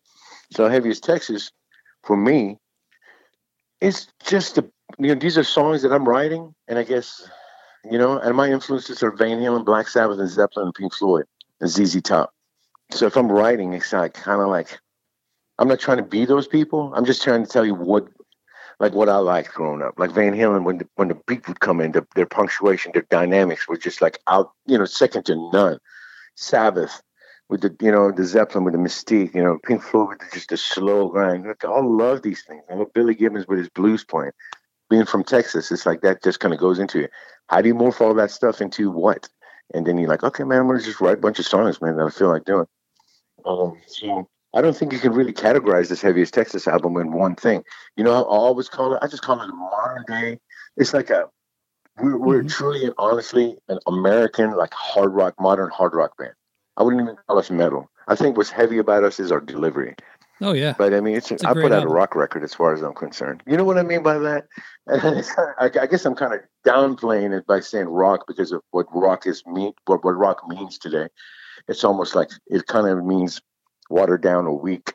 So 0.53 0.69
Heaviest 0.69 1.05
Texas, 1.05 1.51
for 2.05 2.17
me, 2.17 2.59
it's 3.81 4.07
just 4.25 4.55
the 4.55 4.71
you 4.99 5.09
know 5.09 5.15
these 5.15 5.37
are 5.37 5.45
songs 5.45 5.83
that 5.83 5.93
I'm 5.93 6.09
writing, 6.09 6.55
and 6.69 6.79
I 6.79 6.85
guess 6.85 7.29
you 7.91 7.99
know, 7.99 8.19
and 8.19 8.37
my 8.37 8.49
influences 8.51 9.03
are 9.03 9.11
Van 9.11 9.39
Halen, 9.39 9.65
Black 9.65 9.89
Sabbath, 9.89 10.19
and 10.19 10.29
Zeppelin, 10.29 10.67
and 10.67 10.75
Pink 10.75 10.95
Floyd, 10.95 11.27
and 11.61 11.71
ZZ 11.71 12.01
Top. 12.03 12.33
So 12.91 13.07
if 13.07 13.17
I'm 13.17 13.31
writing, 13.31 13.73
it's 13.73 13.93
like 13.93 14.15
kind 14.15 14.41
of 14.41 14.49
like 14.49 14.79
I'm 15.59 15.69
not 15.69 15.81
trying 15.81 15.99
to 15.99 16.03
be 16.03 16.25
those 16.25 16.47
people. 16.47 16.93
I'm 16.95 17.05
just 17.05 17.23
trying 17.23 17.45
to 17.45 17.51
tell 17.51 17.65
you 17.65 17.75
what, 17.75 18.09
like 18.79 18.93
what 18.93 19.09
I 19.09 19.17
liked 19.17 19.55
growing 19.55 19.83
up. 19.83 19.95
Like 19.99 20.11
Van 20.11 20.35
Halen, 20.35 20.65
when 20.65 20.79
the, 20.79 20.89
when 20.97 21.09
the 21.09 21.19
beat 21.27 21.49
would 21.49 21.61
come 21.61 21.81
in, 21.81 21.93
the, 21.93 22.07
their 22.15 22.27
punctuation, 22.27 22.93
their 22.93 23.07
dynamics 23.11 23.67
were 23.67 23.79
just 23.79 24.03
like 24.03 24.19
out, 24.27 24.53
you 24.67 24.77
know, 24.77 24.85
second 24.85 25.25
to 25.27 25.51
none. 25.53 25.79
Sabbath 26.37 27.01
with 27.49 27.63
the, 27.63 27.75
you 27.81 27.91
know, 27.91 28.13
the 28.13 28.25
Zeppelin 28.25 28.65
with 28.65 28.75
the 28.75 28.79
mystique, 28.79 29.35
you 29.35 29.43
know, 29.43 29.59
Pink 29.65 29.83
Floyd 29.83 30.09
with 30.11 30.19
the, 30.19 30.27
just 30.33 30.51
the 30.51 30.57
slow 30.57 31.09
grind. 31.09 31.47
Look, 31.47 31.65
I 31.65 31.81
love 31.81 32.21
these 32.23 32.43
things. 32.45 32.63
I 32.71 32.75
know 32.75 32.91
Billy 32.93 33.15
Gibbons 33.15 33.47
with 33.49 33.59
his 33.59 33.71
blues 33.71 34.05
playing. 34.05 34.33
Being 34.91 35.07
from 35.07 35.25
Texas, 35.25 35.73
it's 35.73 35.87
like 35.87 36.03
that 36.03 36.23
just 36.23 36.39
kind 36.41 36.53
of 36.53 36.61
goes 36.61 36.79
into 36.79 37.05
it. 37.05 37.11
How 37.49 37.61
do 37.61 37.69
you 37.69 37.75
morph 37.75 38.01
all 38.01 38.15
that 38.15 38.31
stuff 38.31 38.61
into 38.61 38.91
what? 38.91 39.29
And 39.75 39.87
then 39.87 39.99
you're 39.99 40.09
like, 40.09 40.23
okay, 40.23 40.45
man, 40.45 40.61
I'm 40.61 40.67
gonna 40.67 40.81
just 40.81 41.01
write 41.01 41.19
a 41.19 41.21
bunch 41.21 41.39
of 41.39 41.47
songs, 41.47 41.81
man, 41.81 41.97
that 41.97 42.07
I 42.07 42.11
feel 42.11 42.29
like 42.29 42.45
doing. 42.45 42.67
Um, 43.47 43.79
so 43.87 44.29
I 44.55 44.61
don't 44.61 44.77
think 44.77 44.93
you 44.93 44.99
can 44.99 45.13
really 45.13 45.33
categorize 45.33 45.89
this 45.89 46.03
heaviest 46.03 46.35
Texas 46.35 46.67
album 46.67 46.97
in 46.97 47.13
one 47.13 47.37
thing. 47.37 47.63
You 47.97 48.05
know, 48.05 48.13
I 48.13 48.23
always 48.23 48.69
call 48.69 48.95
it. 48.95 48.99
I 49.03 49.07
just 49.07 49.23
call 49.23 49.41
it 49.41 49.49
a 49.49 49.53
modern 49.53 50.05
day. 50.09 50.41
It's 50.77 50.93
like 50.93 51.11
a 51.11 51.29
we're, 51.99 52.19
we're 52.19 52.39
mm-hmm. 52.41 52.49
truly 52.49 52.85
and 52.85 52.95
honestly 52.99 53.57
an 53.69 53.79
American 53.87 54.53
like 54.57 54.75
hard 54.75 55.15
rock, 55.15 55.35
modern 55.41 55.71
hard 55.71 55.95
rock 55.95 56.17
band. 56.19 56.35
I 56.77 56.83
wouldn't 56.83 57.03
even 57.03 57.17
call 57.27 57.39
us 57.39 57.51
metal. 57.51 57.91
I 58.09 58.17
think 58.17 58.37
what's 58.37 58.51
heavy 58.51 58.79
about 58.79 59.05
us 59.05 59.19
is 59.19 59.33
our 59.33 59.41
delivery. 59.41 59.95
Oh 60.43 60.53
yeah, 60.53 60.75
but 60.77 60.93
I 60.93 61.01
mean, 61.01 61.17
it's, 61.17 61.31
it's 61.31 61.45
I 61.45 61.55
put 61.55 61.73
out 61.73 61.73
album. 61.73 61.93
a 61.93 61.95
rock 61.95 62.15
record 62.15 62.45
as 62.45 62.53
far 62.53 62.75
as 62.75 62.83
I'm 62.83 62.93
concerned. 62.93 63.43
You 63.47 63.57
know 63.57 63.65
what 63.65 63.79
I 63.79 63.83
mean 63.83 64.03
by 64.03 64.19
that? 64.19 64.47
I, 64.89 65.71
I 65.81 65.87
guess 65.87 66.05
I'm 66.05 66.15
kind 66.15 66.35
of 66.35 66.41
downplaying 66.67 67.37
it 67.37 67.47
by 67.47 67.61
saying 67.61 67.87
rock 67.87 68.25
because 68.27 68.53
of 68.53 68.61
what 68.71 68.87
rock 68.95 69.27
is 69.27 69.43
mean, 69.47 69.73
what 69.87 70.05
what 70.05 70.13
rock 70.13 70.47
means 70.47 70.77
today 70.77 71.09
it's 71.69 71.85
almost 71.85 72.15
like 72.15 72.31
it 72.47 72.67
kind 72.67 72.87
of 72.87 73.05
means 73.05 73.41
watered 73.91 74.23
down 74.23 74.47
or 74.47 74.59
weak. 74.59 74.95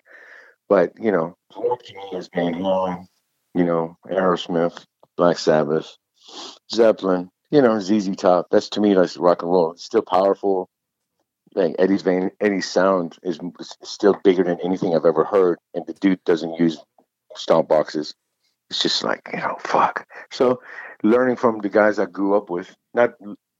But 0.70 0.94
you 1.00 1.12
know, 1.12 1.36
to 1.54 1.94
me 1.96 2.18
is 2.18 2.30
Van 2.34 2.54
Halen, 2.54 3.08
you 3.54 3.66
know, 3.66 3.98
Aerosmith, 4.08 4.86
Black 5.18 5.38
Sabbath, 5.38 5.98
Zeppelin, 6.74 7.30
you 7.50 7.62
know, 7.62 7.80
ZZ 7.80 8.16
Top. 8.16 8.48
That's 8.50 8.70
to 8.70 8.82
me 8.82 8.94
that's 8.94 9.18
rock 9.18 9.42
and 9.42 9.52
roll. 9.52 9.72
It's 9.74 9.84
still 9.84 10.02
powerful. 10.02 10.70
Like 11.54 11.76
Eddie's 11.78 12.02
Van 12.04 12.32
Eddie's 12.40 12.70
sound 12.70 13.18
is, 13.24 13.40
is 13.60 13.76
still 13.84 14.18
bigger 14.24 14.44
than 14.44 14.62
anything 14.64 14.96
I've 14.96 15.06
ever 15.06 15.26
heard, 15.26 15.58
and 15.74 15.86
the 15.86 15.94
dude 15.94 16.24
doesn't 16.24 16.58
use 16.58 16.78
stomp 17.36 17.68
boxes. 17.68 18.16
It's 18.70 18.82
just 18.82 19.04
like 19.04 19.22
you 19.34 19.40
know, 19.40 19.58
fuck. 19.60 20.08
So, 20.32 20.62
learning 21.04 21.36
from 21.36 21.60
the 21.60 21.68
guys 21.68 22.00
I 22.00 22.06
grew 22.06 22.38
up 22.38 22.50
with, 22.50 22.74
not 22.94 23.12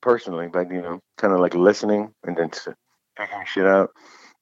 personally, 0.02 0.48
but 0.48 0.72
you 0.72 0.82
know, 0.82 1.02
kind 1.18 1.34
of 1.34 1.42
like 1.42 1.54
listening 1.54 2.14
and 2.24 2.38
then 2.38 2.52
figuring 3.18 3.46
shit 3.46 3.66
out. 3.66 3.92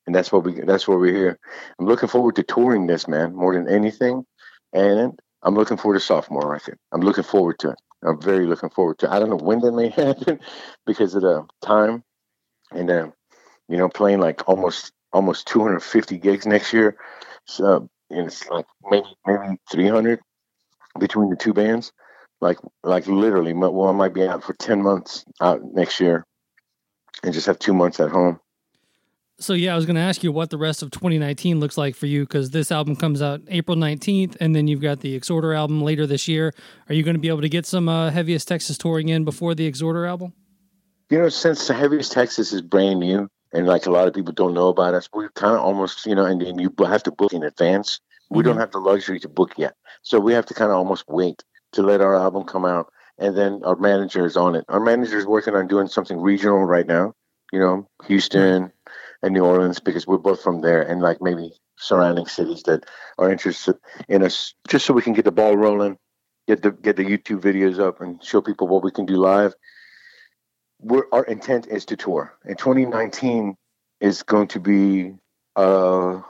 And 0.06 0.16
that's 0.16 0.32
what 0.32 0.44
we 0.44 0.54
that's 0.62 0.88
what 0.88 1.00
we're 1.00 1.14
here. 1.16 1.40
I'm 1.80 1.86
looking 1.86 2.10
forward 2.10 2.36
to 2.38 2.44
touring 2.44 2.88
this, 2.88 3.08
man, 3.08 3.36
more 3.36 3.54
than 3.54 3.68
anything. 3.70 4.26
And 4.74 5.20
I'm 5.44 5.56
looking 5.56 5.78
forward 5.78 6.00
to 6.00 6.06
sophomore 6.06 6.50
record. 6.50 6.78
I'm 6.92 7.02
looking 7.02 7.24
forward 7.24 7.60
to 7.60 7.72
it. 7.72 7.80
I'm 8.04 8.22
very 8.22 8.46
looking 8.46 8.70
forward 8.70 9.00
to 9.00 9.06
it. 9.06 9.12
I 9.12 9.20
don't 9.20 9.30
know 9.30 9.38
when 9.38 9.60
that 9.60 9.72
may 9.74 9.90
happen 9.96 10.40
because 10.86 11.16
of 11.16 11.22
the 11.22 11.46
time. 11.62 12.04
And 12.72 12.88
then, 12.88 13.14
you 13.68 13.78
know, 13.78 13.90
playing 13.90 14.20
like 14.20 14.48
almost 14.48 14.92
almost 15.12 15.48
250 15.48 16.18
gigs 16.18 16.46
next 16.46 16.74
year. 16.74 16.98
So 17.46 17.90
and 18.10 18.28
it's 18.28 18.48
like 18.50 18.66
maybe 18.90 19.08
maybe 19.26 19.58
300 19.72 20.20
between 21.00 21.30
the 21.30 21.36
two 21.36 21.54
bands. 21.54 21.92
Like 22.42 22.58
like 22.84 23.08
literally, 23.08 23.54
well, 23.54 23.90
I 23.90 23.92
might 23.92 24.14
be 24.14 24.28
out 24.28 24.44
for 24.44 24.54
10 24.54 24.82
months 24.82 25.26
out 25.42 25.62
next 25.64 26.00
year, 26.00 26.26
and 27.24 27.34
just 27.34 27.48
have 27.48 27.60
two 27.60 27.74
months 27.74 28.00
at 28.00 28.12
home. 28.12 28.40
So 29.42 29.54
yeah, 29.54 29.72
I 29.72 29.78
was 29.78 29.86
going 29.86 29.96
to 29.96 30.02
ask 30.02 30.22
you 30.22 30.34
what 30.34 30.50
the 30.50 30.58
rest 30.58 30.84
of 30.84 30.92
2019 30.92 31.62
looks 31.62 31.78
like 31.78 31.96
for 31.96 32.08
you 32.08 32.26
because 32.26 32.50
this 32.50 32.74
album 32.74 32.98
comes 32.98 33.22
out 33.22 33.40
April 33.48 33.78
19th, 33.78 34.36
and 34.42 34.54
then 34.54 34.68
you've 34.68 34.82
got 34.82 35.00
the 35.00 35.18
Exhorder 35.18 35.56
album 35.56 35.82
later 35.82 36.06
this 36.06 36.28
year. 36.28 36.54
Are 36.90 36.94
you 36.94 37.04
going 37.04 37.16
to 37.16 37.22
be 37.22 37.30
able 37.30 37.42
to 37.42 37.48
get 37.48 37.66
some 37.66 37.88
uh, 37.88 38.12
Heaviest 38.12 38.50
Texas 38.50 38.78
touring 38.78 39.08
in 39.08 39.24
before 39.24 39.56
the 39.56 39.66
Exhorder 39.72 40.06
album? 40.06 40.34
You 41.10 41.20
know, 41.20 41.30
since 41.30 41.66
the 41.68 41.74
Heaviest 41.74 42.12
Texas 42.12 42.52
is 42.52 42.62
brand 42.62 43.00
new, 43.00 43.30
and 43.54 43.66
like 43.66 43.86
a 43.86 43.92
lot 43.92 44.10
of 44.10 44.14
people 44.14 44.34
don't 44.34 44.54
know 44.54 44.68
about 44.68 44.94
us, 44.94 45.08
we 45.14 45.26
kind 45.36 45.56
of 45.56 45.62
almost, 45.62 46.06
you 46.06 46.16
know, 46.16 46.26
and, 46.26 46.42
and 46.42 46.60
you 46.60 46.74
have 46.86 47.04
to 47.04 47.12
book 47.12 47.32
in 47.32 47.44
advance. 47.44 48.02
We 48.30 48.40
mm-hmm. 48.40 48.50
don't 48.50 48.60
have 48.60 48.72
the 48.72 48.80
luxury 48.80 49.22
to 49.22 49.30
book 49.30 49.54
yet, 49.58 49.74
so 50.02 50.20
we 50.20 50.34
have 50.34 50.48
to 50.48 50.54
kind 50.54 50.70
of 50.70 50.78
almost 50.78 51.06
wait 51.08 51.46
to 51.72 51.82
let 51.82 52.02
our 52.02 52.14
album 52.14 52.44
come 52.44 52.66
out, 52.66 52.92
and 53.18 53.38
then 53.38 53.62
our 53.64 53.78
manager 53.78 54.26
is 54.26 54.36
on 54.36 54.56
it. 54.56 54.66
Our 54.68 54.82
manager 54.82 55.18
is 55.18 55.26
working 55.26 55.56
on 55.56 55.68
doing 55.68 55.88
something 55.88 56.20
regional 56.20 56.60
right 56.66 56.86
now. 56.86 57.14
You 57.54 57.60
know, 57.60 57.88
Houston 58.06 58.74
and 59.22 59.34
New 59.34 59.46
Orleans 59.46 59.80
because 59.80 60.08
we're 60.08 60.18
both 60.18 60.42
from 60.42 60.62
there 60.62 60.82
and 60.82 61.02
like 61.02 61.22
maybe 61.22 61.52
surrounding 61.78 62.26
cities 62.26 62.64
that 62.64 62.86
are 63.18 63.32
interested 63.32 63.78
in 64.08 64.24
us 64.24 64.54
just 64.68 64.86
so 64.86 64.94
we 64.94 65.02
can 65.02 65.14
get 65.14 65.26
the 65.26 65.32
ball 65.32 65.56
rolling, 65.56 65.98
get 66.48 66.62
the 66.62 66.72
get 66.72 66.96
the 66.96 67.06
YouTube 67.06 67.42
videos 67.42 67.80
up 67.80 68.02
and 68.02 68.24
show 68.24 68.42
people 68.42 68.68
what 68.68 68.84
we 68.84 68.92
can 68.92 69.06
do 69.06 69.16
live. 69.16 69.54
We're, 70.82 71.06
our 71.12 71.26
intent 71.26 71.68
is 71.68 71.86
to 71.86 71.98
tour. 71.98 72.38
And 72.46 72.58
2019 72.58 73.56
is 74.00 74.24
going 74.24 74.48
to 74.50 74.60
be 74.62 75.14
a 75.58 76.22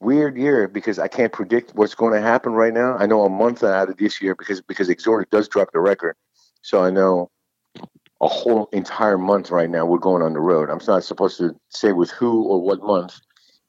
weird 0.00 0.36
year 0.36 0.66
because 0.66 0.98
I 0.98 1.06
can't 1.06 1.32
predict 1.32 1.74
what's 1.74 1.94
going 1.94 2.14
to 2.14 2.20
happen 2.20 2.52
right 2.52 2.74
now. 2.74 2.96
I 2.96 3.06
know 3.06 3.24
a 3.24 3.30
month 3.30 3.62
out 3.62 3.90
of 3.90 3.96
this 3.96 4.20
year 4.20 4.34
because 4.34 4.60
because 4.60 4.88
Exhorder 4.88 5.28
does 5.30 5.48
drop 5.48 5.70
the 5.72 5.80
record. 5.80 6.16
So 6.62 6.82
I 6.82 6.90
know 6.90 7.30
a 8.20 8.28
whole 8.28 8.68
entire 8.72 9.18
month 9.18 9.50
right 9.50 9.70
now. 9.70 9.86
We're 9.86 9.98
going 9.98 10.22
on 10.22 10.34
the 10.34 10.40
road. 10.40 10.70
I'm 10.70 10.80
not 10.86 11.04
supposed 11.04 11.38
to 11.38 11.56
say 11.70 11.92
with 11.92 12.10
who 12.10 12.44
or 12.44 12.60
what 12.60 12.82
month, 12.82 13.20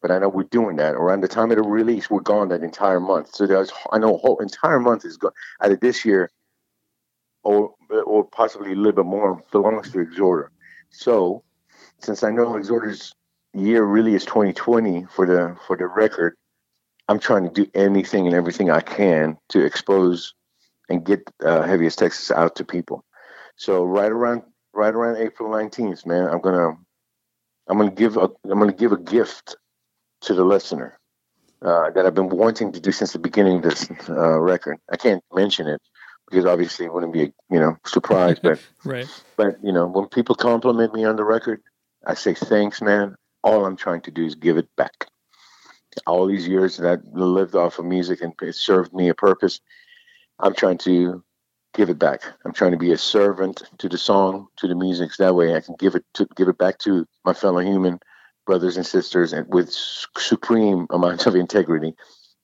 but 0.01 0.11
I 0.11 0.19
know 0.19 0.29
we're 0.29 0.43
doing 0.43 0.75
that. 0.77 0.95
Around 0.95 1.21
the 1.21 1.27
time 1.27 1.51
of 1.51 1.57
the 1.57 1.63
release, 1.63 2.09
we're 2.09 2.19
gone 2.19 2.49
that 2.49 2.63
entire 2.63 2.99
month. 2.99 3.33
So 3.35 3.47
there's, 3.47 3.71
I 3.91 3.97
know 3.97 4.15
a 4.15 4.17
whole 4.17 4.39
entire 4.39 4.79
month 4.79 5.05
is 5.05 5.17
gone 5.17 5.31
of 5.61 5.79
this 5.79 6.03
year, 6.03 6.31
or 7.43 7.73
or 8.05 8.23
possibly 8.25 8.73
a 8.73 8.75
little 8.75 9.03
bit 9.03 9.05
more 9.05 9.43
belongs 9.51 9.91
to 9.91 9.99
Exhorder. 9.99 10.49
So 10.89 11.43
since 11.99 12.23
I 12.23 12.31
know 12.31 12.55
Exhorder's 12.55 13.13
year 13.53 13.83
really 13.83 14.15
is 14.15 14.25
2020 14.25 15.05
for 15.05 15.25
the 15.25 15.55
for 15.65 15.77
the 15.77 15.87
record, 15.87 16.35
I'm 17.07 17.19
trying 17.19 17.43
to 17.43 17.49
do 17.49 17.69
anything 17.73 18.27
and 18.27 18.35
everything 18.35 18.69
I 18.69 18.81
can 18.81 19.37
to 19.49 19.63
expose 19.63 20.33
and 20.89 21.05
get 21.05 21.21
uh, 21.43 21.63
Heaviest 21.63 21.99
Texas 21.99 22.31
out 22.31 22.55
to 22.57 22.65
people. 22.65 23.03
So 23.61 23.83
right 23.83 24.11
around 24.11 24.41
right 24.73 24.91
around 24.91 25.17
April 25.17 25.47
19th, 25.47 26.07
man, 26.07 26.27
I'm 26.27 26.41
gonna 26.41 26.69
I'm 27.69 27.77
gonna 27.77 27.91
give 27.91 28.17
a 28.17 28.27
I'm 28.49 28.57
gonna 28.57 28.73
give 28.73 28.91
a 28.91 28.97
gift 28.97 29.55
to 30.21 30.33
the 30.33 30.43
listener 30.43 30.97
uh, 31.61 31.91
that 31.91 32.07
I've 32.07 32.15
been 32.15 32.29
wanting 32.29 32.71
to 32.71 32.79
do 32.79 32.91
since 32.91 33.13
the 33.13 33.19
beginning 33.19 33.57
of 33.57 33.61
this 33.61 33.87
uh, 34.09 34.39
record. 34.39 34.79
I 34.91 34.97
can't 34.97 35.23
mention 35.31 35.67
it 35.67 35.79
because 36.27 36.47
obviously 36.47 36.87
it 36.87 36.93
wouldn't 36.93 37.13
be 37.13 37.21
a 37.21 37.33
you 37.51 37.59
know 37.59 37.77
surprise, 37.85 38.39
but 38.41 38.59
right. 38.83 39.07
but 39.37 39.57
you 39.63 39.71
know 39.71 39.85
when 39.85 40.07
people 40.07 40.33
compliment 40.33 40.95
me 40.95 41.05
on 41.05 41.15
the 41.15 41.23
record, 41.23 41.61
I 42.03 42.15
say 42.15 42.33
thanks, 42.33 42.81
man. 42.81 43.13
All 43.43 43.67
I'm 43.67 43.77
trying 43.77 44.01
to 44.01 44.11
do 44.11 44.25
is 44.25 44.33
give 44.33 44.57
it 44.57 44.75
back. 44.75 45.05
All 46.07 46.25
these 46.25 46.47
years 46.47 46.77
that 46.77 46.97
I 46.97 46.97
lived 47.15 47.53
off 47.53 47.77
of 47.77 47.85
music 47.85 48.21
and 48.21 48.33
it 48.41 48.55
served 48.55 48.91
me 48.91 49.09
a 49.09 49.13
purpose, 49.13 49.61
I'm 50.39 50.55
trying 50.55 50.79
to 50.79 51.23
give 51.73 51.89
it 51.89 51.99
back. 51.99 52.23
I'm 52.45 52.53
trying 52.53 52.71
to 52.71 52.77
be 52.77 52.91
a 52.91 52.97
servant 52.97 53.63
to 53.77 53.87
the 53.87 53.97
song, 53.97 54.47
to 54.57 54.67
the 54.67 54.75
music. 54.75 55.13
So 55.13 55.25
that 55.25 55.33
way, 55.35 55.55
I 55.55 55.61
can 55.61 55.75
give 55.79 55.95
it 55.95 56.05
to 56.15 56.27
give 56.35 56.47
it 56.47 56.57
back 56.57 56.77
to 56.79 57.07
my 57.25 57.33
fellow 57.33 57.59
human 57.59 57.99
brothers 58.45 58.77
and 58.77 58.85
sisters, 58.85 59.33
and 59.33 59.47
with 59.53 59.71
supreme 59.71 60.87
amounts 60.89 61.25
of 61.25 61.35
integrity. 61.35 61.93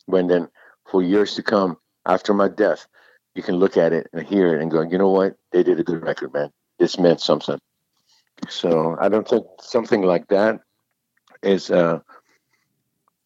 When 0.05 0.27
then, 0.27 0.47
for 0.89 1.03
years 1.03 1.35
to 1.35 1.43
come, 1.43 1.77
after 2.05 2.33
my 2.33 2.47
death, 2.47 2.87
you 3.35 3.43
can 3.43 3.55
look 3.55 3.77
at 3.77 3.93
it 3.93 4.07
and 4.13 4.25
hear 4.25 4.55
it 4.55 4.61
and 4.61 4.71
go, 4.71 4.81
you 4.81 4.97
know 4.97 5.09
what? 5.09 5.35
They 5.51 5.63
did 5.63 5.79
a 5.79 5.83
good 5.83 6.01
record, 6.03 6.33
man. 6.33 6.51
This 6.79 6.97
meant 6.97 7.19
something. 7.19 7.59
So 8.49 8.97
I 8.99 9.09
don't 9.09 9.27
think 9.27 9.45
something 9.59 10.03
like 10.03 10.27
that 10.27 10.59
is 11.43 11.69
uh, 11.69 11.99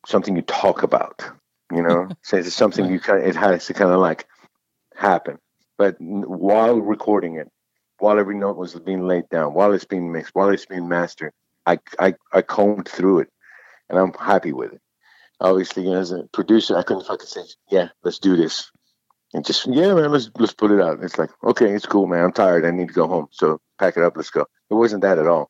something 0.06 0.36
you 0.36 0.42
talk 0.42 0.84
about. 0.84 1.24
You 1.72 1.84
know, 1.84 2.10
so 2.24 2.38
it's 2.38 2.54
something 2.54 2.90
you 2.92 3.00
kind. 3.00 3.22
Of, 3.22 3.28
it 3.28 3.36
has 3.36 3.68
to 3.68 3.74
kind 3.74 3.92
of 3.92 4.00
like 4.00 4.28
happen. 4.96 5.38
But 5.82 5.96
while 6.00 6.80
recording 6.80 7.38
it, 7.38 7.50
while 7.98 8.20
every 8.20 8.36
note 8.36 8.56
was 8.56 8.76
being 8.76 9.08
laid 9.08 9.28
down, 9.30 9.56
while 9.56 9.74
it's 9.74 9.84
being 9.84 10.12
mixed, 10.12 10.36
while 10.36 10.50
it's 10.50 10.68
being 10.68 10.88
mastered, 10.88 11.34
I, 11.66 11.80
I, 11.98 12.14
I 12.32 12.44
combed 12.44 12.88
through 12.88 13.22
it 13.22 13.30
and 13.90 13.98
I'm 13.98 14.14
happy 14.14 14.54
with 14.54 14.74
it. 14.74 14.82
Obviously, 15.40 15.86
you 15.86 15.90
know, 15.90 15.98
as 15.98 16.12
a 16.12 16.26
producer, 16.34 16.78
I 16.78 16.84
couldn't 16.84 17.08
fucking 17.08 17.26
say, 17.26 17.42
yeah, 17.72 17.90
let's 18.04 18.20
do 18.20 18.38
this. 18.38 18.72
And 19.34 19.44
just, 19.44 19.66
yeah, 19.66 19.96
man, 19.96 20.12
let's, 20.12 20.30
let's 20.38 20.54
put 20.54 20.70
it 20.70 20.80
out. 20.80 21.04
It's 21.04 21.18
like, 21.18 21.32
okay, 21.44 21.72
it's 21.72 21.88
cool, 21.88 22.06
man. 22.06 22.26
I'm 22.26 22.32
tired. 22.32 22.64
I 22.64 22.70
need 22.70 22.90
to 22.90 22.94
go 22.94 23.08
home. 23.08 23.30
So 23.32 23.60
pack 23.80 23.98
it 23.98 24.04
up. 24.04 24.16
Let's 24.16 24.30
go. 24.30 24.46
It 24.70 24.76
wasn't 24.76 25.02
that 25.02 25.18
at 25.18 25.26
all. 25.26 25.50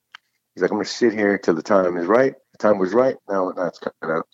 He's 0.55 0.61
like, 0.61 0.71
I'm 0.71 0.77
going 0.77 0.85
to 0.85 0.89
sit 0.93 1.11
here 1.11 1.37
till 1.37 1.55
the 1.55 1.61
time 1.61 1.97
is 1.97 2.07
right. 2.07 2.35
The 2.53 2.57
time 2.57 2.77
was 2.77 2.93
right. 2.93 3.17
Now, 3.27 3.49
now 3.49 3.65
it's 3.65 3.79
coming 3.79 4.15
out. 4.17 4.27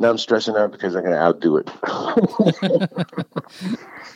Now 0.00 0.08
I'm 0.08 0.18
stressing 0.18 0.56
out 0.56 0.72
because 0.72 0.96
I'm 0.96 1.02
going 1.02 1.14
to 1.14 1.20
outdo 1.20 1.58
it. 1.58 1.70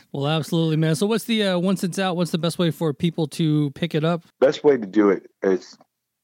well, 0.12 0.26
absolutely, 0.26 0.76
man. 0.76 0.94
So, 0.94 1.06
what's 1.06 1.24
the 1.24 1.42
uh, 1.42 1.58
once 1.58 1.84
it's 1.84 1.98
out? 1.98 2.16
What's 2.16 2.30
the 2.30 2.38
best 2.38 2.58
way 2.58 2.70
for 2.70 2.94
people 2.94 3.26
to 3.28 3.70
pick 3.72 3.94
it 3.94 4.02
up? 4.02 4.22
Best 4.40 4.64
way 4.64 4.78
to 4.78 4.86
do 4.86 5.10
it 5.10 5.30
is 5.42 5.76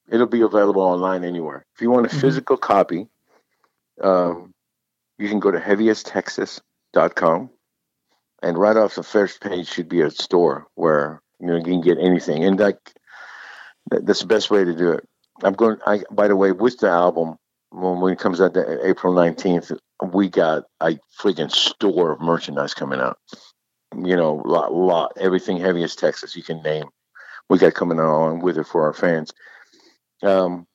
it'll 0.09 0.27
be 0.27 0.41
available 0.41 0.81
online 0.81 1.25
anywhere. 1.25 1.67
If 1.75 1.83
you 1.83 1.91
want 1.91 2.07
a 2.07 2.09
mm-hmm. 2.09 2.21
physical 2.21 2.57
copy, 2.57 3.09
um, 4.01 4.55
you 5.19 5.29
can 5.29 5.41
go 5.41 5.51
to 5.51 5.59
heaviesttexas.com, 5.59 7.51
and 8.43 8.59
right 8.59 8.77
off 8.79 8.95
the 8.95 9.03
first 9.03 9.43
page 9.43 9.69
should 9.69 9.91
be 9.91 10.01
a 10.01 10.11
store 10.11 10.69
where 10.75 11.21
you 11.39 11.49
know 11.49 11.57
you 11.57 11.65
can 11.65 11.83
get 11.83 11.99
anything, 11.99 12.45
and 12.45 12.59
like 12.59 12.95
that's 13.91 14.21
the 14.21 14.27
best 14.27 14.51
way 14.51 14.65
to 14.65 14.75
do 14.75 14.93
it. 14.93 15.07
I'm 15.43 15.53
going. 15.53 15.77
I 15.87 16.03
by 16.11 16.29
the 16.29 16.37
way, 16.37 16.51
with 16.51 16.79
the 16.79 16.89
album 16.89 17.37
when, 17.71 18.01
when 18.01 18.13
it 18.13 18.19
comes 18.19 18.41
out 18.41 18.55
to 18.55 18.87
April 18.87 19.15
19th, 19.15 19.79
we 20.13 20.29
got 20.29 20.65
a 20.81 20.99
freaking 21.19 21.51
store 21.51 22.13
of 22.13 22.21
merchandise 22.21 22.75
coming 22.75 23.01
out. 23.01 23.19
You 23.97 24.15
know, 24.17 24.43
lot, 24.45 24.73
lot, 24.73 25.13
everything 25.19 25.59
heaviest 25.59 25.99
Texas 25.99 26.37
you 26.37 26.43
can 26.43 26.63
name. 26.63 26.85
We 27.49 27.57
got 27.59 27.73
coming 27.75 27.99
on 27.99 28.41
with 28.41 28.59
it 28.59 28.67
for 28.67 28.85
our 28.85 28.93
fans. 28.93 29.33
Um, 30.23 30.67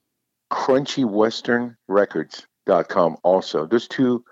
CrunchyWesternRecords.com 0.51 3.17
also. 3.23 3.65
There's 3.65 3.87
two 3.87 4.25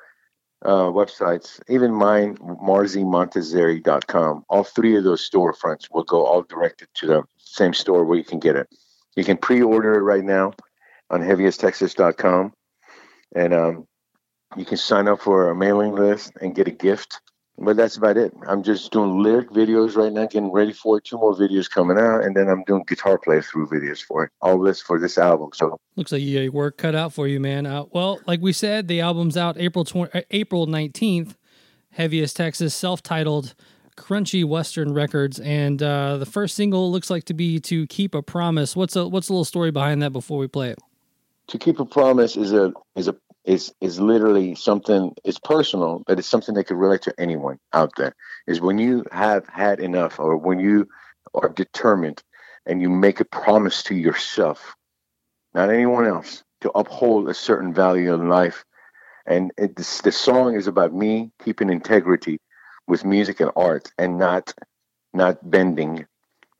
uh, 0.65 0.85
websites, 0.85 1.61
even 1.69 1.93
mine, 1.93 2.37
MarziMontazeri.com. 2.37 4.45
All 4.49 4.63
three 4.63 4.97
of 4.97 5.03
those 5.03 5.29
storefronts 5.29 5.89
will 5.91 6.03
go 6.03 6.25
all 6.25 6.41
directed 6.43 6.87
to 6.95 7.05
the 7.07 7.23
same 7.37 7.73
store 7.73 8.05
where 8.05 8.17
you 8.17 8.23
can 8.23 8.39
get 8.39 8.55
it. 8.55 8.67
You 9.15 9.23
can 9.23 9.37
pre-order 9.37 9.93
it 9.95 10.01
right 10.01 10.23
now 10.23 10.53
on 11.13 11.21
heaviesttexas.com. 11.21 12.53
And 13.35 13.53
um, 13.53 13.87
you 14.57 14.65
can 14.65 14.77
sign 14.77 15.07
up 15.07 15.21
for 15.21 15.49
a 15.49 15.55
mailing 15.55 15.93
list 15.93 16.33
and 16.41 16.55
get 16.55 16.67
a 16.67 16.71
gift. 16.71 17.19
But 17.55 17.77
that's 17.77 17.97
about 17.97 18.17
it. 18.17 18.33
I'm 18.47 18.63
just 18.63 18.91
doing 18.91 19.21
lyric 19.21 19.51
videos 19.51 19.95
right 19.95 20.11
now, 20.11 20.25
getting 20.25 20.51
ready 20.51 20.73
for 20.73 20.97
it. 20.97 21.03
Two 21.03 21.17
more 21.17 21.35
videos 21.35 21.69
coming 21.69 21.99
out, 21.99 22.23
and 22.23 22.35
then 22.35 22.49
I'm 22.49 22.63
doing 22.63 22.83
guitar 22.87 23.19
playthrough 23.19 23.67
videos 23.67 24.01
for 24.01 24.23
it. 24.23 24.31
All 24.41 24.59
this 24.59 24.81
for 24.81 24.99
this 24.99 25.19
album. 25.19 25.51
So 25.53 25.77
looks 25.95 26.11
like 26.11 26.23
you 26.23 26.45
got 26.45 26.53
work 26.53 26.77
cut 26.79 26.95
out 26.95 27.13
for 27.13 27.27
you, 27.27 27.39
man. 27.39 27.67
Uh, 27.67 27.83
well, 27.91 28.19
like 28.25 28.41
we 28.41 28.53
said, 28.53 28.87
the 28.87 29.01
album's 29.01 29.37
out 29.37 29.55
April 29.59 29.85
20, 29.85 30.11
uh, 30.13 30.21
April 30.31 30.65
19th. 30.65 31.35
Heaviest 31.91 32.35
Texas, 32.35 32.73
self-titled 32.73 33.53
Crunchy 33.95 34.43
Western 34.43 34.93
Records, 34.93 35.39
and 35.39 35.81
uh, 35.83 36.17
the 36.17 36.25
first 36.25 36.55
single 36.55 36.91
looks 36.91 37.11
like 37.11 37.25
to 37.25 37.35
be 37.35 37.59
"To 37.59 37.85
Keep 37.85 38.15
a 38.15 38.23
Promise." 38.23 38.75
What's 38.75 38.95
a 38.95 39.07
what's 39.07 39.29
a 39.29 39.33
little 39.33 39.45
story 39.45 39.69
behind 39.69 40.01
that 40.01 40.11
before 40.11 40.39
we 40.39 40.47
play 40.47 40.71
it? 40.71 40.79
To 41.49 41.57
keep 41.57 41.79
a 41.79 41.85
promise 41.85 42.37
is 42.37 42.53
a 42.53 42.73
is 42.95 43.07
a 43.07 43.15
is 43.45 43.73
is 43.81 43.99
literally 43.99 44.55
something. 44.55 45.13
It's 45.23 45.39
personal, 45.39 46.03
but 46.07 46.19
it's 46.19 46.27
something 46.27 46.55
that 46.55 46.65
could 46.65 46.77
relate 46.77 47.01
to 47.03 47.13
anyone 47.17 47.59
out 47.73 47.91
there. 47.97 48.15
Is 48.47 48.61
when 48.61 48.77
you 48.77 49.05
have 49.11 49.47
had 49.47 49.79
enough, 49.79 50.19
or 50.19 50.37
when 50.37 50.59
you 50.59 50.87
are 51.33 51.49
determined, 51.49 52.23
and 52.65 52.81
you 52.81 52.89
make 52.89 53.19
a 53.19 53.25
promise 53.25 53.83
to 53.83 53.95
yourself, 53.95 54.75
not 55.53 55.69
anyone 55.69 56.05
else, 56.05 56.43
to 56.61 56.71
uphold 56.71 57.29
a 57.29 57.33
certain 57.33 57.73
value 57.73 58.13
in 58.13 58.29
life. 58.29 58.63
And 59.25 59.51
the 59.57 60.11
song 60.11 60.55
is 60.55 60.67
about 60.67 60.93
me 60.93 61.31
keeping 61.43 61.69
integrity 61.69 62.39
with 62.87 63.05
music 63.05 63.39
and 63.39 63.51
art 63.55 63.91
and 63.97 64.17
not 64.17 64.53
not 65.13 65.49
bending 65.49 66.05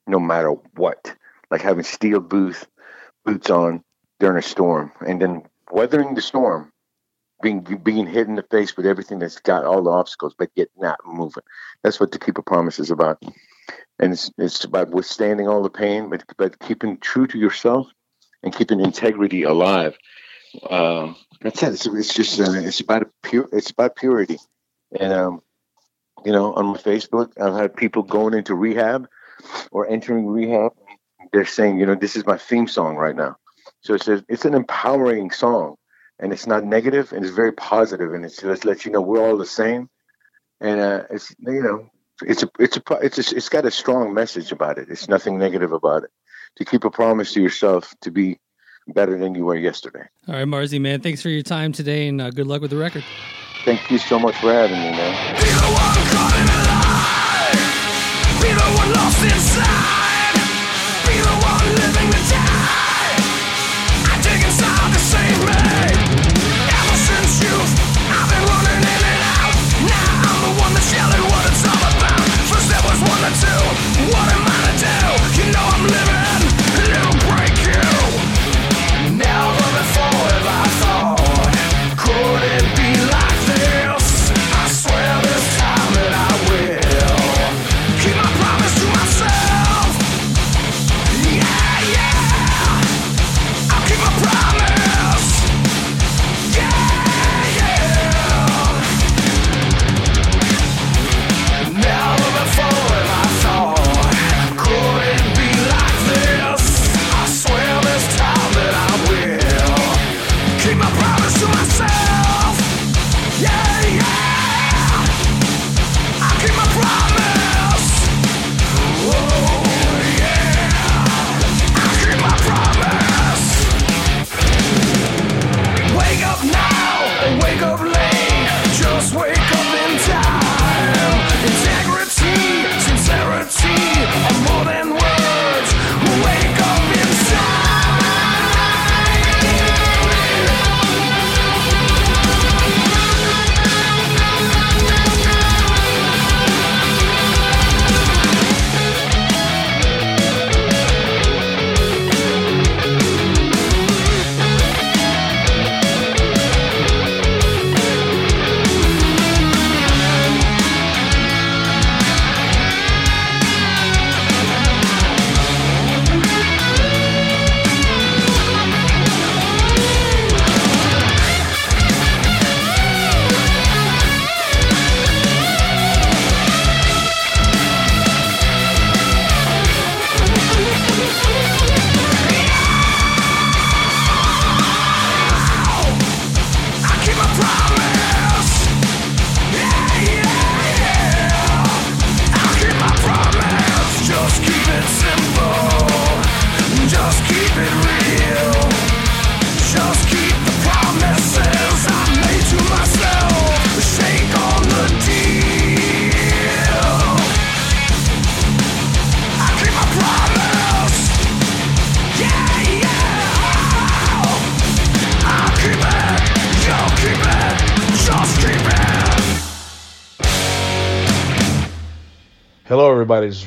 no 0.07 0.19
matter 0.19 0.51
what. 0.75 1.15
Like 1.49 1.61
having 1.61 1.83
steel 1.83 2.19
booth 2.19 2.67
boots 3.25 3.49
on 3.49 3.83
during 4.23 4.37
a 4.37 4.41
storm 4.41 4.89
and 5.05 5.21
then 5.21 5.43
weathering 5.69 6.15
the 6.15 6.21
storm, 6.21 6.71
being 7.41 7.59
being 7.83 8.07
hit 8.07 8.25
in 8.25 8.35
the 8.35 8.43
face 8.43 8.77
with 8.77 8.85
everything 8.85 9.19
that's 9.19 9.41
got 9.41 9.65
all 9.65 9.83
the 9.83 9.89
obstacles, 9.89 10.33
but 10.37 10.49
yet 10.55 10.69
not 10.77 10.97
moving. 11.05 11.43
That's 11.83 11.99
what 11.99 12.13
the 12.13 12.19
keeper 12.19 12.41
promise 12.41 12.79
is 12.79 12.89
about. 12.89 13.21
And 13.99 14.13
it's, 14.13 14.31
it's 14.37 14.63
about 14.63 14.91
withstanding 14.91 15.49
all 15.49 15.61
the 15.61 15.69
pain, 15.69 16.09
but 16.09 16.23
but 16.37 16.57
keeping 16.59 16.99
true 16.99 17.27
to 17.27 17.37
yourself 17.37 17.87
and 18.41 18.55
keeping 18.55 18.79
integrity 18.79 19.43
alive. 19.43 19.97
Uh, 20.69 21.15
that's 21.41 21.61
it. 21.61 21.73
It's, 21.73 21.85
it's 21.85 22.13
just 22.13 22.39
uh, 22.39 22.53
it's 22.53 22.79
about 22.79 23.11
pure. 23.23 23.49
It's 23.51 23.71
about 23.71 23.97
purity, 23.97 24.37
and 24.97 25.11
um, 25.11 25.41
you 26.23 26.31
know, 26.31 26.53
on 26.53 26.67
my 26.67 26.77
Facebook, 26.77 27.33
I've 27.37 27.55
had 27.55 27.75
people 27.75 28.03
going 28.03 28.35
into 28.35 28.55
rehab 28.55 29.09
or 29.69 29.85
entering 29.89 30.27
rehab. 30.27 30.71
They're 31.33 31.45
saying, 31.45 31.77
you 31.77 31.85
know, 31.85 31.95
this 31.95 32.15
is 32.15 32.25
my 32.25 32.37
theme 32.37 32.69
song 32.69 32.95
right 32.95 33.15
now. 33.15 33.35
So 33.83 33.93
it's 33.93 34.07
a, 34.07 34.23
it's 34.29 34.45
an 34.45 34.53
empowering 34.53 35.29
song, 35.31 35.75
and 36.19 36.31
it's 36.31 36.47
not 36.47 36.63
negative, 36.63 37.11
and 37.11 37.23
it's 37.23 37.35
very 37.35 37.51
positive, 37.51 38.13
and 38.13 38.23
it's 38.23 38.41
just 38.41 38.63
let 38.65 38.85
you 38.85 38.91
know 38.91 39.01
we're 39.01 39.21
all 39.21 39.37
the 39.37 39.45
same. 39.45 39.89
And 40.61 40.79
uh, 40.79 41.03
it's 41.09 41.35
you 41.39 41.61
know, 41.61 41.89
it's 42.25 42.43
a 42.43 42.49
it's 42.59 42.77
a 42.77 42.81
it's 43.01 43.17
a, 43.31 43.35
it's 43.35 43.49
got 43.49 43.65
a 43.65 43.71
strong 43.71 44.13
message 44.13 44.53
about 44.53 44.77
it. 44.77 44.87
It's 44.89 45.09
nothing 45.09 45.37
negative 45.37 45.73
about 45.73 46.03
it. 46.03 46.11
To 46.57 46.65
keep 46.65 46.85
a 46.85 46.89
promise 46.89 47.33
to 47.33 47.41
yourself 47.41 47.93
to 48.01 48.11
be 48.11 48.39
better 48.87 49.17
than 49.17 49.35
you 49.35 49.43
were 49.45 49.55
yesterday. 49.55 50.05
All 50.27 50.35
right, 50.35 50.45
Marzi, 50.47 50.79
man, 50.79 51.01
thanks 51.01 51.21
for 51.21 51.29
your 51.29 51.43
time 51.43 51.71
today, 51.73 52.07
and 52.07 52.21
uh, 52.21 52.29
good 52.29 52.47
luck 52.47 52.61
with 52.61 52.71
the 52.71 52.77
record. 52.77 53.03
Thank 53.65 53.89
you 53.91 53.97
so 53.97 54.19
much 54.19 54.35
for 54.35 54.53
having 54.53 54.77
me, 54.77 54.91
man. 54.91 55.13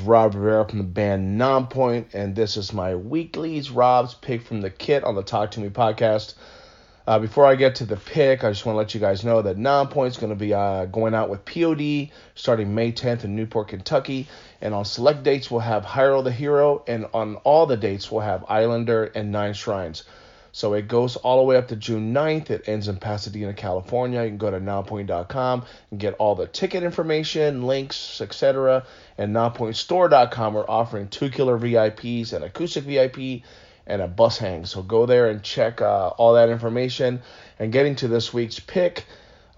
Rob 0.07 0.35
Rivera 0.35 0.69
from 0.69 0.79
the 0.79 0.85
band 0.85 1.41
Nonpoint, 1.41 2.15
and 2.15 2.37
this 2.37 2.57
is 2.57 2.73
my 2.73 2.95
weekly's 2.95 3.71
Rob's 3.71 4.15
pick 4.15 4.43
from 4.43 4.61
the 4.61 4.71
kit 4.71 5.03
on 5.03 5.17
the 5.17 5.23
Talk 5.23 5.51
Toomey 5.51 5.71
podcast. 5.71 6.35
Uh, 7.07 7.19
before 7.19 7.45
I 7.45 7.55
get 7.55 7.77
to 7.77 7.87
the 7.87 7.97
pick, 7.97 8.45
I 8.45 8.51
just 8.51 8.65
want 8.65 8.75
to 8.75 8.79
let 8.79 8.95
you 8.95 9.01
guys 9.01 9.25
know 9.25 9.43
that 9.43 9.57
Nonpoint 9.57 10.09
is 10.09 10.17
going 10.17 10.31
to 10.31 10.37
be 10.37 10.55
uh, 10.55 10.87
going 10.87 11.15
out 11.15 11.29
with 11.29 11.45
POD 11.45 12.11
starting 12.35 12.75
May 12.75 12.93
10th 12.93 13.25
in 13.25 13.37
Newport, 13.37 13.69
Kentucky. 13.69 14.29
And 14.61 14.75
on 14.75 14.85
select 14.85 15.23
dates, 15.23 15.51
we'll 15.51 15.61
have 15.61 15.85
Hyro 15.85 16.23
the 16.23 16.33
Hero, 16.33 16.85
and 16.87 17.07
on 17.13 17.37
all 17.37 17.67
the 17.67 17.77
dates, 17.77 18.11
we'll 18.11 18.23
have 18.23 18.45
Islander 18.49 19.05
and 19.05 19.33
Nine 19.33 19.55
Shrines. 19.55 20.05
So 20.57 20.73
it 20.73 20.89
goes 20.89 21.17
all 21.17 21.37
the 21.37 21.43
way 21.43 21.59
up 21.59 21.69
to 21.69 21.77
June 21.77 22.15
9th. 22.15 22.49
It 22.49 22.67
ends 22.67 22.89
in 22.89 22.97
Pasadena, 22.97 23.53
California. 23.53 24.23
You 24.23 24.31
can 24.31 24.39
go 24.39 24.51
to 24.51 24.59
nonpoint.com 24.59 25.67
and 25.91 26.01
get 26.01 26.15
all 26.15 26.35
the 26.35 26.47
ticket 26.47 26.83
information, 26.83 27.67
links, 27.67 28.23
etc. 28.23 28.87
And 29.19 29.37
nonpointstore.com, 29.37 30.55
we're 30.55 30.65
offering 30.67 31.09
two 31.09 31.29
killer 31.29 31.59
VIPs, 31.59 32.33
an 32.33 32.43
acoustic 32.43 32.85
VIP, 32.85 33.43
and 33.87 34.01
a 34.01 34.09
bus 34.09 34.39
hang. 34.39 34.65
So 34.65 34.81
go 34.81 35.05
there 35.05 35.29
and 35.29 35.43
check 35.43 35.83
uh, 35.83 36.09
all 36.17 36.33
that 36.33 36.49
information. 36.49 37.21
And 37.59 37.71
getting 37.71 37.97
to 37.97 38.09
this 38.09 38.33
week's 38.33 38.59
pick, 38.59 39.05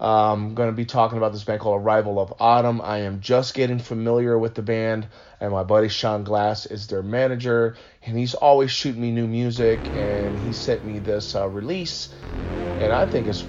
I'm 0.01 0.53
going 0.55 0.69
to 0.69 0.75
be 0.75 0.85
talking 0.85 1.17
about 1.17 1.33
this 1.33 1.43
band 1.43 1.59
called 1.59 1.81
Arrival 1.81 2.19
of 2.19 2.33
Autumn. 2.39 2.79
I 2.81 2.99
am 2.99 3.19
just 3.19 3.53
getting 3.53 3.79
familiar 3.79 4.37
with 4.37 4.55
the 4.55 4.61
band, 4.61 5.07
and 5.41 5.51
my 5.51 5.63
buddy 5.63 5.89
Sean 5.89 6.23
Glass 6.23 6.65
is 6.65 6.87
their 6.87 7.03
manager, 7.03 7.75
and 8.09 8.17
he's 8.17 8.33
always 8.33 8.71
shooting 8.71 9.01
me 9.01 9.11
new 9.11 9.27
music. 9.27 9.79
And 9.93 10.37
he 10.45 10.51
sent 10.51 10.83
me 10.83 10.97
this 10.99 11.35
uh, 11.35 11.47
release, 11.47 12.09
and 12.79 12.91
I 12.91 13.05
think 13.05 13.27
it's 13.27 13.45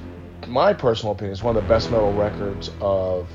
my 0.46 0.74
personal 0.74 1.12
opinion, 1.12 1.32
it's 1.32 1.42
one 1.42 1.56
of 1.56 1.62
the 1.62 1.68
best 1.68 1.90
metal 1.90 2.12
records 2.12 2.70
of 2.80 3.28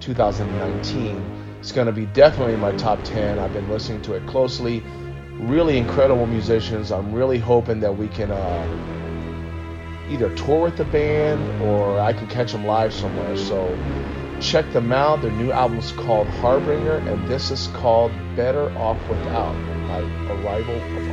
2019. 0.00 1.56
It's 1.60 1.72
going 1.72 1.86
to 1.86 1.92
be 1.92 2.06
definitely 2.06 2.54
in 2.54 2.60
my 2.60 2.72
top 2.72 3.02
10. 3.02 3.38
I've 3.38 3.52
been 3.52 3.68
listening 3.68 4.02
to 4.02 4.14
it 4.14 4.26
closely. 4.26 4.82
Really 5.32 5.78
incredible 5.78 6.26
musicians. 6.26 6.92
I'm 6.92 7.12
really 7.12 7.38
hoping 7.38 7.80
that 7.80 7.96
we 7.96 8.08
can. 8.08 8.30
Uh, 8.30 8.94
either 10.10 10.34
tour 10.36 10.62
with 10.62 10.76
the 10.78 10.86
band 10.86 11.62
or 11.62 12.00
I 12.00 12.14
can 12.14 12.26
catch 12.28 12.52
them 12.52 12.64
live 12.64 12.94
somewhere. 12.94 13.36
So 13.36 13.76
check 14.40 14.70
them 14.72 14.90
out. 14.90 15.20
Their 15.20 15.32
new 15.32 15.52
album 15.52 15.78
is 15.78 15.92
called 15.92 16.26
Harbinger, 16.26 16.96
and 16.96 17.28
this 17.28 17.50
is 17.50 17.66
called 17.68 18.10
Better 18.34 18.70
Off 18.78 18.96
Without 19.10 19.77
by 19.88 20.02
Arrival 20.28 21.07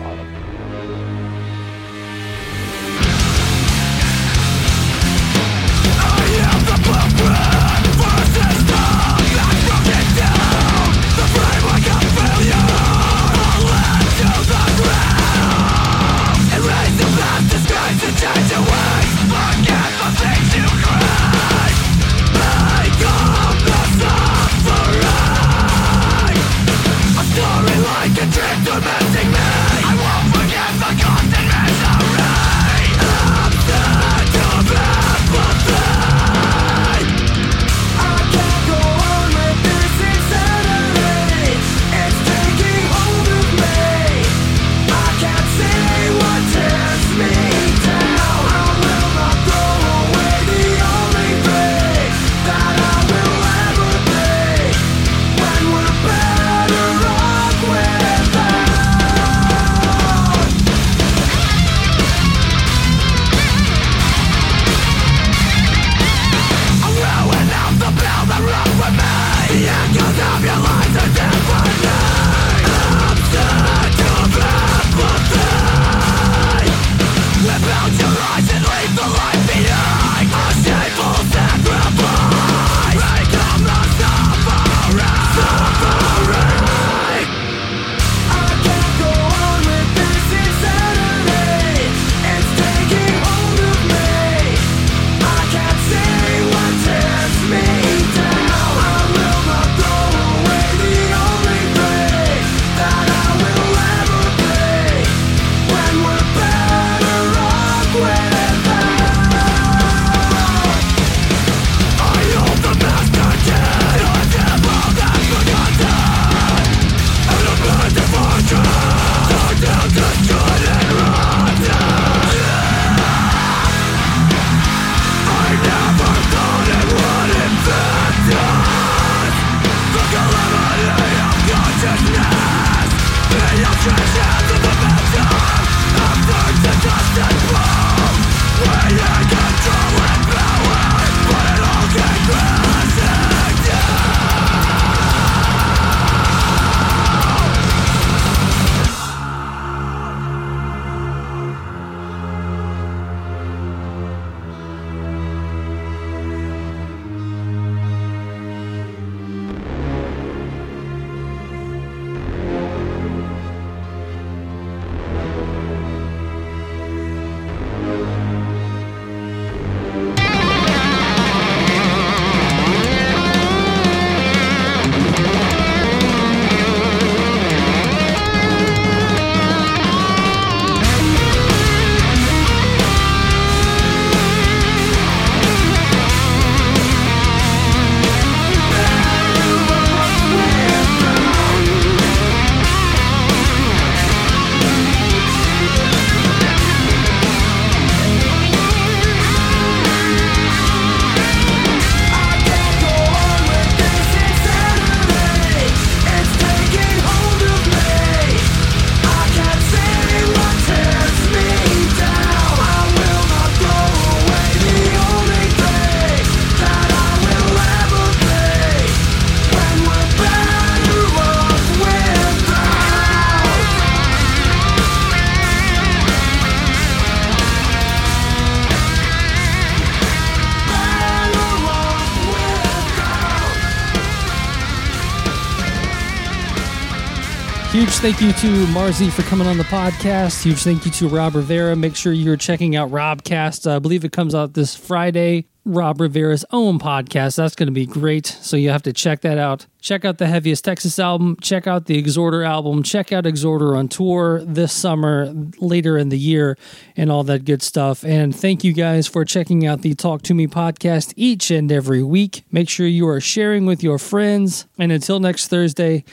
thank 238.05 238.21
you 238.21 238.31
to 238.33 238.65
Marzi 238.67 239.11
for 239.11 239.23
coming 239.23 239.47
on 239.47 239.57
the 239.57 239.63
podcast. 239.63 240.43
Huge 240.43 240.61
thank 240.61 240.85
you 240.85 240.91
to 240.91 241.07
Rob 241.07 241.33
Rivera. 241.33 241.75
Make 241.75 241.95
sure 241.95 242.13
you're 242.13 242.37
checking 242.37 242.75
out 242.75 242.91
Robcast. 242.91 243.65
Uh, 243.65 243.77
I 243.77 243.79
believe 243.79 244.05
it 244.05 244.11
comes 244.11 244.35
out 244.35 244.53
this 244.53 244.75
Friday. 244.75 245.47
Rob 245.65 245.99
Rivera's 245.99 246.45
own 246.51 246.77
podcast. 246.77 247.37
That's 247.37 247.55
going 247.55 247.65
to 247.65 247.73
be 247.73 247.87
great. 247.87 248.27
So 248.27 248.55
you 248.57 248.69
have 248.69 248.83
to 248.83 248.93
check 248.93 249.21
that 249.21 249.39
out. 249.39 249.65
Check 249.81 250.05
out 250.05 250.19
the 250.19 250.27
Heaviest 250.27 250.63
Texas 250.63 250.99
album. 250.99 251.35
Check 251.41 251.65
out 251.65 251.87
the 251.87 251.99
Exhorder 251.99 252.45
album. 252.45 252.83
Check 252.83 253.11
out 253.11 253.23
Exhorder 253.23 253.75
on 253.75 253.87
tour 253.87 254.43
this 254.45 254.71
summer, 254.71 255.33
later 255.57 255.97
in 255.97 256.09
the 256.09 256.19
year, 256.19 256.59
and 256.95 257.11
all 257.11 257.23
that 257.23 257.43
good 257.45 257.63
stuff. 257.63 258.03
And 258.03 258.35
thank 258.35 258.63
you 258.63 258.73
guys 258.73 259.07
for 259.07 259.25
checking 259.25 259.65
out 259.65 259.81
the 259.81 259.95
Talk 259.95 260.21
Toomey 260.21 260.47
podcast 260.47 261.11
each 261.15 261.49
and 261.49 261.71
every 261.71 262.03
week. 262.03 262.43
Make 262.51 262.69
sure 262.69 262.85
you 262.85 263.07
are 263.07 263.19
sharing 263.19 263.65
with 263.65 263.81
your 263.81 263.97
friends. 263.97 264.67
And 264.77 264.91
until 264.91 265.19
next 265.19 265.47
Thursday, 265.47 266.03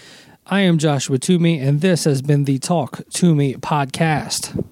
I 0.46 0.62
am 0.62 0.78
Joshua 0.78 1.18
Toomey, 1.18 1.60
and 1.60 1.80
this 1.80 2.02
has 2.02 2.20
been 2.20 2.44
the 2.44 2.58
Talk 2.58 3.02
Toomey 3.10 3.54
podcast. 3.54 4.66